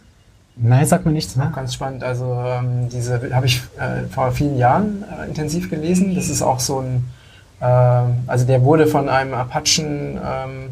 Nein, 0.56 0.86
sagt 0.86 1.06
mir 1.06 1.12
nichts. 1.12 1.36
Ne? 1.36 1.48
Auch 1.48 1.56
ganz 1.56 1.74
spannend. 1.74 2.04
Also 2.04 2.26
ähm, 2.46 2.90
diese 2.90 3.20
habe 3.34 3.46
ich 3.46 3.62
äh, 3.78 4.08
vor 4.10 4.32
vielen 4.32 4.58
Jahren 4.58 5.04
äh, 5.04 5.28
intensiv 5.28 5.70
gelesen. 5.70 6.16
Das 6.16 6.30
ist 6.30 6.42
auch 6.42 6.60
so 6.60 6.80
ein, 6.80 7.06
äh, 7.62 7.66
also 8.28 8.46
der 8.46 8.64
wurde 8.64 8.88
von 8.88 9.10
einem 9.10 9.34
Apachen 9.34 10.18
ähm, 10.18 10.70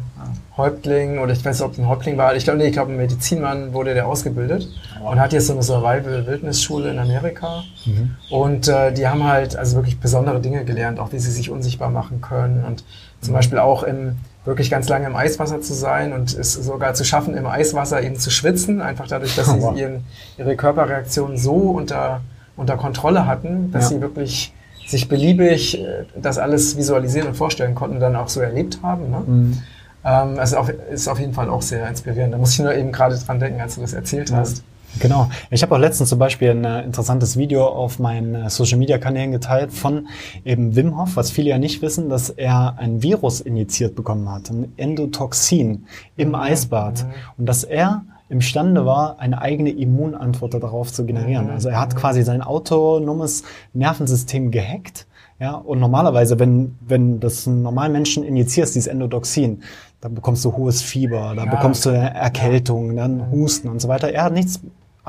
Häuptling 0.56 1.18
oder 1.18 1.32
ich 1.32 1.44
weiß 1.44 1.58
nicht, 1.58 1.66
ob 1.66 1.72
es 1.72 1.78
ein 1.78 1.88
Häuptling 1.88 2.18
war. 2.18 2.36
Ich 2.36 2.44
glaube, 2.44 2.58
nee, 2.58 2.66
ich 2.66 2.72
glaube, 2.72 2.92
ein 2.92 2.98
Medizinmann 2.98 3.72
wurde 3.72 3.94
der 3.94 4.06
ausgebildet 4.06 4.68
wow. 5.00 5.12
und 5.12 5.20
hat 5.20 5.32
jetzt 5.32 5.46
so 5.46 5.54
eine 5.54 5.62
Survival-Wildnisschule 5.62 6.90
in 6.90 6.98
Amerika. 6.98 7.64
Mhm. 7.86 8.16
Und 8.30 8.68
äh, 8.68 8.92
die 8.92 9.08
haben 9.08 9.24
halt 9.24 9.56
also 9.56 9.76
wirklich 9.76 9.98
besondere 9.98 10.40
Dinge 10.40 10.64
gelernt, 10.64 11.00
auch 11.00 11.12
wie 11.12 11.18
sie 11.18 11.30
sich 11.30 11.50
unsichtbar 11.50 11.90
machen 11.90 12.20
können 12.20 12.64
und 12.64 12.84
zum 13.20 13.32
mhm. 13.32 13.36
Beispiel 13.36 13.58
auch 13.58 13.82
im 13.82 14.18
wirklich 14.44 14.70
ganz 14.70 14.88
lange 14.88 15.06
im 15.06 15.16
Eiswasser 15.16 15.60
zu 15.60 15.74
sein 15.74 16.12
und 16.12 16.36
es 16.36 16.54
sogar 16.54 16.94
zu 16.94 17.04
schaffen, 17.04 17.36
im 17.36 17.46
Eiswasser 17.46 18.02
eben 18.02 18.16
zu 18.16 18.30
schwitzen, 18.30 18.80
einfach 18.80 19.06
dadurch, 19.06 19.36
dass 19.36 19.46
sie 19.52 19.80
ihren, 19.80 20.04
ihre 20.38 20.56
Körperreaktionen 20.56 21.36
so 21.36 21.52
unter, 21.52 22.22
unter 22.56 22.76
Kontrolle 22.76 23.26
hatten, 23.26 23.70
dass 23.72 23.84
ja. 23.90 23.96
sie 23.96 24.00
wirklich 24.00 24.54
sich 24.86 25.08
beliebig 25.08 25.80
äh, 25.80 26.04
das 26.16 26.38
alles 26.38 26.76
visualisieren 26.76 27.28
und 27.28 27.34
vorstellen 27.34 27.74
konnten 27.74 27.96
und 27.96 28.00
dann 28.00 28.16
auch 28.16 28.28
so 28.28 28.40
erlebt 28.40 28.80
haben. 28.82 29.10
Ne? 29.10 29.22
Mhm. 29.26 29.58
Ähm, 30.04 30.38
also 30.38 30.56
auch, 30.56 30.68
ist 30.68 31.08
auf 31.08 31.20
jeden 31.20 31.34
Fall 31.34 31.48
auch 31.48 31.62
sehr 31.62 31.86
inspirierend. 31.88 32.34
Da 32.34 32.38
muss 32.38 32.54
ich 32.54 32.60
nur 32.60 32.74
eben 32.74 32.92
gerade 32.92 33.16
dran 33.16 33.38
denken, 33.38 33.60
als 33.60 33.74
du 33.76 33.82
das 33.82 33.92
erzählt 33.92 34.32
hast. 34.32 34.64
Genau. 34.98 35.30
Ich 35.50 35.62
habe 35.62 35.74
auch 35.74 35.78
letztens 35.78 36.08
zum 36.08 36.18
Beispiel 36.18 36.50
ein 36.50 36.64
äh, 36.64 36.82
interessantes 36.82 37.36
Video 37.36 37.66
auf 37.66 37.98
meinen 37.98 38.34
äh, 38.34 38.50
Social 38.50 38.78
Media 38.78 38.98
Kanälen 38.98 39.30
geteilt 39.32 39.72
von 39.72 40.08
eben 40.44 40.74
Wim 40.74 40.98
Hof, 40.98 41.16
was 41.16 41.30
viele 41.30 41.50
ja 41.50 41.58
nicht 41.58 41.80
wissen, 41.82 42.08
dass 42.08 42.30
er 42.30 42.78
ein 42.78 43.02
Virus 43.02 43.40
injiziert 43.40 43.94
bekommen 43.94 44.28
hat, 44.28 44.50
ein 44.50 44.72
Endotoxin 44.76 45.86
im 46.16 46.28
mhm. 46.28 46.34
Eisbad 46.34 47.04
mhm. 47.04 47.10
und 47.38 47.46
dass 47.46 47.64
er 47.64 48.04
imstande 48.28 48.86
war, 48.86 49.18
eine 49.18 49.42
eigene 49.42 49.70
Immunantwort 49.70 50.54
darauf 50.54 50.92
zu 50.92 51.04
generieren. 51.04 51.46
Mhm. 51.46 51.52
Also 51.52 51.68
er 51.68 51.80
hat 51.80 51.96
quasi 51.96 52.22
sein 52.22 52.42
autonomes 52.42 53.42
Nervensystem 53.72 54.50
gehackt. 54.50 55.06
Ja, 55.40 55.54
und 55.54 55.80
normalerweise, 55.80 56.38
wenn, 56.38 56.76
wenn 56.86 57.18
das 57.18 57.48
einen 57.48 57.62
normalen 57.62 57.92
Menschen 57.92 58.24
injizierst, 58.24 58.74
dieses 58.74 58.86
Endotoxin, 58.88 59.62
dann 60.00 60.14
bekommst 60.14 60.44
du 60.44 60.54
hohes 60.54 60.82
Fieber, 60.82 61.34
dann 61.34 61.46
ja, 61.46 61.50
bekommst 61.50 61.86
du 61.86 61.90
Erkältung, 61.90 62.94
dann 62.94 63.30
Husten 63.30 63.68
und 63.68 63.80
so 63.80 63.88
weiter. 63.88 64.10
Er 64.10 64.24
hat 64.24 64.34
nichts 64.34 64.60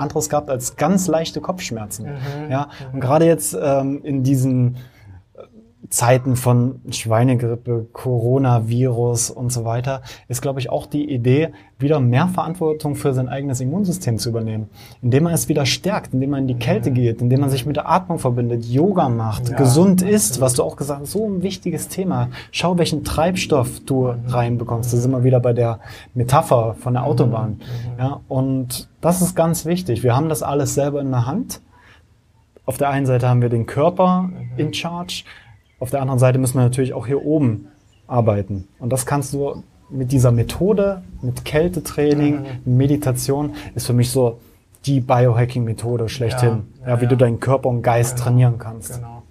anderes 0.02 0.30
gehabt 0.30 0.50
als 0.50 0.76
ganz 0.76 1.08
leichte 1.08 1.42
Kopfschmerzen. 1.42 2.06
Mhm. 2.06 2.52
Ja, 2.52 2.70
und 2.92 3.00
gerade 3.00 3.26
jetzt 3.26 3.58
ähm, 3.60 4.02
in 4.04 4.24
diesen 4.24 4.78
Zeiten 5.92 6.38
von 6.38 6.82
Schweinegrippe, 6.90 7.86
Coronavirus 7.92 9.30
und 9.30 9.52
so 9.52 9.66
weiter, 9.66 10.02
ist, 10.30 10.42
glaube 10.42 10.60
ich, 10.60 10.70
auch 10.70 10.86
die 10.86 11.14
Idee, 11.14 11.50
wieder 11.78 12.00
mehr 12.00 12.28
Verantwortung 12.28 12.96
für 12.96 13.14
sein 13.14 13.28
eigenes 13.28 13.60
Immunsystem 13.60 14.18
zu 14.18 14.30
übernehmen. 14.30 14.70
Indem 15.02 15.24
man 15.24 15.34
es 15.34 15.50
wieder 15.50 15.66
stärkt, 15.66 16.14
indem 16.14 16.30
man 16.30 16.42
in 16.42 16.48
die 16.48 16.56
Kälte 16.56 16.92
geht, 16.92 17.22
indem 17.22 17.42
man 17.42 17.50
sich 17.50 17.66
mit 17.66 17.76
der 17.76 17.90
Atmung 17.90 18.20
verbindet, 18.20 18.66
Yoga 18.66 19.10
macht, 19.10 19.50
ja, 19.50 19.58
gesund 19.58 20.02
isst, 20.02 20.40
was 20.40 20.54
du 20.54 20.64
auch 20.64 20.78
gesagt 20.78 21.02
hast, 21.02 21.12
so 21.12 21.28
ein 21.28 21.44
wichtiges 21.44 21.90
Thema. 21.90 22.30
Schau, 22.52 22.78
welchen 22.78 23.04
Treibstoff 23.04 23.82
du 23.82 24.14
reinbekommst. 24.28 24.94
Das 24.94 25.00
ist 25.00 25.06
immer 25.06 25.24
wieder 25.26 25.42
bei 25.42 25.54
der 25.54 25.80
Metapher 26.14 26.76
von 26.80 26.94
der 26.94 27.04
Autobahn. 27.04 27.60
Mhm. 27.60 28.00
Ja, 28.00 28.22
und 28.30 28.88
das 29.02 29.22
ist 29.22 29.36
ganz 29.36 29.66
wichtig. 29.66 30.04
Wir 30.04 30.16
haben 30.16 30.30
das 30.30 30.42
alles 30.42 30.74
selber 30.74 31.02
in 31.02 31.12
der 31.12 31.26
Hand. 31.26 31.62
Auf 32.66 32.78
der 32.78 32.90
einen 32.90 33.06
Seite 33.06 33.28
haben 33.28 33.42
wir 33.42 33.50
den 33.50 33.66
Körper 33.66 34.30
in 34.56 34.74
Charge. 34.74 35.26
Auf 35.82 35.90
der 35.90 36.00
anderen 36.00 36.20
Seite 36.20 36.38
müssen 36.38 36.60
wir 36.60 36.62
natürlich 36.62 36.94
auch 36.94 37.08
hier 37.08 37.26
oben 37.26 37.68
arbeiten. 38.06 38.68
Und 38.78 38.94
das 38.94 39.08
kannst 39.08 39.34
du 39.34 39.64
mit 39.90 40.12
dieser 40.12 40.32
Methode, 40.32 41.02
mit 41.24 41.44
Kältetraining, 41.44 42.42
mhm. 42.66 42.78
Meditation, 42.78 43.56
ist 43.74 43.88
für 43.88 43.94
mich 43.94 44.12
so 44.12 44.38
die 44.86 45.00
Biohacking-Methode 45.00 46.08
schlechthin. 46.08 46.50
Ja, 46.82 46.88
ja, 46.88 46.96
ja, 46.96 47.02
wie 47.02 47.08
du 47.08 47.18
deinen 47.18 47.40
Körper 47.40 47.70
und 47.70 47.82
Geist 47.82 48.18
genau, 48.18 48.24
trainieren 48.26 48.60
kannst. 48.60 48.94
Genau. 48.94 49.24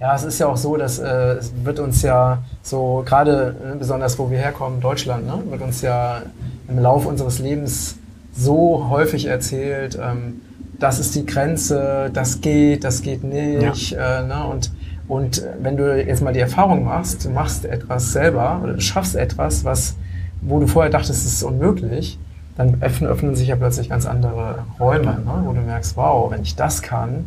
Ja, 0.00 0.16
es 0.16 0.24
ist 0.24 0.40
ja 0.40 0.48
auch 0.48 0.56
so, 0.56 0.76
dass 0.76 0.98
äh, 0.98 1.34
es 1.34 1.52
wird 1.62 1.78
uns 1.78 2.02
ja 2.02 2.42
so, 2.62 3.04
gerade 3.06 3.54
äh, 3.72 3.76
besonders 3.78 4.18
wo 4.18 4.28
wir 4.28 4.38
herkommen, 4.38 4.80
Deutschland, 4.80 5.24
ne, 5.24 5.40
wird 5.50 5.62
uns 5.62 5.82
ja 5.82 6.22
im 6.66 6.80
Laufe 6.80 7.06
unseres 7.06 7.38
Lebens 7.38 7.96
so 8.34 8.88
häufig 8.90 9.26
erzählt, 9.26 9.96
ähm, 10.02 10.40
das 10.80 10.98
ist 10.98 11.14
die 11.14 11.26
Grenze, 11.26 12.10
das 12.12 12.40
geht, 12.40 12.82
das 12.82 13.02
geht 13.02 13.22
nicht. 13.22 13.92
Äh, 13.92 14.24
ne, 14.24 14.48
und 14.50 14.72
und 15.12 15.42
wenn 15.60 15.76
du 15.76 16.02
jetzt 16.02 16.22
mal 16.22 16.32
die 16.32 16.40
Erfahrung 16.40 16.84
machst, 16.84 17.26
du 17.26 17.28
machst 17.28 17.66
etwas 17.66 18.12
selber 18.12 18.60
oder 18.62 18.72
du 18.72 18.80
schaffst 18.80 19.14
etwas, 19.14 19.62
was, 19.62 19.94
wo 20.40 20.58
du 20.58 20.66
vorher 20.66 20.90
dachtest, 20.90 21.26
es 21.26 21.34
ist 21.34 21.42
unmöglich, 21.42 22.18
dann 22.56 22.80
öffnen, 22.80 23.10
öffnen 23.10 23.36
sich 23.36 23.48
ja 23.48 23.56
plötzlich 23.56 23.90
ganz 23.90 24.06
andere 24.06 24.64
Räume, 24.80 25.18
ne? 25.22 25.42
wo 25.44 25.52
du 25.52 25.60
merkst, 25.60 25.98
wow, 25.98 26.30
wenn 26.30 26.40
ich 26.40 26.56
das 26.56 26.80
kann, 26.80 27.26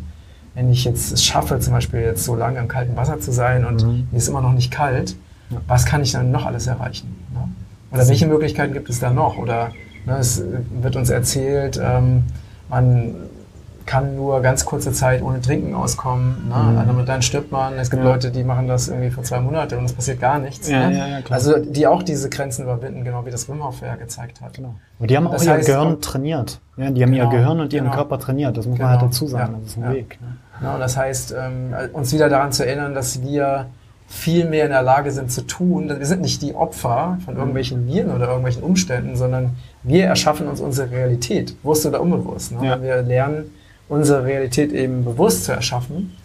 wenn 0.56 0.68
ich 0.68 0.84
jetzt 0.84 1.12
es 1.12 1.24
schaffe, 1.24 1.60
zum 1.60 1.74
Beispiel 1.74 2.00
jetzt 2.00 2.24
so 2.24 2.34
lange 2.34 2.58
im 2.58 2.66
kalten 2.66 2.96
Wasser 2.96 3.20
zu 3.20 3.30
sein 3.30 3.64
und 3.64 3.84
mhm. 3.84 4.08
mir 4.10 4.18
ist 4.18 4.26
immer 4.26 4.40
noch 4.40 4.52
nicht 4.52 4.72
kalt, 4.72 5.14
was 5.68 5.86
kann 5.86 6.02
ich 6.02 6.10
dann 6.10 6.32
noch 6.32 6.44
alles 6.44 6.66
erreichen? 6.66 7.14
Ne? 7.34 7.48
Oder 7.92 8.08
welche 8.08 8.26
Möglichkeiten 8.26 8.72
gibt 8.72 8.90
es 8.90 8.98
da 8.98 9.10
noch? 9.12 9.38
Oder 9.38 9.70
ne, 10.06 10.16
es 10.18 10.42
wird 10.82 10.96
uns 10.96 11.08
erzählt, 11.08 11.80
ähm, 11.80 12.24
man 12.68 13.14
kann 13.86 14.16
nur 14.16 14.42
ganz 14.42 14.64
kurze 14.64 14.92
Zeit 14.92 15.22
ohne 15.22 15.40
Trinken 15.40 15.74
auskommen. 15.74 16.48
Ne? 16.48 16.92
Mhm. 16.92 17.06
Dann 17.06 17.22
stirbt 17.22 17.52
man. 17.52 17.74
Es 17.74 17.88
gibt 17.88 18.02
ja. 18.02 18.10
Leute, 18.10 18.30
die 18.30 18.42
machen 18.42 18.66
das 18.66 18.88
irgendwie 18.88 19.10
für 19.10 19.22
zwei 19.22 19.40
Monate 19.40 19.78
und 19.78 19.84
es 19.84 19.92
passiert 19.92 20.20
gar 20.20 20.38
nichts. 20.38 20.68
Ja, 20.68 20.88
ne? 20.88 20.98
ja, 20.98 21.06
ja, 21.06 21.20
klar. 21.22 21.36
Also 21.36 21.58
die 21.58 21.86
auch 21.86 22.02
diese 22.02 22.28
Grenzen 22.28 22.64
überwinden, 22.64 23.04
genau 23.04 23.24
wie 23.24 23.30
das 23.30 23.48
Wim 23.48 23.64
Hof 23.64 23.80
ja 23.80 23.94
gezeigt 23.94 24.40
hat. 24.40 24.54
Genau. 24.54 24.74
Und 24.98 25.10
die 25.10 25.16
haben 25.16 25.30
das 25.30 25.42
auch 25.42 25.52
heißt, 25.52 25.68
ihr 25.68 25.74
Gehirn 25.74 26.00
trainiert. 26.00 26.60
Ja, 26.76 26.90
die 26.90 27.02
haben 27.02 27.12
genau, 27.12 27.24
ihr 27.24 27.30
Gehirn 27.30 27.60
und 27.60 27.72
ihren 27.72 27.84
genau. 27.84 27.96
Körper 27.96 28.18
trainiert. 28.18 28.56
Das 28.56 28.66
muss 28.66 28.76
genau. 28.76 28.90
man 28.90 29.00
halt 29.00 29.08
dazu 29.08 29.26
sagen. 29.28 29.56
das 29.60 29.70
ist 29.70 29.78
ein 29.78 29.94
Weg. 29.94 30.18
Ne? 30.20 30.36
Genau, 30.58 30.78
das 30.78 30.96
heißt, 30.96 31.34
ähm, 31.38 31.74
uns 31.92 32.12
wieder 32.12 32.28
daran 32.28 32.50
zu 32.52 32.66
erinnern, 32.66 32.94
dass 32.94 33.22
wir 33.22 33.66
viel 34.08 34.48
mehr 34.48 34.64
in 34.64 34.70
der 34.70 34.82
Lage 34.82 35.10
sind 35.10 35.30
zu 35.30 35.42
tun. 35.42 35.92
Wir 35.96 36.06
sind 36.06 36.22
nicht 36.22 36.40
die 36.42 36.54
Opfer 36.54 37.18
von 37.24 37.34
mhm. 37.34 37.40
irgendwelchen 37.40 37.86
Viren 37.86 38.10
oder 38.10 38.26
irgendwelchen 38.26 38.62
Umständen, 38.62 39.16
sondern 39.16 39.56
wir 39.82 40.06
erschaffen 40.06 40.48
uns 40.48 40.60
unsere 40.60 40.90
Realität, 40.90 41.60
bewusst 41.62 41.86
oder 41.86 42.00
unbewusst. 42.00 42.52
Ne? 42.52 42.78
Wir 42.82 43.02
lernen, 43.02 43.50
unsere 43.88 44.24
Realität 44.24 44.72
eben 44.72 45.04
bewusst 45.04 45.44
zu 45.44 45.52
erschaffen. 45.52 46.16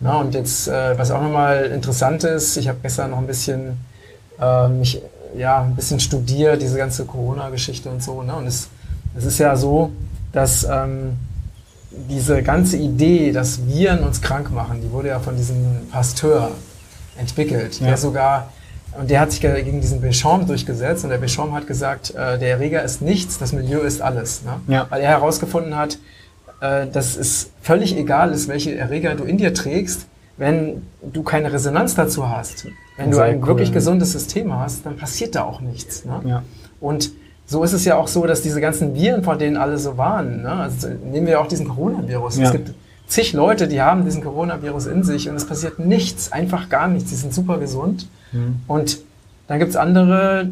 Na, 0.00 0.20
und 0.20 0.34
jetzt, 0.34 0.68
äh, 0.68 0.96
was 0.98 1.10
auch 1.10 1.22
nochmal 1.22 1.64
interessant 1.66 2.22
ist, 2.24 2.56
ich 2.56 2.68
habe 2.68 2.78
gestern 2.82 3.10
noch 3.10 3.18
ein 3.18 3.26
bisschen 3.26 3.78
äh, 4.40 4.68
mich 4.68 5.02
ja 5.36 5.62
ein 5.62 5.74
bisschen 5.74 6.00
studiert, 6.00 6.62
diese 6.62 6.78
ganze 6.78 7.04
Corona-Geschichte 7.04 7.90
und 7.90 8.02
so. 8.02 8.22
Ne? 8.22 8.34
Und 8.34 8.46
es, 8.46 8.68
es 9.16 9.24
ist 9.24 9.38
ja 9.38 9.56
so, 9.56 9.90
dass 10.32 10.64
ähm, 10.64 11.16
diese 11.90 12.42
ganze 12.42 12.76
Idee, 12.76 13.32
dass 13.32 13.66
Viren 13.66 14.04
uns 14.04 14.20
krank 14.20 14.50
machen, 14.52 14.80
die 14.82 14.90
wurde 14.90 15.08
ja 15.08 15.18
von 15.18 15.36
diesem 15.36 15.88
Pasteur 15.90 16.50
entwickelt, 17.18 17.80
ja. 17.80 17.88
der 17.88 17.96
sogar 17.96 18.52
und 18.98 19.10
der 19.10 19.20
hat 19.20 19.30
sich 19.30 19.40
gegen 19.40 19.80
diesen 19.80 20.02
Béchamp 20.02 20.46
durchgesetzt 20.46 21.04
und 21.04 21.10
der 21.10 21.20
Béchamp 21.22 21.52
hat 21.52 21.66
gesagt, 21.66 22.14
äh, 22.14 22.38
der 22.38 22.50
Erreger 22.50 22.82
ist 22.82 23.02
nichts, 23.02 23.38
das 23.38 23.52
Milieu 23.52 23.80
ist 23.80 24.00
alles. 24.00 24.42
Ne? 24.44 24.60
Ja. 24.66 24.86
Weil 24.88 25.02
er 25.02 25.10
herausgefunden 25.10 25.76
hat, 25.76 25.98
äh, 26.60 26.86
dass 26.86 27.16
es 27.16 27.50
völlig 27.62 27.96
egal 27.96 28.32
ist, 28.32 28.48
welche 28.48 28.74
Erreger 28.74 29.14
du 29.14 29.24
in 29.24 29.38
dir 29.38 29.54
trägst, 29.54 30.06
wenn 30.36 30.82
du 31.02 31.22
keine 31.22 31.52
Resonanz 31.52 31.94
dazu 31.94 32.28
hast. 32.28 32.66
Wenn 32.96 33.10
du 33.10 33.18
ein 33.18 33.40
cool. 33.40 33.48
wirklich 33.48 33.72
gesundes 33.72 34.12
System 34.12 34.52
hast, 34.52 34.86
dann 34.86 34.96
passiert 34.96 35.34
da 35.34 35.44
auch 35.44 35.60
nichts. 35.60 36.04
Ne? 36.04 36.20
Ja. 36.24 36.42
Und 36.80 37.12
so 37.46 37.64
ist 37.64 37.72
es 37.72 37.84
ja 37.84 37.96
auch 37.96 38.08
so, 38.08 38.26
dass 38.26 38.42
diese 38.42 38.60
ganzen 38.60 38.94
Viren, 38.94 39.24
vor 39.24 39.36
denen 39.36 39.56
alle 39.56 39.78
so 39.78 39.96
waren, 39.96 40.42
ne? 40.42 40.52
also 40.52 40.88
nehmen 40.88 41.26
wir 41.26 41.40
auch 41.40 41.48
diesen 41.48 41.68
Coronavirus. 41.68 42.38
Ja. 42.38 42.44
Es 42.44 42.52
gibt 42.52 42.74
zig 43.06 43.32
Leute, 43.32 43.68
die 43.68 43.80
haben 43.80 44.04
diesen 44.04 44.22
Coronavirus 44.22 44.86
in 44.86 45.02
sich 45.02 45.28
und 45.28 45.36
es 45.36 45.46
passiert 45.46 45.78
nichts, 45.78 46.30
einfach 46.30 46.68
gar 46.68 46.88
nichts. 46.88 47.10
Die 47.10 47.16
sind 47.16 47.32
super 47.32 47.58
gesund. 47.58 48.08
Mhm. 48.32 48.60
Und 48.66 48.98
dann 49.46 49.58
gibt's 49.58 49.76
andere, 49.76 50.50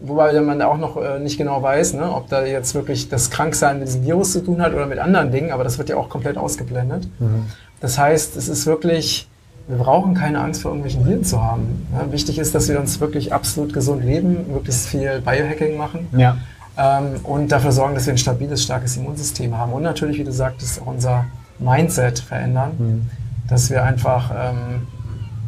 wobei 0.00 0.38
man 0.40 0.62
auch 0.62 0.78
noch 0.78 0.96
äh, 0.96 1.18
nicht 1.18 1.38
genau 1.38 1.62
weiß, 1.62 1.94
ne, 1.94 2.14
ob 2.14 2.28
da 2.28 2.44
jetzt 2.44 2.74
wirklich 2.74 3.08
das 3.08 3.30
Kranksein 3.30 3.78
mit 3.78 3.88
diesem 3.88 4.04
Virus 4.04 4.32
zu 4.32 4.44
tun 4.44 4.60
hat 4.60 4.74
oder 4.74 4.86
mit 4.86 4.98
anderen 4.98 5.30
Dingen, 5.30 5.52
aber 5.52 5.64
das 5.64 5.78
wird 5.78 5.88
ja 5.88 5.96
auch 5.96 6.08
komplett 6.08 6.36
ausgeblendet. 6.36 7.08
Mhm. 7.18 7.46
Das 7.80 7.98
heißt, 7.98 8.36
es 8.36 8.48
ist 8.48 8.66
wirklich, 8.66 9.28
wir 9.68 9.78
brauchen 9.78 10.14
keine 10.14 10.40
Angst 10.40 10.62
vor 10.62 10.70
irgendwelchen 10.72 11.06
Viren 11.06 11.24
zu 11.24 11.42
haben. 11.42 11.86
Ja, 11.92 12.12
wichtig 12.12 12.38
ist, 12.38 12.54
dass 12.54 12.68
wir 12.68 12.78
uns 12.78 13.00
wirklich 13.00 13.32
absolut 13.32 13.72
gesund 13.72 14.04
leben, 14.04 14.52
möglichst 14.52 14.88
viel 14.88 15.22
Biohacking 15.24 15.76
machen. 15.76 16.08
Ja. 16.16 16.36
Ähm, 16.76 17.20
und 17.22 17.52
dafür 17.52 17.72
sorgen, 17.72 17.94
dass 17.94 18.06
wir 18.06 18.14
ein 18.14 18.18
stabiles, 18.18 18.62
starkes 18.62 18.96
Immunsystem 18.96 19.56
haben. 19.56 19.72
Und 19.72 19.82
natürlich, 19.82 20.18
wie 20.18 20.24
du 20.24 20.32
sagtest, 20.32 20.82
auch 20.82 20.86
unser 20.86 21.26
Mindset 21.58 22.18
verändern, 22.18 22.70
mhm. 22.78 23.10
dass 23.48 23.70
wir 23.70 23.82
einfach 23.82 24.30
ähm, 24.30 24.86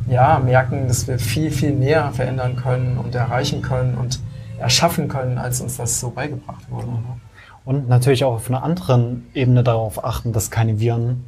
ja, 0.09 0.39
merken, 0.39 0.89
dass 0.89 1.07
wir 1.07 1.19
viel, 1.19 1.51
viel 1.51 1.73
mehr 1.73 2.11
verändern 2.13 2.57
können 2.57 2.99
und 2.99 3.15
erreichen 3.15 3.63
können 3.63 3.97
und 3.97 4.21
erschaffen 4.59 5.09
können, 5.09 5.39
als 5.39 5.61
uns 5.61 5.77
das 5.77 6.01
so 6.01 6.11
beigebracht 6.11 6.71
wurde. 6.71 6.87
Ne? 6.87 6.99
Und 7.65 7.89
natürlich 7.89 8.25
auch 8.25 8.35
auf 8.35 8.49
einer 8.49 8.63
anderen 8.63 9.27
Ebene 9.35 9.63
darauf 9.63 10.05
achten, 10.05 10.33
dass 10.33 10.51
keine 10.51 10.81
Viren 10.81 11.25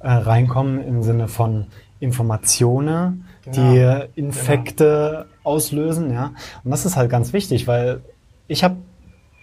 äh, 0.00 0.10
reinkommen 0.10 0.82
im 0.86 1.02
Sinne 1.02 1.28
von 1.28 1.66
Informationen, 2.00 3.24
genau. 3.44 3.72
die 3.72 4.20
Infekte 4.20 5.10
genau. 5.10 5.54
auslösen. 5.54 6.12
Ja? 6.12 6.32
Und 6.64 6.70
das 6.70 6.84
ist 6.86 6.96
halt 6.96 7.10
ganz 7.10 7.32
wichtig, 7.32 7.66
weil 7.66 8.00
ich 8.48 8.64
habe 8.64 8.76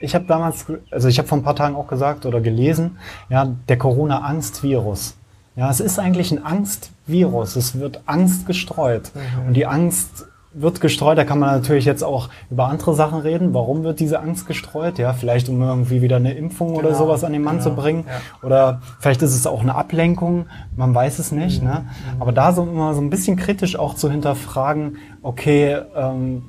ich 0.01 0.15
habe 0.15 0.25
damals, 0.25 0.65
also 0.91 1.07
ich 1.09 1.17
habe 1.17 1.27
vor 1.27 1.37
ein 1.37 1.43
paar 1.43 1.55
Tagen 1.55 1.75
auch 1.75 1.87
gesagt 1.87 2.25
oder 2.25 2.39
gelesen, 2.39 2.97
ja, 3.29 3.53
der 3.67 3.77
Corona-Angst-Virus. 3.77 5.17
Ja, 5.59 5.69
es 5.69 5.81
ist 5.81 5.99
eigentlich 5.99 6.31
ein 6.31 6.45
Angstvirus. 6.45 7.57
Es 7.57 7.77
wird 7.77 8.03
Angst 8.05 8.45
gestreut. 8.45 9.11
Mhm. 9.13 9.47
Und 9.47 9.53
die 9.55 9.65
Angst 9.65 10.25
wird 10.53 10.79
gestreut, 10.79 11.17
da 11.17 11.25
kann 11.25 11.37
man 11.37 11.53
natürlich 11.53 11.83
jetzt 11.83 12.01
auch 12.01 12.29
über 12.49 12.69
andere 12.69 12.95
Sachen 12.95 13.19
reden. 13.19 13.53
Warum 13.53 13.83
wird 13.83 13.99
diese 13.99 14.21
Angst 14.21 14.47
gestreut? 14.47 14.97
Ja, 14.97 15.11
vielleicht 15.11 15.49
um 15.49 15.61
irgendwie 15.61 16.01
wieder 16.01 16.15
eine 16.15 16.33
Impfung 16.33 16.69
genau, 16.69 16.79
oder 16.79 16.95
sowas 16.95 17.25
an 17.25 17.33
den 17.33 17.43
Mann 17.43 17.57
genau, 17.57 17.69
zu 17.71 17.75
bringen. 17.75 18.05
Ja. 18.07 18.47
Oder 18.47 18.81
vielleicht 19.01 19.21
ist 19.21 19.35
es 19.35 19.45
auch 19.45 19.59
eine 19.59 19.75
Ablenkung. 19.75 20.45
Man 20.77 20.95
weiß 20.95 21.19
es 21.19 21.33
nicht. 21.33 21.61
Mhm. 21.61 21.67
Ne? 21.67 21.85
Mhm. 22.15 22.21
Aber 22.21 22.31
da 22.31 22.53
so 22.53 22.63
immer 22.63 22.93
so 22.93 23.01
ein 23.01 23.09
bisschen 23.09 23.35
kritisch 23.35 23.77
auch 23.77 23.95
zu 23.95 24.09
hinterfragen, 24.09 24.95
okay, 25.23 25.77
ähm, 25.93 26.43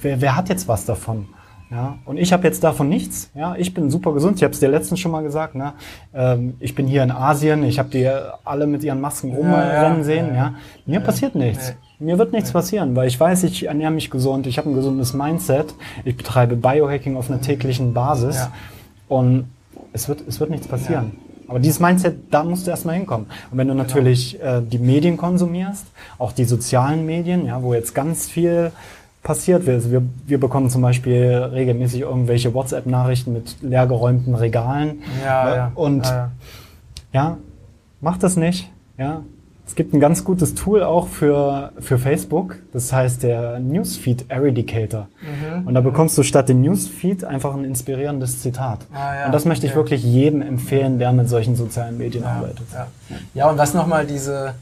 wer, 0.00 0.20
wer 0.20 0.34
hat 0.34 0.48
jetzt 0.48 0.66
was 0.66 0.86
davon? 0.86 1.28
Ja, 1.70 1.98
und 2.04 2.16
ich 2.16 2.32
habe 2.32 2.44
jetzt 2.44 2.64
davon 2.64 2.88
nichts. 2.88 3.30
Ja, 3.34 3.54
ich 3.56 3.72
bin 3.72 3.90
super 3.90 4.12
gesund. 4.12 4.36
Ich 4.38 4.42
habe 4.42 4.52
es 4.52 4.58
dir 4.58 4.68
letztens 4.68 4.98
schon 4.98 5.12
mal 5.12 5.22
gesagt. 5.22 5.54
Ne? 5.54 5.72
Ähm, 6.12 6.54
ich 6.58 6.74
bin 6.74 6.88
hier 6.88 7.04
in 7.04 7.12
Asien. 7.12 7.62
Ich 7.62 7.78
habe 7.78 7.90
die 7.90 8.10
alle 8.44 8.66
mit 8.66 8.82
ihren 8.82 9.00
Masken 9.00 9.32
rumrennen 9.32 9.98
ja, 9.98 10.04
sehen. 10.04 10.34
Ja. 10.34 10.54
Mir 10.84 10.98
passiert 10.98 11.36
nichts. 11.36 11.74
Mir 12.00 12.18
wird 12.18 12.32
nichts 12.32 12.50
passieren, 12.50 12.96
weil 12.96 13.06
ich 13.06 13.20
weiß, 13.20 13.44
ich 13.44 13.66
ernähre 13.66 13.92
mich 13.92 14.10
gesund. 14.10 14.46
Ich 14.48 14.58
habe 14.58 14.68
ein 14.70 14.74
gesundes 14.74 15.14
Mindset. 15.14 15.74
Ich 16.04 16.16
betreibe 16.16 16.56
Biohacking 16.56 17.16
auf 17.16 17.30
einer 17.30 17.40
täglichen 17.40 17.94
Basis 17.94 18.48
und 19.06 19.44
es 19.92 20.08
wird 20.08 20.24
es 20.26 20.40
wird 20.40 20.50
nichts 20.50 20.66
passieren. 20.66 21.12
Aber 21.46 21.58
dieses 21.58 21.80
Mindset, 21.80 22.32
da 22.32 22.44
musst 22.44 22.66
du 22.66 22.70
erstmal 22.70 22.94
hinkommen. 22.94 23.26
Und 23.50 23.58
wenn 23.58 23.66
du 23.66 23.74
genau. 23.74 23.82
natürlich 23.82 24.40
äh, 24.40 24.62
die 24.62 24.78
Medien 24.78 25.16
konsumierst, 25.16 25.84
auch 26.16 26.30
die 26.32 26.44
sozialen 26.44 27.04
Medien, 27.04 27.44
ja, 27.44 27.60
wo 27.60 27.74
jetzt 27.74 27.92
ganz 27.92 28.28
viel 28.28 28.70
passiert. 29.22 29.66
Wir, 29.66 29.90
wir, 29.90 30.02
wir 30.26 30.40
bekommen 30.40 30.70
zum 30.70 30.82
Beispiel 30.82 31.26
regelmäßig 31.52 32.02
irgendwelche 32.02 32.54
WhatsApp-Nachrichten 32.54 33.32
mit 33.32 33.62
leergeräumten 33.62 34.34
Regalen. 34.34 35.02
Ja, 35.24 35.54
ja. 35.54 35.72
Und 35.74 36.06
ja, 36.06 36.12
ja. 36.12 36.30
ja, 37.12 37.36
macht 38.00 38.22
das 38.22 38.36
nicht. 38.36 38.70
Ja, 38.96 39.22
es 39.70 39.76
gibt 39.76 39.94
ein 39.94 40.00
ganz 40.00 40.24
gutes 40.24 40.56
Tool 40.56 40.82
auch 40.82 41.06
für, 41.06 41.70
für 41.78 41.96
Facebook. 41.96 42.56
Das 42.72 42.92
heißt 42.92 43.22
der 43.22 43.60
Newsfeed 43.60 44.24
Eradicator. 44.28 45.06
Mhm. 45.20 45.68
Und 45.68 45.74
da 45.74 45.80
bekommst 45.80 46.18
du 46.18 46.24
statt 46.24 46.48
dem 46.48 46.60
Newsfeed 46.60 47.22
einfach 47.22 47.54
ein 47.54 47.62
inspirierendes 47.62 48.42
Zitat. 48.42 48.80
Ah, 48.92 49.14
ja, 49.14 49.26
und 49.26 49.32
das 49.32 49.44
möchte 49.44 49.66
okay. 49.66 49.70
ich 49.70 49.76
wirklich 49.76 50.02
jedem 50.02 50.42
empfehlen, 50.42 50.98
der 50.98 51.12
mit 51.12 51.28
solchen 51.28 51.54
sozialen 51.54 51.98
Medien 51.98 52.24
arbeitet. 52.24 52.66
Ja. 52.72 52.86
ja, 53.32 53.48
und 53.48 53.58
was 53.58 53.72
nochmal 53.72 54.06
diese, 54.06 54.54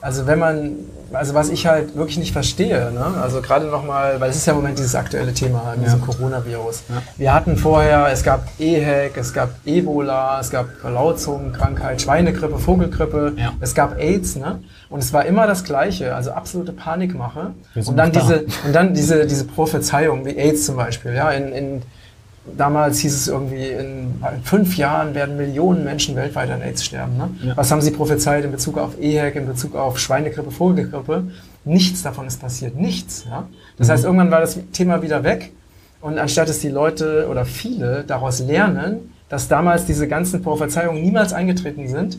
also 0.00 0.26
wenn 0.26 0.38
man, 0.38 0.76
also 1.12 1.34
was 1.34 1.50
ich 1.50 1.66
halt 1.66 1.96
wirklich 1.96 2.18
nicht 2.18 2.32
verstehe, 2.32 2.90
ne? 2.92 3.20
also 3.20 3.42
gerade 3.42 3.66
nochmal, 3.66 4.20
weil 4.20 4.30
es 4.30 4.36
ist 4.36 4.46
ja 4.46 4.52
im 4.52 4.60
Moment 4.60 4.78
dieses 4.78 4.94
aktuelle 4.94 5.34
Thema, 5.34 5.74
ja. 5.76 5.82
diesem 5.82 6.00
Coronavirus. 6.00 6.84
Ja. 6.88 7.02
Wir 7.16 7.34
hatten 7.34 7.56
vorher, 7.56 8.08
es 8.10 8.22
gab 8.22 8.48
EHEC, 8.58 9.16
es 9.16 9.32
gab 9.32 9.50
Ebola, 9.66 10.40
es 10.40 10.50
gab 10.50 10.68
Lautzungenkrankheit, 10.82 12.00
Schweinegrippe, 12.02 12.58
Vogelgrippe, 12.58 13.34
ja. 13.36 13.52
es 13.60 13.74
gab 13.74 13.98
AIDS, 13.98 14.36
ne? 14.36 14.62
Und 14.88 15.00
es 15.00 15.12
war 15.12 15.24
immer 15.24 15.46
das 15.46 15.64
Gleiche, 15.64 16.14
also 16.14 16.32
absolute 16.32 16.72
Panikmache. 16.72 17.52
Und 17.74 17.96
dann 17.96 18.10
diese, 18.10 18.46
und 18.64 18.72
dann 18.72 18.92
diese, 18.92 19.26
diese 19.26 19.44
Prophezeiung, 19.44 20.24
wie 20.24 20.36
AIDS 20.36 20.66
zum 20.66 20.76
Beispiel, 20.76 21.14
ja, 21.14 21.30
in, 21.30 21.52
in 21.52 21.82
Damals 22.56 22.98
hieß 22.98 23.14
es 23.14 23.28
irgendwie, 23.28 23.68
in 23.68 24.14
fünf 24.44 24.76
Jahren 24.76 25.14
werden 25.14 25.36
Millionen 25.36 25.84
Menschen 25.84 26.16
weltweit 26.16 26.50
an 26.50 26.62
AIDS 26.62 26.84
sterben. 26.84 27.16
Ne? 27.16 27.30
Ja. 27.42 27.56
Was 27.56 27.70
haben 27.70 27.80
sie 27.80 27.90
prophezeit 27.90 28.44
in 28.44 28.52
Bezug 28.52 28.78
auf 28.78 29.00
EHEC, 29.00 29.36
in 29.36 29.46
Bezug 29.46 29.74
auf 29.76 29.98
Schweinegrippe, 29.98 30.50
Vogelgrippe? 30.50 31.24
Nichts 31.64 32.02
davon 32.02 32.26
ist 32.26 32.40
passiert. 32.40 32.76
Nichts. 32.76 33.24
Ja? 33.28 33.48
Das 33.76 33.88
mhm. 33.88 33.92
heißt, 33.92 34.04
irgendwann 34.04 34.30
war 34.30 34.40
das 34.40 34.58
Thema 34.72 35.02
wieder 35.02 35.24
weg. 35.24 35.52
Und 36.00 36.18
anstatt 36.18 36.48
dass 36.48 36.60
die 36.60 36.68
Leute 36.68 37.28
oder 37.30 37.44
viele 37.44 38.04
daraus 38.04 38.40
lernen, 38.40 39.12
dass 39.28 39.48
damals 39.48 39.84
diese 39.84 40.08
ganzen 40.08 40.42
Prophezeiungen 40.42 41.02
niemals 41.02 41.32
eingetreten 41.32 41.88
sind, 41.88 42.18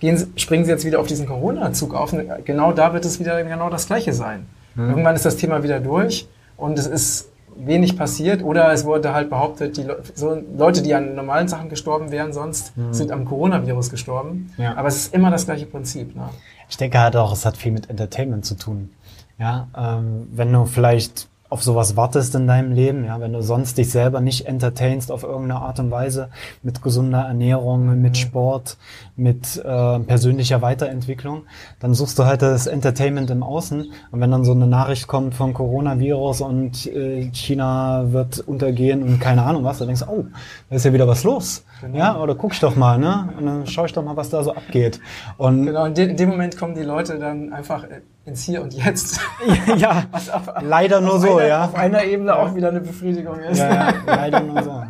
gehen, 0.00 0.32
springen 0.36 0.64
sie 0.64 0.70
jetzt 0.70 0.84
wieder 0.84 0.98
auf 0.98 1.06
diesen 1.06 1.26
Corona-Zug 1.26 1.94
auf. 1.94 2.12
Und 2.12 2.24
genau 2.44 2.72
da 2.72 2.92
wird 2.92 3.04
es 3.04 3.20
wieder 3.20 3.42
genau 3.44 3.70
das 3.70 3.86
Gleiche 3.86 4.12
sein. 4.12 4.46
Mhm. 4.74 4.90
Irgendwann 4.90 5.16
ist 5.16 5.24
das 5.24 5.36
Thema 5.36 5.62
wieder 5.62 5.80
durch 5.80 6.28
und 6.56 6.78
es 6.78 6.86
ist 6.86 7.29
wenig 7.66 7.96
passiert 7.96 8.42
oder 8.42 8.72
es 8.72 8.84
wurde 8.84 9.14
halt 9.14 9.30
behauptet, 9.30 9.76
die 9.76 9.82
Le 9.82 10.02
so 10.14 10.40
Leute, 10.56 10.82
die 10.82 10.94
an 10.94 11.14
normalen 11.14 11.48
Sachen 11.48 11.68
gestorben 11.68 12.10
wären, 12.10 12.32
sonst 12.32 12.76
mhm. 12.76 12.92
sind 12.92 13.12
am 13.12 13.24
Coronavirus 13.24 13.90
gestorben. 13.90 14.52
Ja. 14.58 14.76
Aber 14.76 14.88
es 14.88 14.96
ist 14.96 15.14
immer 15.14 15.30
das 15.30 15.46
gleiche 15.46 15.66
Prinzip. 15.66 16.14
Ne? 16.14 16.28
Ich 16.68 16.76
denke 16.76 16.98
halt 16.98 17.16
auch, 17.16 17.32
es 17.32 17.46
hat 17.46 17.56
viel 17.56 17.72
mit 17.72 17.88
Entertainment 17.88 18.44
zu 18.44 18.56
tun. 18.56 18.90
Ja, 19.38 19.68
ähm, 19.76 20.28
wenn 20.32 20.52
du 20.52 20.66
vielleicht 20.66 21.29
auf 21.50 21.62
sowas 21.64 21.96
wartest 21.96 22.34
in 22.36 22.46
deinem 22.46 22.72
Leben, 22.72 23.04
ja, 23.04 23.20
wenn 23.20 23.32
du 23.32 23.42
sonst 23.42 23.76
dich 23.76 23.90
selber 23.90 24.20
nicht 24.20 24.46
entertainst 24.46 25.10
auf 25.10 25.24
irgendeine 25.24 25.60
Art 25.60 25.80
und 25.80 25.90
Weise 25.90 26.30
mit 26.62 26.80
gesunder 26.80 27.22
Ernährung, 27.22 28.00
mit 28.00 28.16
Sport, 28.16 28.78
mit 29.16 29.56
äh, 29.56 29.98
persönlicher 29.98 30.62
Weiterentwicklung, 30.62 31.42
dann 31.80 31.92
suchst 31.92 32.18
du 32.20 32.24
halt 32.24 32.42
das 32.42 32.68
Entertainment 32.68 33.30
im 33.30 33.42
Außen 33.42 33.92
und 34.12 34.20
wenn 34.20 34.30
dann 34.30 34.44
so 34.44 34.52
eine 34.52 34.68
Nachricht 34.68 35.08
kommt 35.08 35.34
von 35.34 35.52
Coronavirus 35.52 36.40
und 36.42 36.86
äh, 36.86 37.30
China 37.32 38.12
wird 38.12 38.38
untergehen 38.38 39.02
und 39.02 39.18
keine 39.18 39.42
Ahnung 39.42 39.64
was, 39.64 39.78
dann 39.78 39.88
denkst 39.88 40.04
du, 40.04 40.10
oh, 40.10 40.24
da 40.68 40.76
ist 40.76 40.84
ja 40.84 40.92
wieder 40.92 41.08
was 41.08 41.24
los. 41.24 41.64
Genau. 41.80 41.98
Ja, 41.98 42.18
oder 42.18 42.34
guck 42.34 42.52
ich 42.52 42.60
doch 42.60 42.76
mal, 42.76 42.98
ne? 42.98 43.32
Und 43.38 43.46
dann 43.46 43.66
schau 43.66 43.84
ich 43.86 43.92
doch 43.92 44.04
mal, 44.04 44.16
was 44.16 44.30
da 44.30 44.42
so 44.42 44.54
abgeht. 44.54 45.00
Und 45.38 45.66
genau, 45.66 45.86
in, 45.86 45.94
de 45.94 46.08
in 46.10 46.16
dem 46.16 46.28
Moment 46.28 46.56
kommen 46.58 46.74
die 46.74 46.82
Leute 46.82 47.18
dann 47.18 47.52
einfach 47.52 47.84
ins 48.24 48.42
Hier 48.42 48.62
und 48.62 48.74
Jetzt. 48.74 49.20
ja, 49.76 50.04
auf, 50.12 50.52
leider 50.60 51.00
nur 51.00 51.18
so, 51.18 51.38
einer, 51.38 51.46
ja. 51.46 51.64
Auf 51.64 51.74
einer 51.74 52.04
Ebene 52.04 52.36
auch 52.36 52.54
wieder 52.54 52.68
eine 52.68 52.80
Befriedigung 52.80 53.38
ist. 53.40 53.58
Ja, 53.58 53.90
ja 53.90 53.94
leider 54.06 54.40
nur 54.40 54.62
so. 54.62 54.82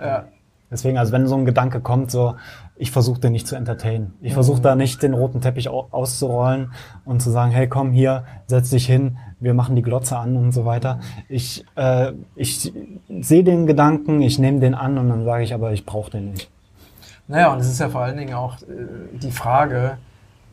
Ja. 0.00 0.24
Deswegen, 0.70 0.98
also 0.98 1.12
wenn 1.12 1.26
so 1.28 1.36
ein 1.36 1.44
Gedanke 1.44 1.80
kommt, 1.80 2.10
so, 2.10 2.34
ich 2.74 2.90
versuche 2.90 3.20
den 3.20 3.32
nicht 3.32 3.46
zu 3.46 3.54
entertainen. 3.54 4.14
Ich 4.20 4.34
versuche 4.34 4.60
da 4.60 4.74
nicht 4.74 5.02
den 5.02 5.14
roten 5.14 5.40
Teppich 5.40 5.68
auszurollen 5.68 6.72
und 7.04 7.22
zu 7.22 7.30
sagen, 7.30 7.52
hey, 7.52 7.68
komm 7.68 7.92
hier, 7.92 8.24
setz 8.46 8.70
dich 8.70 8.86
hin, 8.86 9.16
wir 9.40 9.54
machen 9.54 9.76
die 9.76 9.82
Glotze 9.82 10.16
an 10.16 10.36
und 10.36 10.52
so 10.52 10.64
weiter. 10.64 11.00
Ich, 11.28 11.64
äh, 11.76 12.12
ich 12.34 12.72
sehe 13.20 13.44
den 13.44 13.66
Gedanken, 13.66 14.22
ich 14.22 14.38
nehme 14.38 14.60
den 14.60 14.74
an 14.74 14.98
und 14.98 15.08
dann 15.08 15.24
sage 15.24 15.44
ich, 15.44 15.54
aber 15.54 15.72
ich 15.72 15.84
brauche 15.84 16.10
den 16.10 16.32
nicht. 16.32 16.50
Naja, 17.28 17.52
und 17.52 17.60
es 17.60 17.68
ist 17.68 17.80
ja 17.80 17.88
vor 17.88 18.02
allen 18.02 18.16
Dingen 18.16 18.34
auch 18.34 18.56
äh, 18.62 18.64
die 19.12 19.30
Frage, 19.30 19.98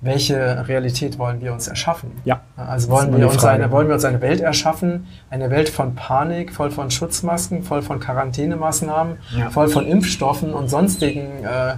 welche 0.01 0.67
Realität 0.67 1.17
wollen 1.17 1.39
wir 1.39 1.53
uns 1.53 1.67
erschaffen? 1.67 2.11
Ja. 2.25 2.41
Also 2.57 2.89
wollen 2.89 3.17
wir, 3.17 3.29
uns 3.29 3.43
eine, 3.45 3.71
wollen 3.71 3.87
wir 3.87 3.95
uns 3.95 4.03
eine 4.03 4.19
Welt 4.19 4.41
erschaffen, 4.41 5.07
eine 5.29 5.49
Welt 5.49 5.69
von 5.69 5.95
Panik, 5.95 6.51
voll 6.51 6.71
von 6.71 6.91
Schutzmasken, 6.91 7.63
voll 7.63 7.81
von 7.81 8.01
Quarantänemaßnahmen, 8.01 9.17
ja. 9.37 9.49
voll 9.49 9.69
von 9.69 9.87
Impfstoffen 9.87 10.53
und 10.53 10.69
sonstigen 10.69 11.45
äh, 11.45 11.75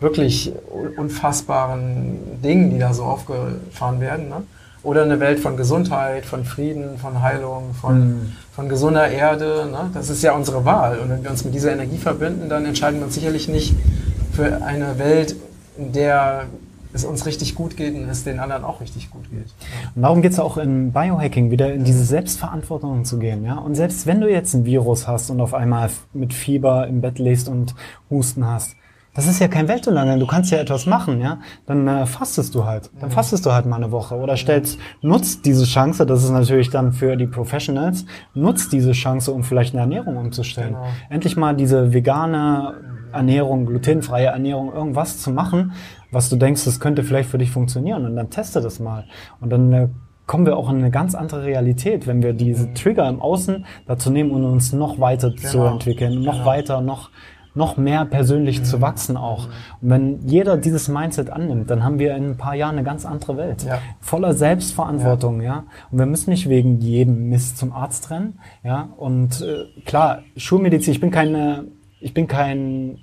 wirklich 0.00 0.52
unfassbaren 0.96 2.42
Dingen, 2.42 2.70
die 2.70 2.78
da 2.78 2.92
so 2.92 3.04
aufgefahren 3.04 4.00
werden. 4.00 4.28
Ne? 4.28 4.42
Oder 4.82 5.02
eine 5.02 5.20
Welt 5.20 5.40
von 5.40 5.56
Gesundheit, 5.56 6.24
von 6.24 6.44
Frieden, 6.44 6.98
von 6.98 7.22
Heilung, 7.22 7.74
von, 7.78 7.98
mhm. 7.98 8.32
von 8.54 8.68
gesunder 8.68 9.08
Erde. 9.08 9.68
Ne? 9.70 9.90
Das 9.92 10.08
ist 10.08 10.22
ja 10.22 10.32
unsere 10.32 10.64
Wahl. 10.64 10.98
Und 10.98 11.10
wenn 11.10 11.22
wir 11.22 11.30
uns 11.30 11.44
mit 11.44 11.54
dieser 11.54 11.72
Energie 11.72 11.98
verbinden, 11.98 12.48
dann 12.48 12.64
entscheiden 12.64 12.98
wir 12.98 13.06
uns 13.06 13.14
sicherlich 13.14 13.48
nicht 13.48 13.74
für 14.32 14.62
eine 14.62 14.98
Welt, 14.98 15.36
in 15.76 15.92
der 15.92 16.44
es 16.92 17.04
uns 17.04 17.26
richtig 17.26 17.54
gut 17.54 17.76
geht 17.76 17.94
und 17.94 18.08
es 18.08 18.24
den 18.24 18.40
anderen 18.40 18.64
auch 18.64 18.80
richtig 18.80 19.10
gut 19.10 19.30
geht. 19.30 19.46
Ja. 19.46 19.90
Und 19.94 20.02
darum 20.02 20.22
geht 20.22 20.32
es 20.32 20.40
auch 20.40 20.56
im 20.56 20.92
Biohacking 20.92 21.50
wieder 21.50 21.72
in 21.72 21.84
diese 21.84 22.04
Selbstverantwortung 22.04 23.04
zu 23.04 23.18
gehen. 23.18 23.44
Ja? 23.44 23.58
Und 23.58 23.74
selbst 23.74 24.06
wenn 24.06 24.20
du 24.20 24.28
jetzt 24.30 24.54
ein 24.54 24.64
Virus 24.64 25.06
hast 25.06 25.30
und 25.30 25.40
auf 25.40 25.54
einmal 25.54 25.90
mit 26.12 26.34
Fieber 26.34 26.88
im 26.88 27.00
Bett 27.00 27.18
legst 27.18 27.48
und 27.48 27.74
Husten 28.10 28.46
hast, 28.46 28.74
das 29.14 29.26
ist 29.26 29.40
ja 29.40 29.48
kein 29.48 29.66
Weltuntergang. 29.66 30.20
Du 30.20 30.26
kannst 30.26 30.52
ja 30.52 30.58
etwas 30.58 30.86
machen, 30.86 31.20
ja. 31.20 31.38
Dann 31.66 31.86
äh, 31.88 32.06
fastest 32.06 32.54
du 32.54 32.64
halt. 32.64 32.90
Dann 33.00 33.10
fastest 33.10 33.44
du 33.44 33.52
halt 33.52 33.66
mal 33.66 33.76
eine 33.76 33.90
Woche 33.90 34.14
oder 34.14 34.36
stellst, 34.36 34.78
nutzt 35.02 35.44
diese 35.46 35.64
Chance. 35.64 36.06
Das 36.06 36.22
ist 36.22 36.30
natürlich 36.30 36.70
dann 36.70 36.92
für 36.92 37.16
die 37.16 37.26
Professionals. 37.26 38.06
Nutzt 38.34 38.72
diese 38.72 38.92
Chance, 38.92 39.32
um 39.32 39.42
vielleicht 39.42 39.74
eine 39.74 39.80
Ernährung 39.82 40.16
umzustellen. 40.16 40.74
Genau. 40.74 40.86
Endlich 41.08 41.36
mal 41.36 41.56
diese 41.56 41.92
vegane 41.92 42.74
Ernährung, 43.12 43.66
glutenfreie 43.66 44.26
Ernährung, 44.26 44.72
irgendwas 44.72 45.18
zu 45.18 45.32
machen, 45.32 45.72
was 46.12 46.28
du 46.28 46.36
denkst, 46.36 46.64
das 46.64 46.78
könnte 46.78 47.02
vielleicht 47.02 47.30
für 47.30 47.38
dich 47.38 47.50
funktionieren. 47.50 48.04
Und 48.04 48.14
dann 48.14 48.30
teste 48.30 48.60
das 48.60 48.78
mal. 48.78 49.06
Und 49.40 49.50
dann 49.50 49.72
äh, 49.72 49.88
kommen 50.26 50.46
wir 50.46 50.56
auch 50.56 50.70
in 50.70 50.76
eine 50.76 50.92
ganz 50.92 51.16
andere 51.16 51.42
Realität, 51.42 52.06
wenn 52.06 52.22
wir 52.22 52.32
diese 52.32 52.72
Trigger 52.74 53.08
im 53.08 53.20
Außen 53.20 53.66
dazu 53.86 54.10
nehmen 54.10 54.30
und 54.30 54.44
uns 54.44 54.72
noch 54.72 55.00
weiter 55.00 55.30
genau. 55.30 55.48
zu 55.48 55.62
entwickeln, 55.62 56.22
noch 56.22 56.34
genau. 56.34 56.46
weiter, 56.46 56.80
noch 56.80 57.10
noch 57.54 57.76
mehr 57.76 58.04
persönlich 58.04 58.60
mhm. 58.60 58.64
zu 58.64 58.80
wachsen 58.80 59.16
auch. 59.16 59.46
Und 59.80 59.90
wenn 59.90 60.26
jeder 60.26 60.56
dieses 60.56 60.88
Mindset 60.88 61.30
annimmt, 61.30 61.70
dann 61.70 61.82
haben 61.82 61.98
wir 61.98 62.14
in 62.16 62.30
ein 62.30 62.36
paar 62.36 62.54
Jahren 62.54 62.76
eine 62.76 62.84
ganz 62.84 63.04
andere 63.04 63.36
Welt. 63.36 63.64
Ja. 63.64 63.78
Voller 64.00 64.34
Selbstverantwortung, 64.34 65.40
ja. 65.40 65.46
ja. 65.46 65.64
Und 65.90 65.98
wir 65.98 66.06
müssen 66.06 66.30
nicht 66.30 66.48
wegen 66.48 66.80
jedem 66.80 67.28
Mist 67.28 67.58
zum 67.58 67.72
Arzt 67.72 68.10
rennen, 68.10 68.38
ja. 68.62 68.88
Und 68.96 69.40
äh, 69.42 69.64
klar, 69.84 70.22
Schulmedizin, 70.36 70.92
ich 70.92 71.00
bin 71.00 71.10
keine, 71.10 71.64
ich 72.00 72.14
bin 72.14 72.26
kein 72.26 72.98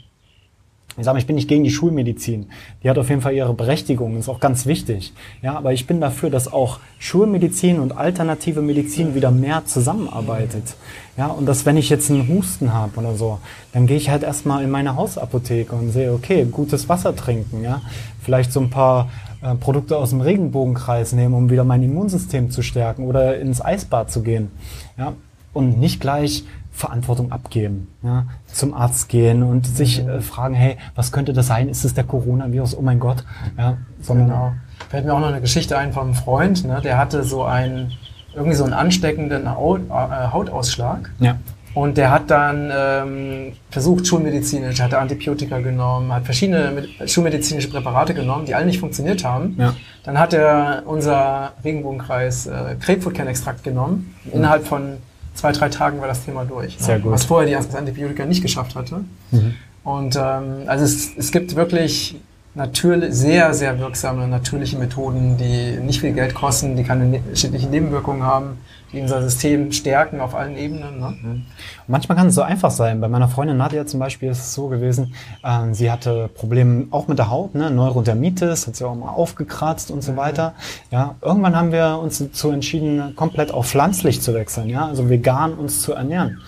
ich 0.97 1.05
sage 1.05 1.15
mal, 1.15 1.19
ich 1.19 1.27
bin 1.27 1.35
nicht 1.35 1.47
gegen 1.47 1.63
die 1.63 1.69
Schulmedizin. 1.69 2.47
Die 2.83 2.89
hat 2.89 2.97
auf 2.97 3.09
jeden 3.09 3.21
Fall 3.21 3.33
ihre 3.33 3.53
Berechtigung, 3.53 4.17
ist 4.17 4.29
auch 4.29 4.39
ganz 4.39 4.65
wichtig. 4.65 5.13
Ja, 5.43 5.55
aber 5.55 5.71
ich 5.71 5.85
bin 5.85 6.01
dafür, 6.01 6.31
dass 6.31 6.51
auch 6.51 6.79
Schulmedizin 6.97 7.79
und 7.79 7.95
alternative 7.95 8.63
Medizin 8.63 9.13
wieder 9.13 9.29
mehr 9.29 9.63
zusammenarbeitet. 9.65 10.75
Ja, 11.15 11.27
und 11.27 11.45
dass 11.45 11.67
wenn 11.67 11.77
ich 11.77 11.89
jetzt 11.89 12.09
einen 12.09 12.27
Husten 12.27 12.73
habe 12.73 12.99
oder 12.99 13.15
so, 13.15 13.37
dann 13.73 13.85
gehe 13.85 13.97
ich 13.97 14.09
halt 14.09 14.23
erstmal 14.23 14.63
in 14.63 14.71
meine 14.71 14.95
Hausapotheke 14.95 15.75
und 15.75 15.91
sehe, 15.91 16.11
okay, 16.13 16.45
gutes 16.51 16.89
Wasser 16.89 17.15
trinken, 17.15 17.63
ja. 17.63 17.81
Vielleicht 18.21 18.51
so 18.51 18.59
ein 18.59 18.71
paar 18.71 19.09
äh, 19.41 19.53
Produkte 19.53 19.97
aus 19.97 20.09
dem 20.09 20.21
Regenbogenkreis 20.21 21.13
nehmen, 21.13 21.35
um 21.35 21.49
wieder 21.51 21.63
mein 21.63 21.83
Immunsystem 21.83 22.49
zu 22.49 22.63
stärken 22.63 23.05
oder 23.05 23.39
ins 23.39 23.63
Eisbad 23.63 24.11
zu 24.11 24.23
gehen. 24.23 24.49
Ja, 24.97 25.13
und 25.53 25.79
nicht 25.79 25.99
gleich 25.99 26.43
Verantwortung 26.77 27.31
abgeben, 27.31 27.87
ja, 28.03 28.27
zum 28.45 28.75
Arzt 28.75 29.09
gehen 29.09 29.41
und 29.41 29.65
sich 29.65 30.03
mhm. 30.03 30.09
äh, 30.09 30.21
fragen, 30.21 30.53
hey, 30.53 30.77
was 30.93 31.11
könnte 31.11 31.33
das 31.33 31.47
sein? 31.47 31.69
Ist 31.69 31.83
es 31.83 31.95
der 31.95 32.03
Coronavirus? 32.03 32.77
Oh 32.77 32.83
mein 32.83 32.99
Gott, 32.99 33.25
ja, 33.57 33.77
sondern 33.99 34.27
genau. 34.27 34.53
Fällt 34.89 35.05
mir 35.05 35.13
auch 35.13 35.19
noch 35.19 35.29
eine 35.29 35.41
Geschichte 35.41 35.75
ein 35.75 35.91
von 35.91 36.03
einem 36.03 36.13
Freund, 36.13 36.65
ne, 36.65 36.79
der 36.83 36.99
hatte 36.99 37.23
so 37.23 37.43
einen 37.43 37.93
irgendwie 38.35 38.55
so 38.55 38.63
einen 38.63 38.73
ansteckenden 38.73 39.49
Haut, 39.49 39.81
äh, 39.89 39.91
Hautausschlag. 40.31 41.09
Ja. 41.17 41.37
Und 41.73 41.97
der 41.97 42.11
hat 42.11 42.29
dann 42.29 42.71
ähm, 42.75 43.53
versucht, 43.71 44.05
schulmedizinisch, 44.05 44.79
hat 44.79 44.93
Antibiotika 44.93 45.59
genommen, 45.59 46.11
hat 46.13 46.25
verschiedene 46.25 46.87
schulmedizinische 47.05 47.69
Präparate 47.69 48.13
genommen, 48.13 48.45
die 48.45 48.53
alle 48.53 48.65
nicht 48.67 48.79
funktioniert 48.79 49.23
haben. 49.23 49.55
Ja. 49.59 49.73
Dann 50.03 50.19
hat 50.19 50.33
er 50.33 50.83
unser 50.85 51.53
Regenbogenkreis 51.63 52.47
äh, 52.47 52.75
Grapefruitkernextrakt 52.79 53.63
genommen. 53.63 54.15
Mhm. 54.25 54.33
Innerhalb 54.33 54.65
von 54.65 54.97
zwei, 55.37 55.51
drei 55.51 55.69
Tagen 55.69 56.01
war 56.01 56.07
das 56.07 56.25
Thema 56.25 56.43
durch. 56.45 56.77
Ne? 56.79 56.85
Sehr 56.85 56.99
gut. 56.99 57.11
Was 57.11 57.25
vorher 57.25 57.47
die 57.47 57.55
Antibiotika 57.77 58.25
nicht 58.25 58.41
geschafft 58.41 58.75
hatte. 58.75 59.05
Mhm. 59.31 59.55
Und 59.83 60.15
ähm, 60.17 60.63
also 60.65 60.83
es, 60.83 61.15
es 61.15 61.31
gibt 61.31 61.55
wirklich 61.55 62.19
natürlich 62.57 63.13
sehr, 63.13 63.53
sehr 63.53 63.79
wirksame 63.79 64.27
natürliche 64.27 64.77
Methoden, 64.77 65.37
die 65.37 65.77
nicht 65.77 66.01
viel 66.01 66.13
Geld 66.13 66.33
kosten, 66.33 66.75
die 66.75 66.83
keine 66.83 67.05
ne-, 67.05 67.21
schädlichen 67.33 67.69
Nebenwirkungen 67.69 68.23
haben, 68.23 68.57
die 68.91 68.99
unser 68.99 69.21
System 69.21 69.71
stärken 69.71 70.19
auf 70.19 70.33
allen 70.33 70.57
Ebenen. 70.57 70.99
Ne? 70.99 71.17
Mhm. 71.21 71.45
Manchmal 71.87 72.17
kann 72.17 72.27
es 72.27 72.35
so 72.35 72.41
einfach 72.41 72.71
sein. 72.71 72.99
Bei 72.99 73.07
meiner 73.07 73.27
Freundin 73.27 73.57
Nadja 73.57 73.85
zum 73.85 73.99
Beispiel 73.99 74.29
ist 74.29 74.39
es 74.39 74.53
so 74.53 74.67
gewesen, 74.67 75.13
äh, 75.43 75.71
sie 75.73 75.91
hatte 75.91 76.29
Probleme 76.33 76.87
auch 76.91 77.07
mit 77.07 77.19
der 77.19 77.29
Haut, 77.29 77.53
ne? 77.53 77.69
Neurodermitis, 77.69 78.67
hat 78.67 78.75
sie 78.75 78.85
auch 78.85 78.95
mal 78.95 79.09
aufgekratzt 79.09 79.91
und 79.91 80.01
so 80.01 80.13
mhm. 80.13 80.17
weiter. 80.17 80.53
Ja, 80.91 81.15
irgendwann 81.21 81.55
haben 81.55 81.71
wir 81.71 81.99
uns 82.01 82.17
dazu 82.17 82.49
entschieden, 82.49 83.15
komplett 83.15 83.51
auf 83.51 83.67
pflanzlich 83.67 84.21
zu 84.21 84.33
wechseln, 84.33 84.69
ja, 84.69 84.87
also 84.87 85.09
vegan 85.09 85.53
uns 85.53 85.81
zu 85.81 85.93
ernähren. 85.93 86.41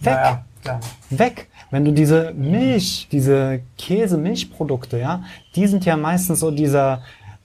Weg. 0.00 0.14
Ja, 0.14 0.44
ja, 0.64 0.80
Weg. 1.10 1.49
Wenn 1.70 1.84
du 1.84 1.92
diese 1.92 2.32
Milch, 2.34 3.08
diese 3.12 3.60
Käse-Milchprodukte, 3.78 4.98
ja, 4.98 5.22
die 5.54 5.66
sind 5.66 5.84
ja 5.84 5.96
meistens 5.96 6.40
so 6.40 6.50
dieser, 6.50 7.02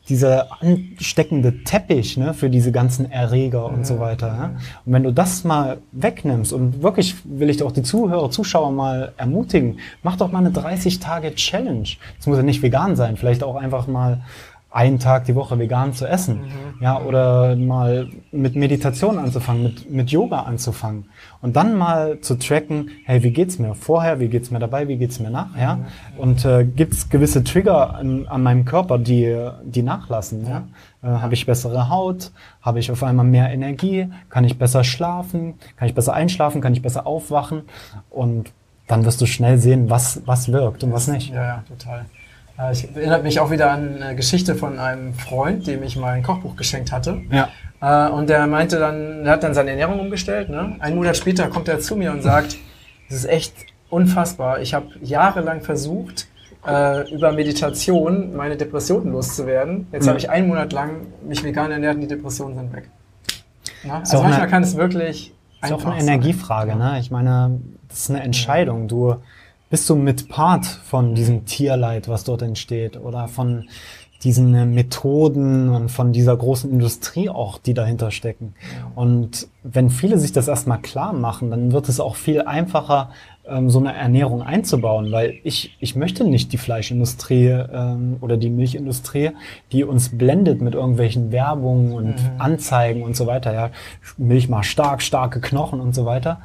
dieser 0.10 0.62
ansteckende 0.62 1.64
Teppich 1.64 2.18
ne, 2.18 2.34
für 2.34 2.50
diese 2.50 2.72
ganzen 2.72 3.12
Erreger 3.12 3.66
und 3.66 3.86
so 3.86 4.00
weiter. 4.00 4.28
Ja? 4.28 4.46
Und 4.86 4.94
wenn 4.94 5.04
du 5.04 5.12
das 5.12 5.44
mal 5.44 5.78
wegnimmst 5.92 6.54
und 6.54 6.82
wirklich 6.82 7.16
will 7.24 7.50
ich 7.50 7.62
auch 7.64 7.72
die 7.72 7.84
Zuhörer, 7.84 8.30
Zuschauer 8.30 8.72
mal 8.72 9.14
ermutigen, 9.18 9.80
mach 10.04 10.18
doch 10.18 10.32
mal 10.32 10.40
eine 10.40 10.52
30 10.52 11.00
Tage 11.00 11.34
Challenge. 11.36 11.90
Es 12.20 12.28
muss 12.28 12.38
ja 12.38 12.44
nicht 12.44 12.62
vegan 12.62 12.96
sein, 12.96 13.18
vielleicht 13.18 13.44
auch 13.44 13.56
einfach 13.56 13.88
mal 13.88 14.22
einen 14.76 15.00
Tag 15.00 15.24
die 15.24 15.36
Woche 15.36 15.58
vegan 15.58 15.94
zu 15.94 16.06
essen. 16.06 16.42
Mhm. 16.42 16.82
Ja, 16.82 17.02
oder 17.02 17.56
mal 17.56 18.10
mit 18.34 18.58
Meditation 18.58 19.18
anzufangen, 19.18 19.64
mit, 19.64 19.90
mit 19.90 20.12
Yoga 20.12 20.42
anzufangen. 20.42 21.06
Und 21.42 21.56
dann 21.56 21.78
mal 21.78 22.20
zu 22.20 22.38
tracken, 22.38 22.90
hey, 23.06 23.24
wie 23.24 23.32
geht's 23.32 23.58
mir 23.58 23.74
vorher, 23.74 24.20
wie 24.20 24.28
geht's 24.28 24.52
mir 24.52 24.60
dabei, 24.60 24.90
wie 24.90 24.98
geht's 24.98 25.22
mir 25.22 25.30
nachher? 25.30 25.78
Mhm. 25.78 25.86
Und 26.18 26.44
äh, 26.44 26.66
gibt's 26.66 27.10
gewisse 27.10 27.46
Trigger 27.46 27.96
an, 27.96 28.28
an, 28.28 28.44
meinem 28.44 28.66
Körper, 28.66 28.98
die, 28.98 29.50
die 29.64 29.82
nachlassen? 29.82 30.46
Ja? 30.46 30.68
Äh, 31.02 31.22
Habe 31.22 31.36
ich 31.36 31.46
bessere 31.46 31.88
Haut? 31.88 32.32
Habe 32.62 32.80
ich 32.80 32.92
auf 32.92 33.02
einmal 33.02 33.26
mehr 33.26 33.50
Energie? 33.52 34.10
Kann 34.30 34.44
ich 34.44 34.58
besser 34.58 34.84
schlafen? 34.84 35.54
Kann 35.78 35.88
ich 35.88 35.96
besser 35.96 36.14
einschlafen? 36.14 36.60
Kann 36.60 36.74
ich 36.74 36.82
besser 36.82 37.08
aufwachen? 37.08 37.62
Und 38.10 38.52
dann 38.88 39.06
wirst 39.06 39.22
du 39.22 39.26
schnell 39.26 39.58
sehen, 39.58 39.90
was, 39.90 40.22
was 40.26 40.52
wirkt 40.52 40.84
und 40.84 40.92
was 40.92 41.08
nicht. 41.08 41.34
Ja, 41.34 41.44
ja, 41.44 41.64
total. 41.66 42.06
Äh, 42.60 42.74
ich 42.74 42.96
erinnere 42.96 43.24
mich 43.24 43.40
auch 43.40 43.52
wieder 43.52 43.72
an 43.72 44.02
eine 44.02 44.16
Geschichte 44.16 44.56
von 44.56 44.80
einem 44.80 45.14
Freund, 45.14 45.68
dem 45.68 45.84
ich 45.84 45.96
mal 45.96 46.14
ein 46.14 46.24
Kochbuch 46.24 46.56
geschenkt 46.56 46.92
hatte. 46.92 47.22
Ja. 47.30 47.50
Äh, 47.82 48.12
und 48.12 48.30
der 48.30 48.48
meinte 48.48 48.80
dann, 48.80 49.26
er 49.26 49.34
hat 49.34 49.44
dann 49.44 49.54
seine 49.54 49.72
Ernährung 49.72 50.00
umgestellt. 50.00 50.50
Ne? 50.50 50.76
Einen 50.80 50.96
Monat 50.96 51.18
später 51.18 51.48
kommt 51.48 51.68
er 51.68 51.80
zu 51.80 51.96
mir 51.96 52.12
und 52.12 52.22
sagt, 52.22 52.58
das 53.10 53.20
ist 53.20 53.30
echt 53.30 53.54
unfassbar. 53.90 54.62
Ich 54.62 54.74
habe 54.74 54.88
jahrelang 55.02 55.62
versucht, 55.62 56.28
äh, 56.66 57.14
über 57.14 57.32
Meditation 57.32 58.36
meine 58.36 58.58
Depressionen 58.58 59.12
loszuwerden. 59.12 59.88
Jetzt 59.92 60.06
ja. 60.06 60.10
habe 60.10 60.20
ich 60.20 60.30
einen 60.30 60.48
Monat 60.48 60.74
lang 60.74 61.08
mich 61.28 61.44
vegan 61.44 61.72
ernährt 61.72 61.96
und 61.96 62.02
die 62.02 62.08
Depressionen 62.08 62.56
sind 62.56 62.74
weg. 62.74 62.90
Na? 63.84 64.00
Also 64.00 64.18
manchmal 64.22 64.42
eine, 64.42 64.50
kann 64.50 64.64
es 64.64 64.76
wirklich. 64.76 65.34
Ist 65.62 65.72
auch 65.72 65.86
eine 65.86 66.02
Energiefrage, 66.02 66.72
ja. 66.72 66.76
ne? 66.76 67.00
Ich 67.00 67.12
meine, 67.12 67.60
das 67.88 68.00
ist 68.00 68.10
eine 68.10 68.24
Entscheidung. 68.24 68.88
Du 68.88 69.16
bist 69.76 69.90
du 69.90 69.98
mit 69.98 70.30
Part 70.30 70.66
von 70.66 71.16
diesem 71.16 71.44
Tierleid, 71.44 72.08
was 72.08 72.24
dort 72.24 72.42
entsteht, 72.42 72.96
oder 72.96 73.28
von 73.28 73.68
diesen 74.24 74.74
Methoden 74.74 75.68
und 75.68 75.90
von 75.90 76.14
dieser 76.14 76.38
großen 76.38 76.72
Industrie 76.72 77.28
auch, 77.28 77.58
die 77.58 77.74
dahinter 77.74 78.10
stecken. 78.12 78.54
Und 78.96 79.50
wenn 79.64 79.90
viele 79.90 80.18
sich 80.18 80.32
das 80.32 80.48
erstmal 80.48 80.80
klar 80.80 81.12
machen, 81.12 81.52
dann 81.52 81.74
wird 81.74 81.90
es 81.90 82.00
auch 82.00 82.16
viel 82.16 82.44
einfacher, 82.44 83.10
ähm, 83.46 83.70
so 83.70 83.80
eine 83.80 83.94
Ernährung 83.94 84.42
einzubauen, 84.42 85.12
weil 85.12 85.42
ich, 85.44 85.76
ich 85.82 85.98
möchte 85.98 86.24
nicht 86.24 86.54
die 86.54 86.58
Fleischindustrie 86.58 87.50
ähm, 87.50 88.16
oder 88.22 88.38
die 88.38 88.52
Milchindustrie, 88.52 89.32
die 89.74 89.84
uns 89.84 90.18
blendet 90.18 90.62
mit 90.62 90.74
irgendwelchen 90.74 91.34
Werbungen 91.34 91.92
und 91.92 92.16
mhm. 92.16 92.30
Anzeigen 92.38 93.04
und 93.04 93.18
so 93.18 93.28
weiter. 93.28 93.54
Ja, 93.54 93.72
Milch 94.16 94.48
mal 94.48 94.64
stark, 94.64 95.02
starke 95.02 95.42
Knochen 95.42 95.82
und 95.82 95.94
so 95.94 96.06
weiter. 96.06 96.40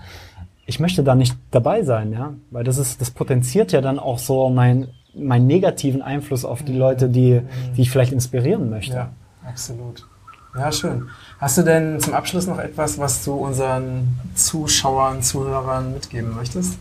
Ich 0.70 0.78
möchte 0.78 1.02
da 1.02 1.16
nicht 1.16 1.36
dabei 1.50 1.82
sein, 1.82 2.12
ja, 2.12 2.34
weil 2.52 2.62
das 2.62 2.78
ist, 2.78 3.00
das 3.00 3.10
potenziert 3.10 3.72
ja 3.72 3.80
dann 3.80 3.98
auch 3.98 4.20
so 4.20 4.50
mein 4.50 4.86
meinen 5.12 5.48
negativen 5.48 6.00
Einfluss 6.00 6.44
auf 6.44 6.62
die 6.62 6.72
Leute, 6.72 7.08
die, 7.08 7.40
die 7.76 7.82
ich 7.82 7.90
vielleicht 7.90 8.12
inspirieren 8.12 8.70
möchte. 8.70 8.94
Ja, 8.94 9.10
absolut. 9.44 10.06
Ja, 10.54 10.70
schön. 10.70 11.08
Hast 11.40 11.58
du 11.58 11.62
denn 11.62 11.98
zum 11.98 12.14
Abschluss 12.14 12.46
noch 12.46 12.60
etwas, 12.60 13.00
was 13.00 13.24
du 13.24 13.32
unseren 13.32 14.16
Zuschauern, 14.36 15.22
Zuhörern 15.22 15.92
mitgeben 15.92 16.36
möchtest? 16.36 16.78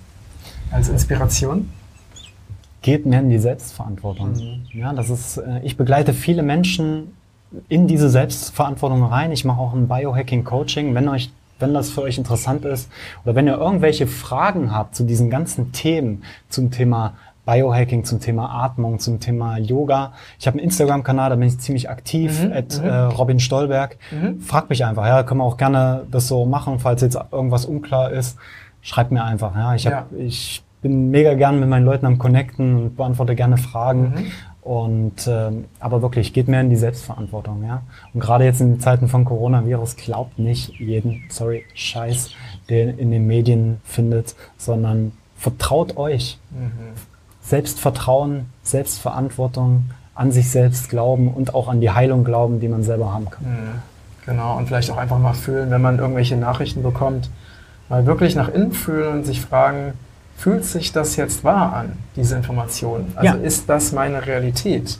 Als 0.69 0.89
Inspiration? 0.89 1.71
Geht 2.83 3.07
mehr 3.07 3.21
in 3.21 3.31
die 3.31 3.39
Selbstverantwortung. 3.39 4.33
Mhm. 4.33 4.65
Ja, 4.71 4.93
das 4.93 5.09
ist, 5.09 5.37
äh, 5.37 5.61
ich 5.63 5.77
begleite 5.77 6.13
viele 6.13 6.43
Menschen 6.43 7.15
in 7.67 7.87
diese 7.87 8.11
Selbstverantwortung 8.11 9.03
rein. 9.03 9.31
Ich 9.31 9.45
mache 9.45 9.59
auch 9.59 9.73
ein 9.73 9.87
Biohacking-Coaching. 9.87 10.93
Wenn 10.93 11.09
euch 11.09 11.31
wenn 11.59 11.73
das 11.73 11.89
für 11.89 12.01
euch 12.01 12.17
interessant 12.17 12.65
ist 12.65 12.89
oder 13.23 13.35
wenn 13.35 13.47
ihr 13.47 13.57
irgendwelche 13.57 14.07
Fragen 14.07 14.73
habt 14.73 14.95
zu 14.95 15.03
diesen 15.03 15.29
ganzen 15.29 15.71
Themen, 15.71 16.23
zum 16.49 16.71
Thema 16.71 17.13
Biohacking, 17.45 18.03
zum 18.03 18.19
Thema 18.19 18.63
Atmung, 18.63 18.99
zum 18.99 19.19
Thema 19.19 19.57
Yoga. 19.57 20.13
Ich 20.39 20.45
habe 20.45 20.59
einen 20.59 20.65
Instagram-Kanal, 20.65 21.31
da 21.31 21.35
bin 21.35 21.47
ich 21.47 21.59
ziemlich 21.59 21.89
aktiv, 21.89 22.43
mhm, 22.43 22.53
at, 22.53 22.79
mhm. 22.79 22.87
äh, 22.87 22.95
Robin 23.05 23.39
Stolberg. 23.39 23.97
Mhm. 24.11 24.39
Fragt 24.39 24.69
mich 24.69 24.85
einfach, 24.85 25.05
ja, 25.07 25.23
können 25.23 25.39
wir 25.39 25.45
auch 25.45 25.57
gerne 25.57 26.05
das 26.11 26.27
so 26.27 26.45
machen, 26.45 26.77
falls 26.79 27.01
jetzt 27.01 27.17
irgendwas 27.31 27.65
unklar 27.65 28.11
ist. 28.11 28.37
Schreibt 28.81 29.11
mir 29.11 29.23
einfach, 29.23 29.55
ja. 29.55 29.73
Ich, 29.73 29.87
hab, 29.87 30.11
ja. 30.11 30.17
ich 30.17 30.63
bin 30.81 31.09
mega 31.09 31.33
gern 31.33 31.59
mit 31.59 31.67
meinen 31.67 31.85
Leuten 31.85 32.05
am 32.05 32.19
Connecten 32.19 32.75
und 32.75 32.95
beantworte 32.95 33.35
gerne 33.35 33.57
Fragen. 33.57 34.13
Mhm. 34.15 34.31
Und 34.61 35.25
äh, 35.25 35.51
aber 35.79 36.01
wirklich, 36.01 36.33
geht 36.33 36.47
mehr 36.47 36.61
in 36.61 36.69
die 36.69 36.75
Selbstverantwortung, 36.75 37.63
ja. 37.65 37.81
Und 38.13 38.19
gerade 38.19 38.43
jetzt 38.43 38.59
in 38.59 38.79
Zeiten 38.79 39.07
von 39.07 39.25
Coronavirus 39.25 39.95
glaubt 39.95 40.37
nicht 40.37 40.79
jeden, 40.79 41.23
sorry, 41.29 41.63
Scheiß, 41.73 42.31
den 42.69 42.97
in 42.97 43.11
den 43.11 43.25
Medien 43.25 43.79
findet, 43.83 44.35
sondern 44.57 45.13
vertraut 45.37 45.97
euch. 45.97 46.39
Mhm. 46.51 46.71
Selbstvertrauen, 47.41 48.47
Selbstverantwortung, 48.61 49.85
an 50.13 50.31
sich 50.31 50.51
selbst 50.51 50.89
glauben 50.89 51.33
und 51.33 51.55
auch 51.55 51.69
an 51.69 51.79
die 51.79 51.91
Heilung 51.91 52.25
glauben, 52.25 52.59
die 52.59 52.67
man 52.67 52.83
selber 52.83 53.13
haben 53.13 53.29
kann. 53.29 53.45
Mhm. 53.45 53.81
Genau, 54.25 54.57
und 54.57 54.67
vielleicht 54.67 54.91
auch 54.91 54.97
einfach 54.97 55.17
mal 55.17 55.33
fühlen, 55.33 55.71
wenn 55.71 55.81
man 55.81 55.97
irgendwelche 55.97 56.35
Nachrichten 56.35 56.83
bekommt, 56.83 57.29
mal 57.87 58.05
wirklich 58.05 58.35
nach 58.35 58.49
innen 58.49 58.73
fühlen 58.73 59.19
und 59.19 59.25
sich 59.25 59.41
fragen, 59.41 59.93
fühlt 60.39 60.63
sich 60.63 60.93
das 60.93 61.17
jetzt 61.17 61.43
wahr 61.43 61.73
an, 61.73 61.93
diese 62.15 62.37
Information? 62.37 63.11
Also 63.15 63.37
ja. 63.37 63.43
ist 63.43 63.67
das 63.67 63.91
meine 63.91 64.25
Realität? 64.25 64.97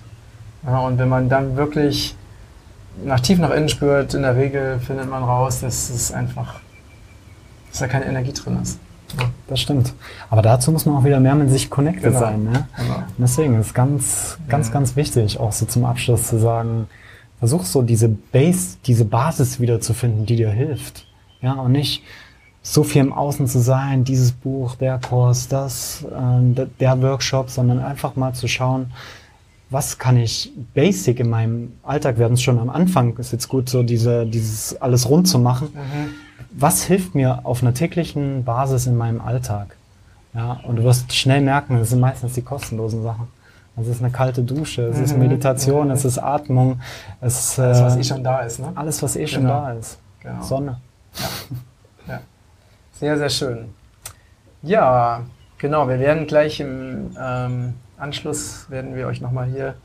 Ja, 0.66 0.80
und 0.80 0.98
wenn 0.98 1.08
man 1.08 1.30
dann 1.30 1.56
wirklich 1.56 2.16
nach 3.06 3.22
tief 3.22 3.40
nach 3.40 3.52
innen 3.52 3.70
spürt, 3.70 4.14
in 4.14 4.24
der 4.24 4.36
Regel 4.36 4.80
findet 4.80 5.10
man 5.10 5.24
raus, 5.24 5.62
dass 5.62 5.90
es 5.90 6.12
einfach, 6.12 6.60
dass 7.70 7.80
da 7.80 7.88
keine 7.88 8.06
Energie 8.06 8.34
drin 8.34 8.60
ist. 8.62 8.80
Das 9.48 9.62
stimmt. 9.62 9.94
Aber 10.30 10.42
dazu 10.42 10.74
muss 10.74 10.86
man 10.86 10.98
auch 10.98 11.06
wieder 11.06 11.22
mehr 11.22 11.36
mit 11.36 11.50
sich 11.50 11.70
connected 11.70 12.04
genau. 12.04 12.20
sein. 12.20 12.44
Ne? 12.44 12.68
Genau. 12.76 12.98
Und 12.98 13.06
deswegen 13.18 13.60
ist 13.60 13.74
ganz, 13.74 14.38
ganz, 14.50 14.68
ja. 14.68 14.74
ganz 14.74 14.98
wichtig, 14.98 15.40
auch 15.40 15.54
so 15.54 15.66
zum 15.66 15.86
Abschluss 15.86 16.28
zu 16.28 16.38
sagen, 16.38 16.88
versuch 17.40 17.64
so 17.64 17.82
diese 17.82 18.10
Base, 18.10 18.78
diese 18.86 19.06
Basis 19.06 19.62
wieder 19.62 19.80
zu 19.80 19.94
finden, 19.94 20.26
die 20.26 20.36
dir 20.36 20.52
hilft. 20.52 21.08
Ja, 21.42 21.54
und 21.54 21.72
nicht 21.72 22.04
so 22.62 22.84
viel 22.84 23.02
im 23.02 23.14
Außen 23.14 23.48
zu 23.48 23.60
sein, 23.60 24.04
dieses 24.04 24.32
Buch, 24.32 24.76
der 24.76 25.00
Kurs, 25.00 25.48
das, 25.48 26.04
äh, 26.04 26.66
der 26.80 27.02
Workshop, 27.02 27.50
sondern 27.50 27.80
einfach 27.80 28.16
mal 28.16 28.34
zu 28.34 28.48
schauen, 28.48 28.92
was 29.70 29.98
kann 29.98 30.18
ich 30.18 30.52
basic 30.74 31.20
in 31.20 31.30
meinem 31.30 31.74
Alltag, 31.84 32.18
wir 32.18 32.26
hatten 32.26 32.34
es 32.34 32.42
schon 32.42 32.60
am 32.60 32.70
Anfang, 32.70 33.16
ist 33.18 33.32
jetzt 33.32 33.48
gut, 33.48 33.70
so 33.70 33.84
diese, 33.84 34.26
dieses 34.26 34.82
alles 34.82 35.10
rund 35.10 35.28
zu 35.28 35.40
machen. 35.40 35.70
Mhm 35.74 36.30
was 36.52 36.84
hilft 36.84 37.16
mir 37.16 37.46
auf 37.46 37.62
einer 37.62 37.74
täglichen 37.74 38.44
Basis 38.44 38.88
in 38.88 38.98
meinem 38.98 39.22
Alltag? 39.22 39.76
Ja, 40.34 40.60
und 40.64 40.78
du 40.78 40.84
wirst 40.84 41.14
schnell 41.14 41.42
merken, 41.42 41.78
das 41.78 41.90
sind 41.90 42.00
meistens 42.00 42.34
die 42.34 42.42
kostenlosen 42.42 43.04
Sachen. 43.04 43.28
Es 43.78 43.88
ist 43.88 44.02
eine 44.02 44.12
kalte 44.12 44.44
Dusche, 44.44 44.84
es 44.84 45.00
ist 45.00 45.14
mhm. 45.14 45.20
Meditation, 45.20 45.88
mhm. 45.88 45.94
es 45.94 46.06
ist 46.06 46.18
Atmung, 46.18 46.82
es 47.22 47.40
ist 47.40 47.60
alles, 47.60 47.82
was 47.82 47.98
eh 47.98 48.04
schon 48.04 48.24
da 48.24 48.40
ist. 48.42 48.60
Ne? 48.60 48.72
Alles, 48.76 49.02
was 49.02 49.16
eh 49.16 49.26
schon 49.26 49.44
genau. 49.44 49.62
da 49.62 49.72
ist. 49.74 49.98
Genau. 50.22 50.44
Sonne. 50.44 50.78
Ja. 51.16 51.26
Sehr, 53.00 53.18
sehr 53.18 53.30
schön. 53.30 53.70
Ja, 54.62 55.24
genau. 55.58 55.88
Wir 55.88 56.00
werden 56.00 56.28
gleich 56.28 56.60
im 56.60 57.16
ähm, 57.20 57.74
Anschluss 57.98 58.70
werden 58.70 58.96
wir 58.96 59.08
euch 59.08 59.22
nochmal 59.22 59.48
hier, 59.48 59.76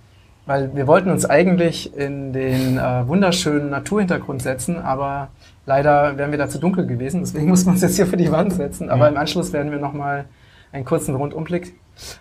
weil 0.47 0.75
wir 0.75 0.87
wollten 0.87 1.11
uns 1.11 1.25
eigentlich 1.25 1.97
in 1.97 2.33
den 2.33 2.79
äh, 2.79 3.07
wunderschönen 3.07 3.71
Naturhintergrund 3.71 4.43
setzen, 4.43 4.79
aber 4.79 5.29
Leider 5.67 6.19
wären 6.19 6.31
wir 6.31 6.39
da 6.39 6.49
zu 6.49 6.59
dunkel 6.59 6.87
gewesen, 6.87 7.21
deswegen 7.21 7.49
muss 7.51 7.65
man 7.65 7.75
uns 7.75 7.83
jetzt 7.83 7.97
hier 7.97 8.07
für 8.07 8.17
die 8.17 8.31
Wand 8.31 8.53
setzen. 8.53 8.91
Aber 8.91 9.09
im 9.09 9.17
Anschluss 9.17 9.53
werden 9.53 9.71
wir 9.71 9.79
nochmal 9.79 10.27
einen 10.73 10.85
kurzen 10.85 11.15
Rundumblick 11.15 11.75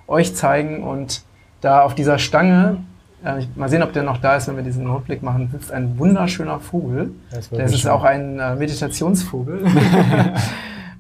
euch 0.07 0.35
zeigen 0.35 0.83
und 0.83 1.23
da 1.61 1.81
auf 1.81 1.95
dieser 1.95 2.19
Stange, 2.19 2.77
äh, 3.23 3.43
mal 3.55 3.69
sehen, 3.69 3.83
ob 3.83 3.93
der 3.93 4.03
noch 4.03 4.17
da 4.17 4.35
ist, 4.35 4.47
wenn 4.47 4.57
wir 4.57 4.63
diesen 4.63 4.85
Rundblick 4.87 5.23
machen, 5.23 5.49
sitzt 5.51 5.71
ein 5.71 5.97
wunderschöner 5.97 6.59
Vogel. 6.59 7.11
Das, 7.31 7.49
das 7.49 7.71
ist 7.71 7.81
schön. 7.81 7.91
auch 7.91 8.03
ein 8.03 8.39
äh, 8.39 8.55
Meditationsvogel. 8.55 9.65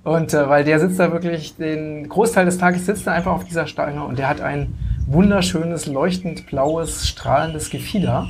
und 0.03 0.33
äh, 0.33 0.49
weil 0.49 0.63
der 0.63 0.79
sitzt 0.79 0.99
da 0.99 1.11
wirklich, 1.11 1.55
den 1.55 2.09
Großteil 2.09 2.45
des 2.45 2.57
Tages 2.57 2.85
sitzt 2.85 3.07
er 3.07 3.13
einfach 3.13 3.31
auf 3.31 3.45
dieser 3.45 3.67
Stange 3.67 4.03
und 4.03 4.19
der 4.19 4.27
hat 4.27 4.41
ein 4.41 4.77
wunderschönes, 5.07 5.85
leuchtend 5.85 6.45
blaues, 6.47 7.07
strahlendes 7.07 7.69
Gefieder. 7.69 8.27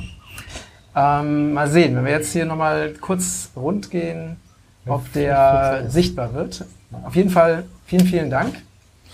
Ähm, 0.96 1.52
mal 1.52 1.68
sehen, 1.68 1.96
wenn 1.96 2.04
wir 2.04 2.12
jetzt 2.12 2.32
hier 2.32 2.44
nochmal 2.44 2.94
kurz 3.00 3.50
rund 3.56 3.90
gehen, 3.90 4.36
ob 4.86 5.12
der 5.12 5.84
sichtbar 5.88 6.34
wird. 6.34 6.64
Auf 7.04 7.16
jeden 7.16 7.30
Fall 7.30 7.64
vielen, 7.86 8.06
vielen 8.06 8.30
Dank. 8.30 8.54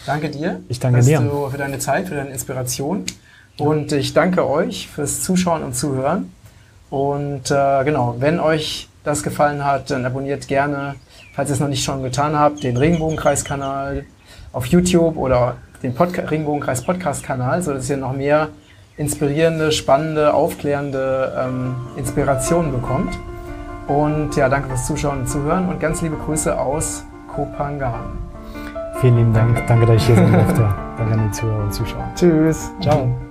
Danke 0.05 0.31
dir. 0.31 0.61
Ich 0.69 0.81
danke 0.81 1.01
dir. 1.01 1.21
Für 1.51 1.59
deine 1.59 1.79
Zeit, 1.79 2.09
für 2.09 2.15
deine 2.15 2.31
Inspiration. 2.31 3.05
Und 3.59 3.93
ich 3.93 4.15
danke 4.15 4.49
euch 4.49 4.89
fürs 4.89 5.23
Zuschauen 5.23 5.63
und 5.63 5.75
Zuhören. 5.75 6.33
Und 6.89 7.51
äh, 7.51 7.85
genau, 7.85 8.17
wenn 8.19 8.41
euch 8.41 8.89
das 9.05 9.23
gefallen 9.23 9.65
hat, 9.65 9.91
dann 9.91 10.05
abonniert 10.05 10.49
gerne, 10.49 10.97
falls 11.35 11.51
ihr 11.51 11.55
es 11.55 11.61
noch 11.61 11.69
nicht 11.69 11.85
schon 11.85 12.03
getan 12.03 12.39
habt, 12.39 12.63
den 12.63 12.77
Regenbogenkreis-Kanal 12.77 14.05
auf 14.53 14.67
YouTube 14.67 15.17
oder 15.17 15.57
den 15.83 15.95
Podca 15.95 16.23
Regenbogenkreis 16.23 16.83
Podcast-Kanal, 16.83 17.63
sodass 17.63 17.89
ihr 17.89 17.97
noch 17.97 18.13
mehr 18.13 18.49
inspirierende, 18.97 19.73
spannende, 19.73 20.35
aufklärende 20.35 21.33
ähm, 21.39 21.77
Inspirationen 21.97 22.73
bekommt. 22.73 23.17
Und 23.89 24.37
ja, 24.37 24.49
danke 24.49 24.69
fürs 24.69 24.87
Zuschauen 24.87 25.21
und 25.21 25.29
Zuhören 25.29 25.69
und 25.69 25.81
ganz 25.81 26.03
liebe 26.03 26.17
Grüße 26.17 26.57
aus 26.59 27.05
Kopangan. 27.35 28.19
Vielen 29.01 29.17
lieben 29.17 29.33
Dank. 29.33 29.67
Danke, 29.67 29.87
dass 29.87 29.97
ich 29.97 30.07
hier 30.07 30.17
sein 30.17 30.33
durfte. 30.47 30.69
danke 30.99 31.15
an 31.15 31.29
die 31.29 31.33
Zuhörer 31.33 31.65
und 31.65 31.73
Zuschauer. 31.75 32.09
Tschüss. 32.15 32.71
Ciao. 32.81 33.30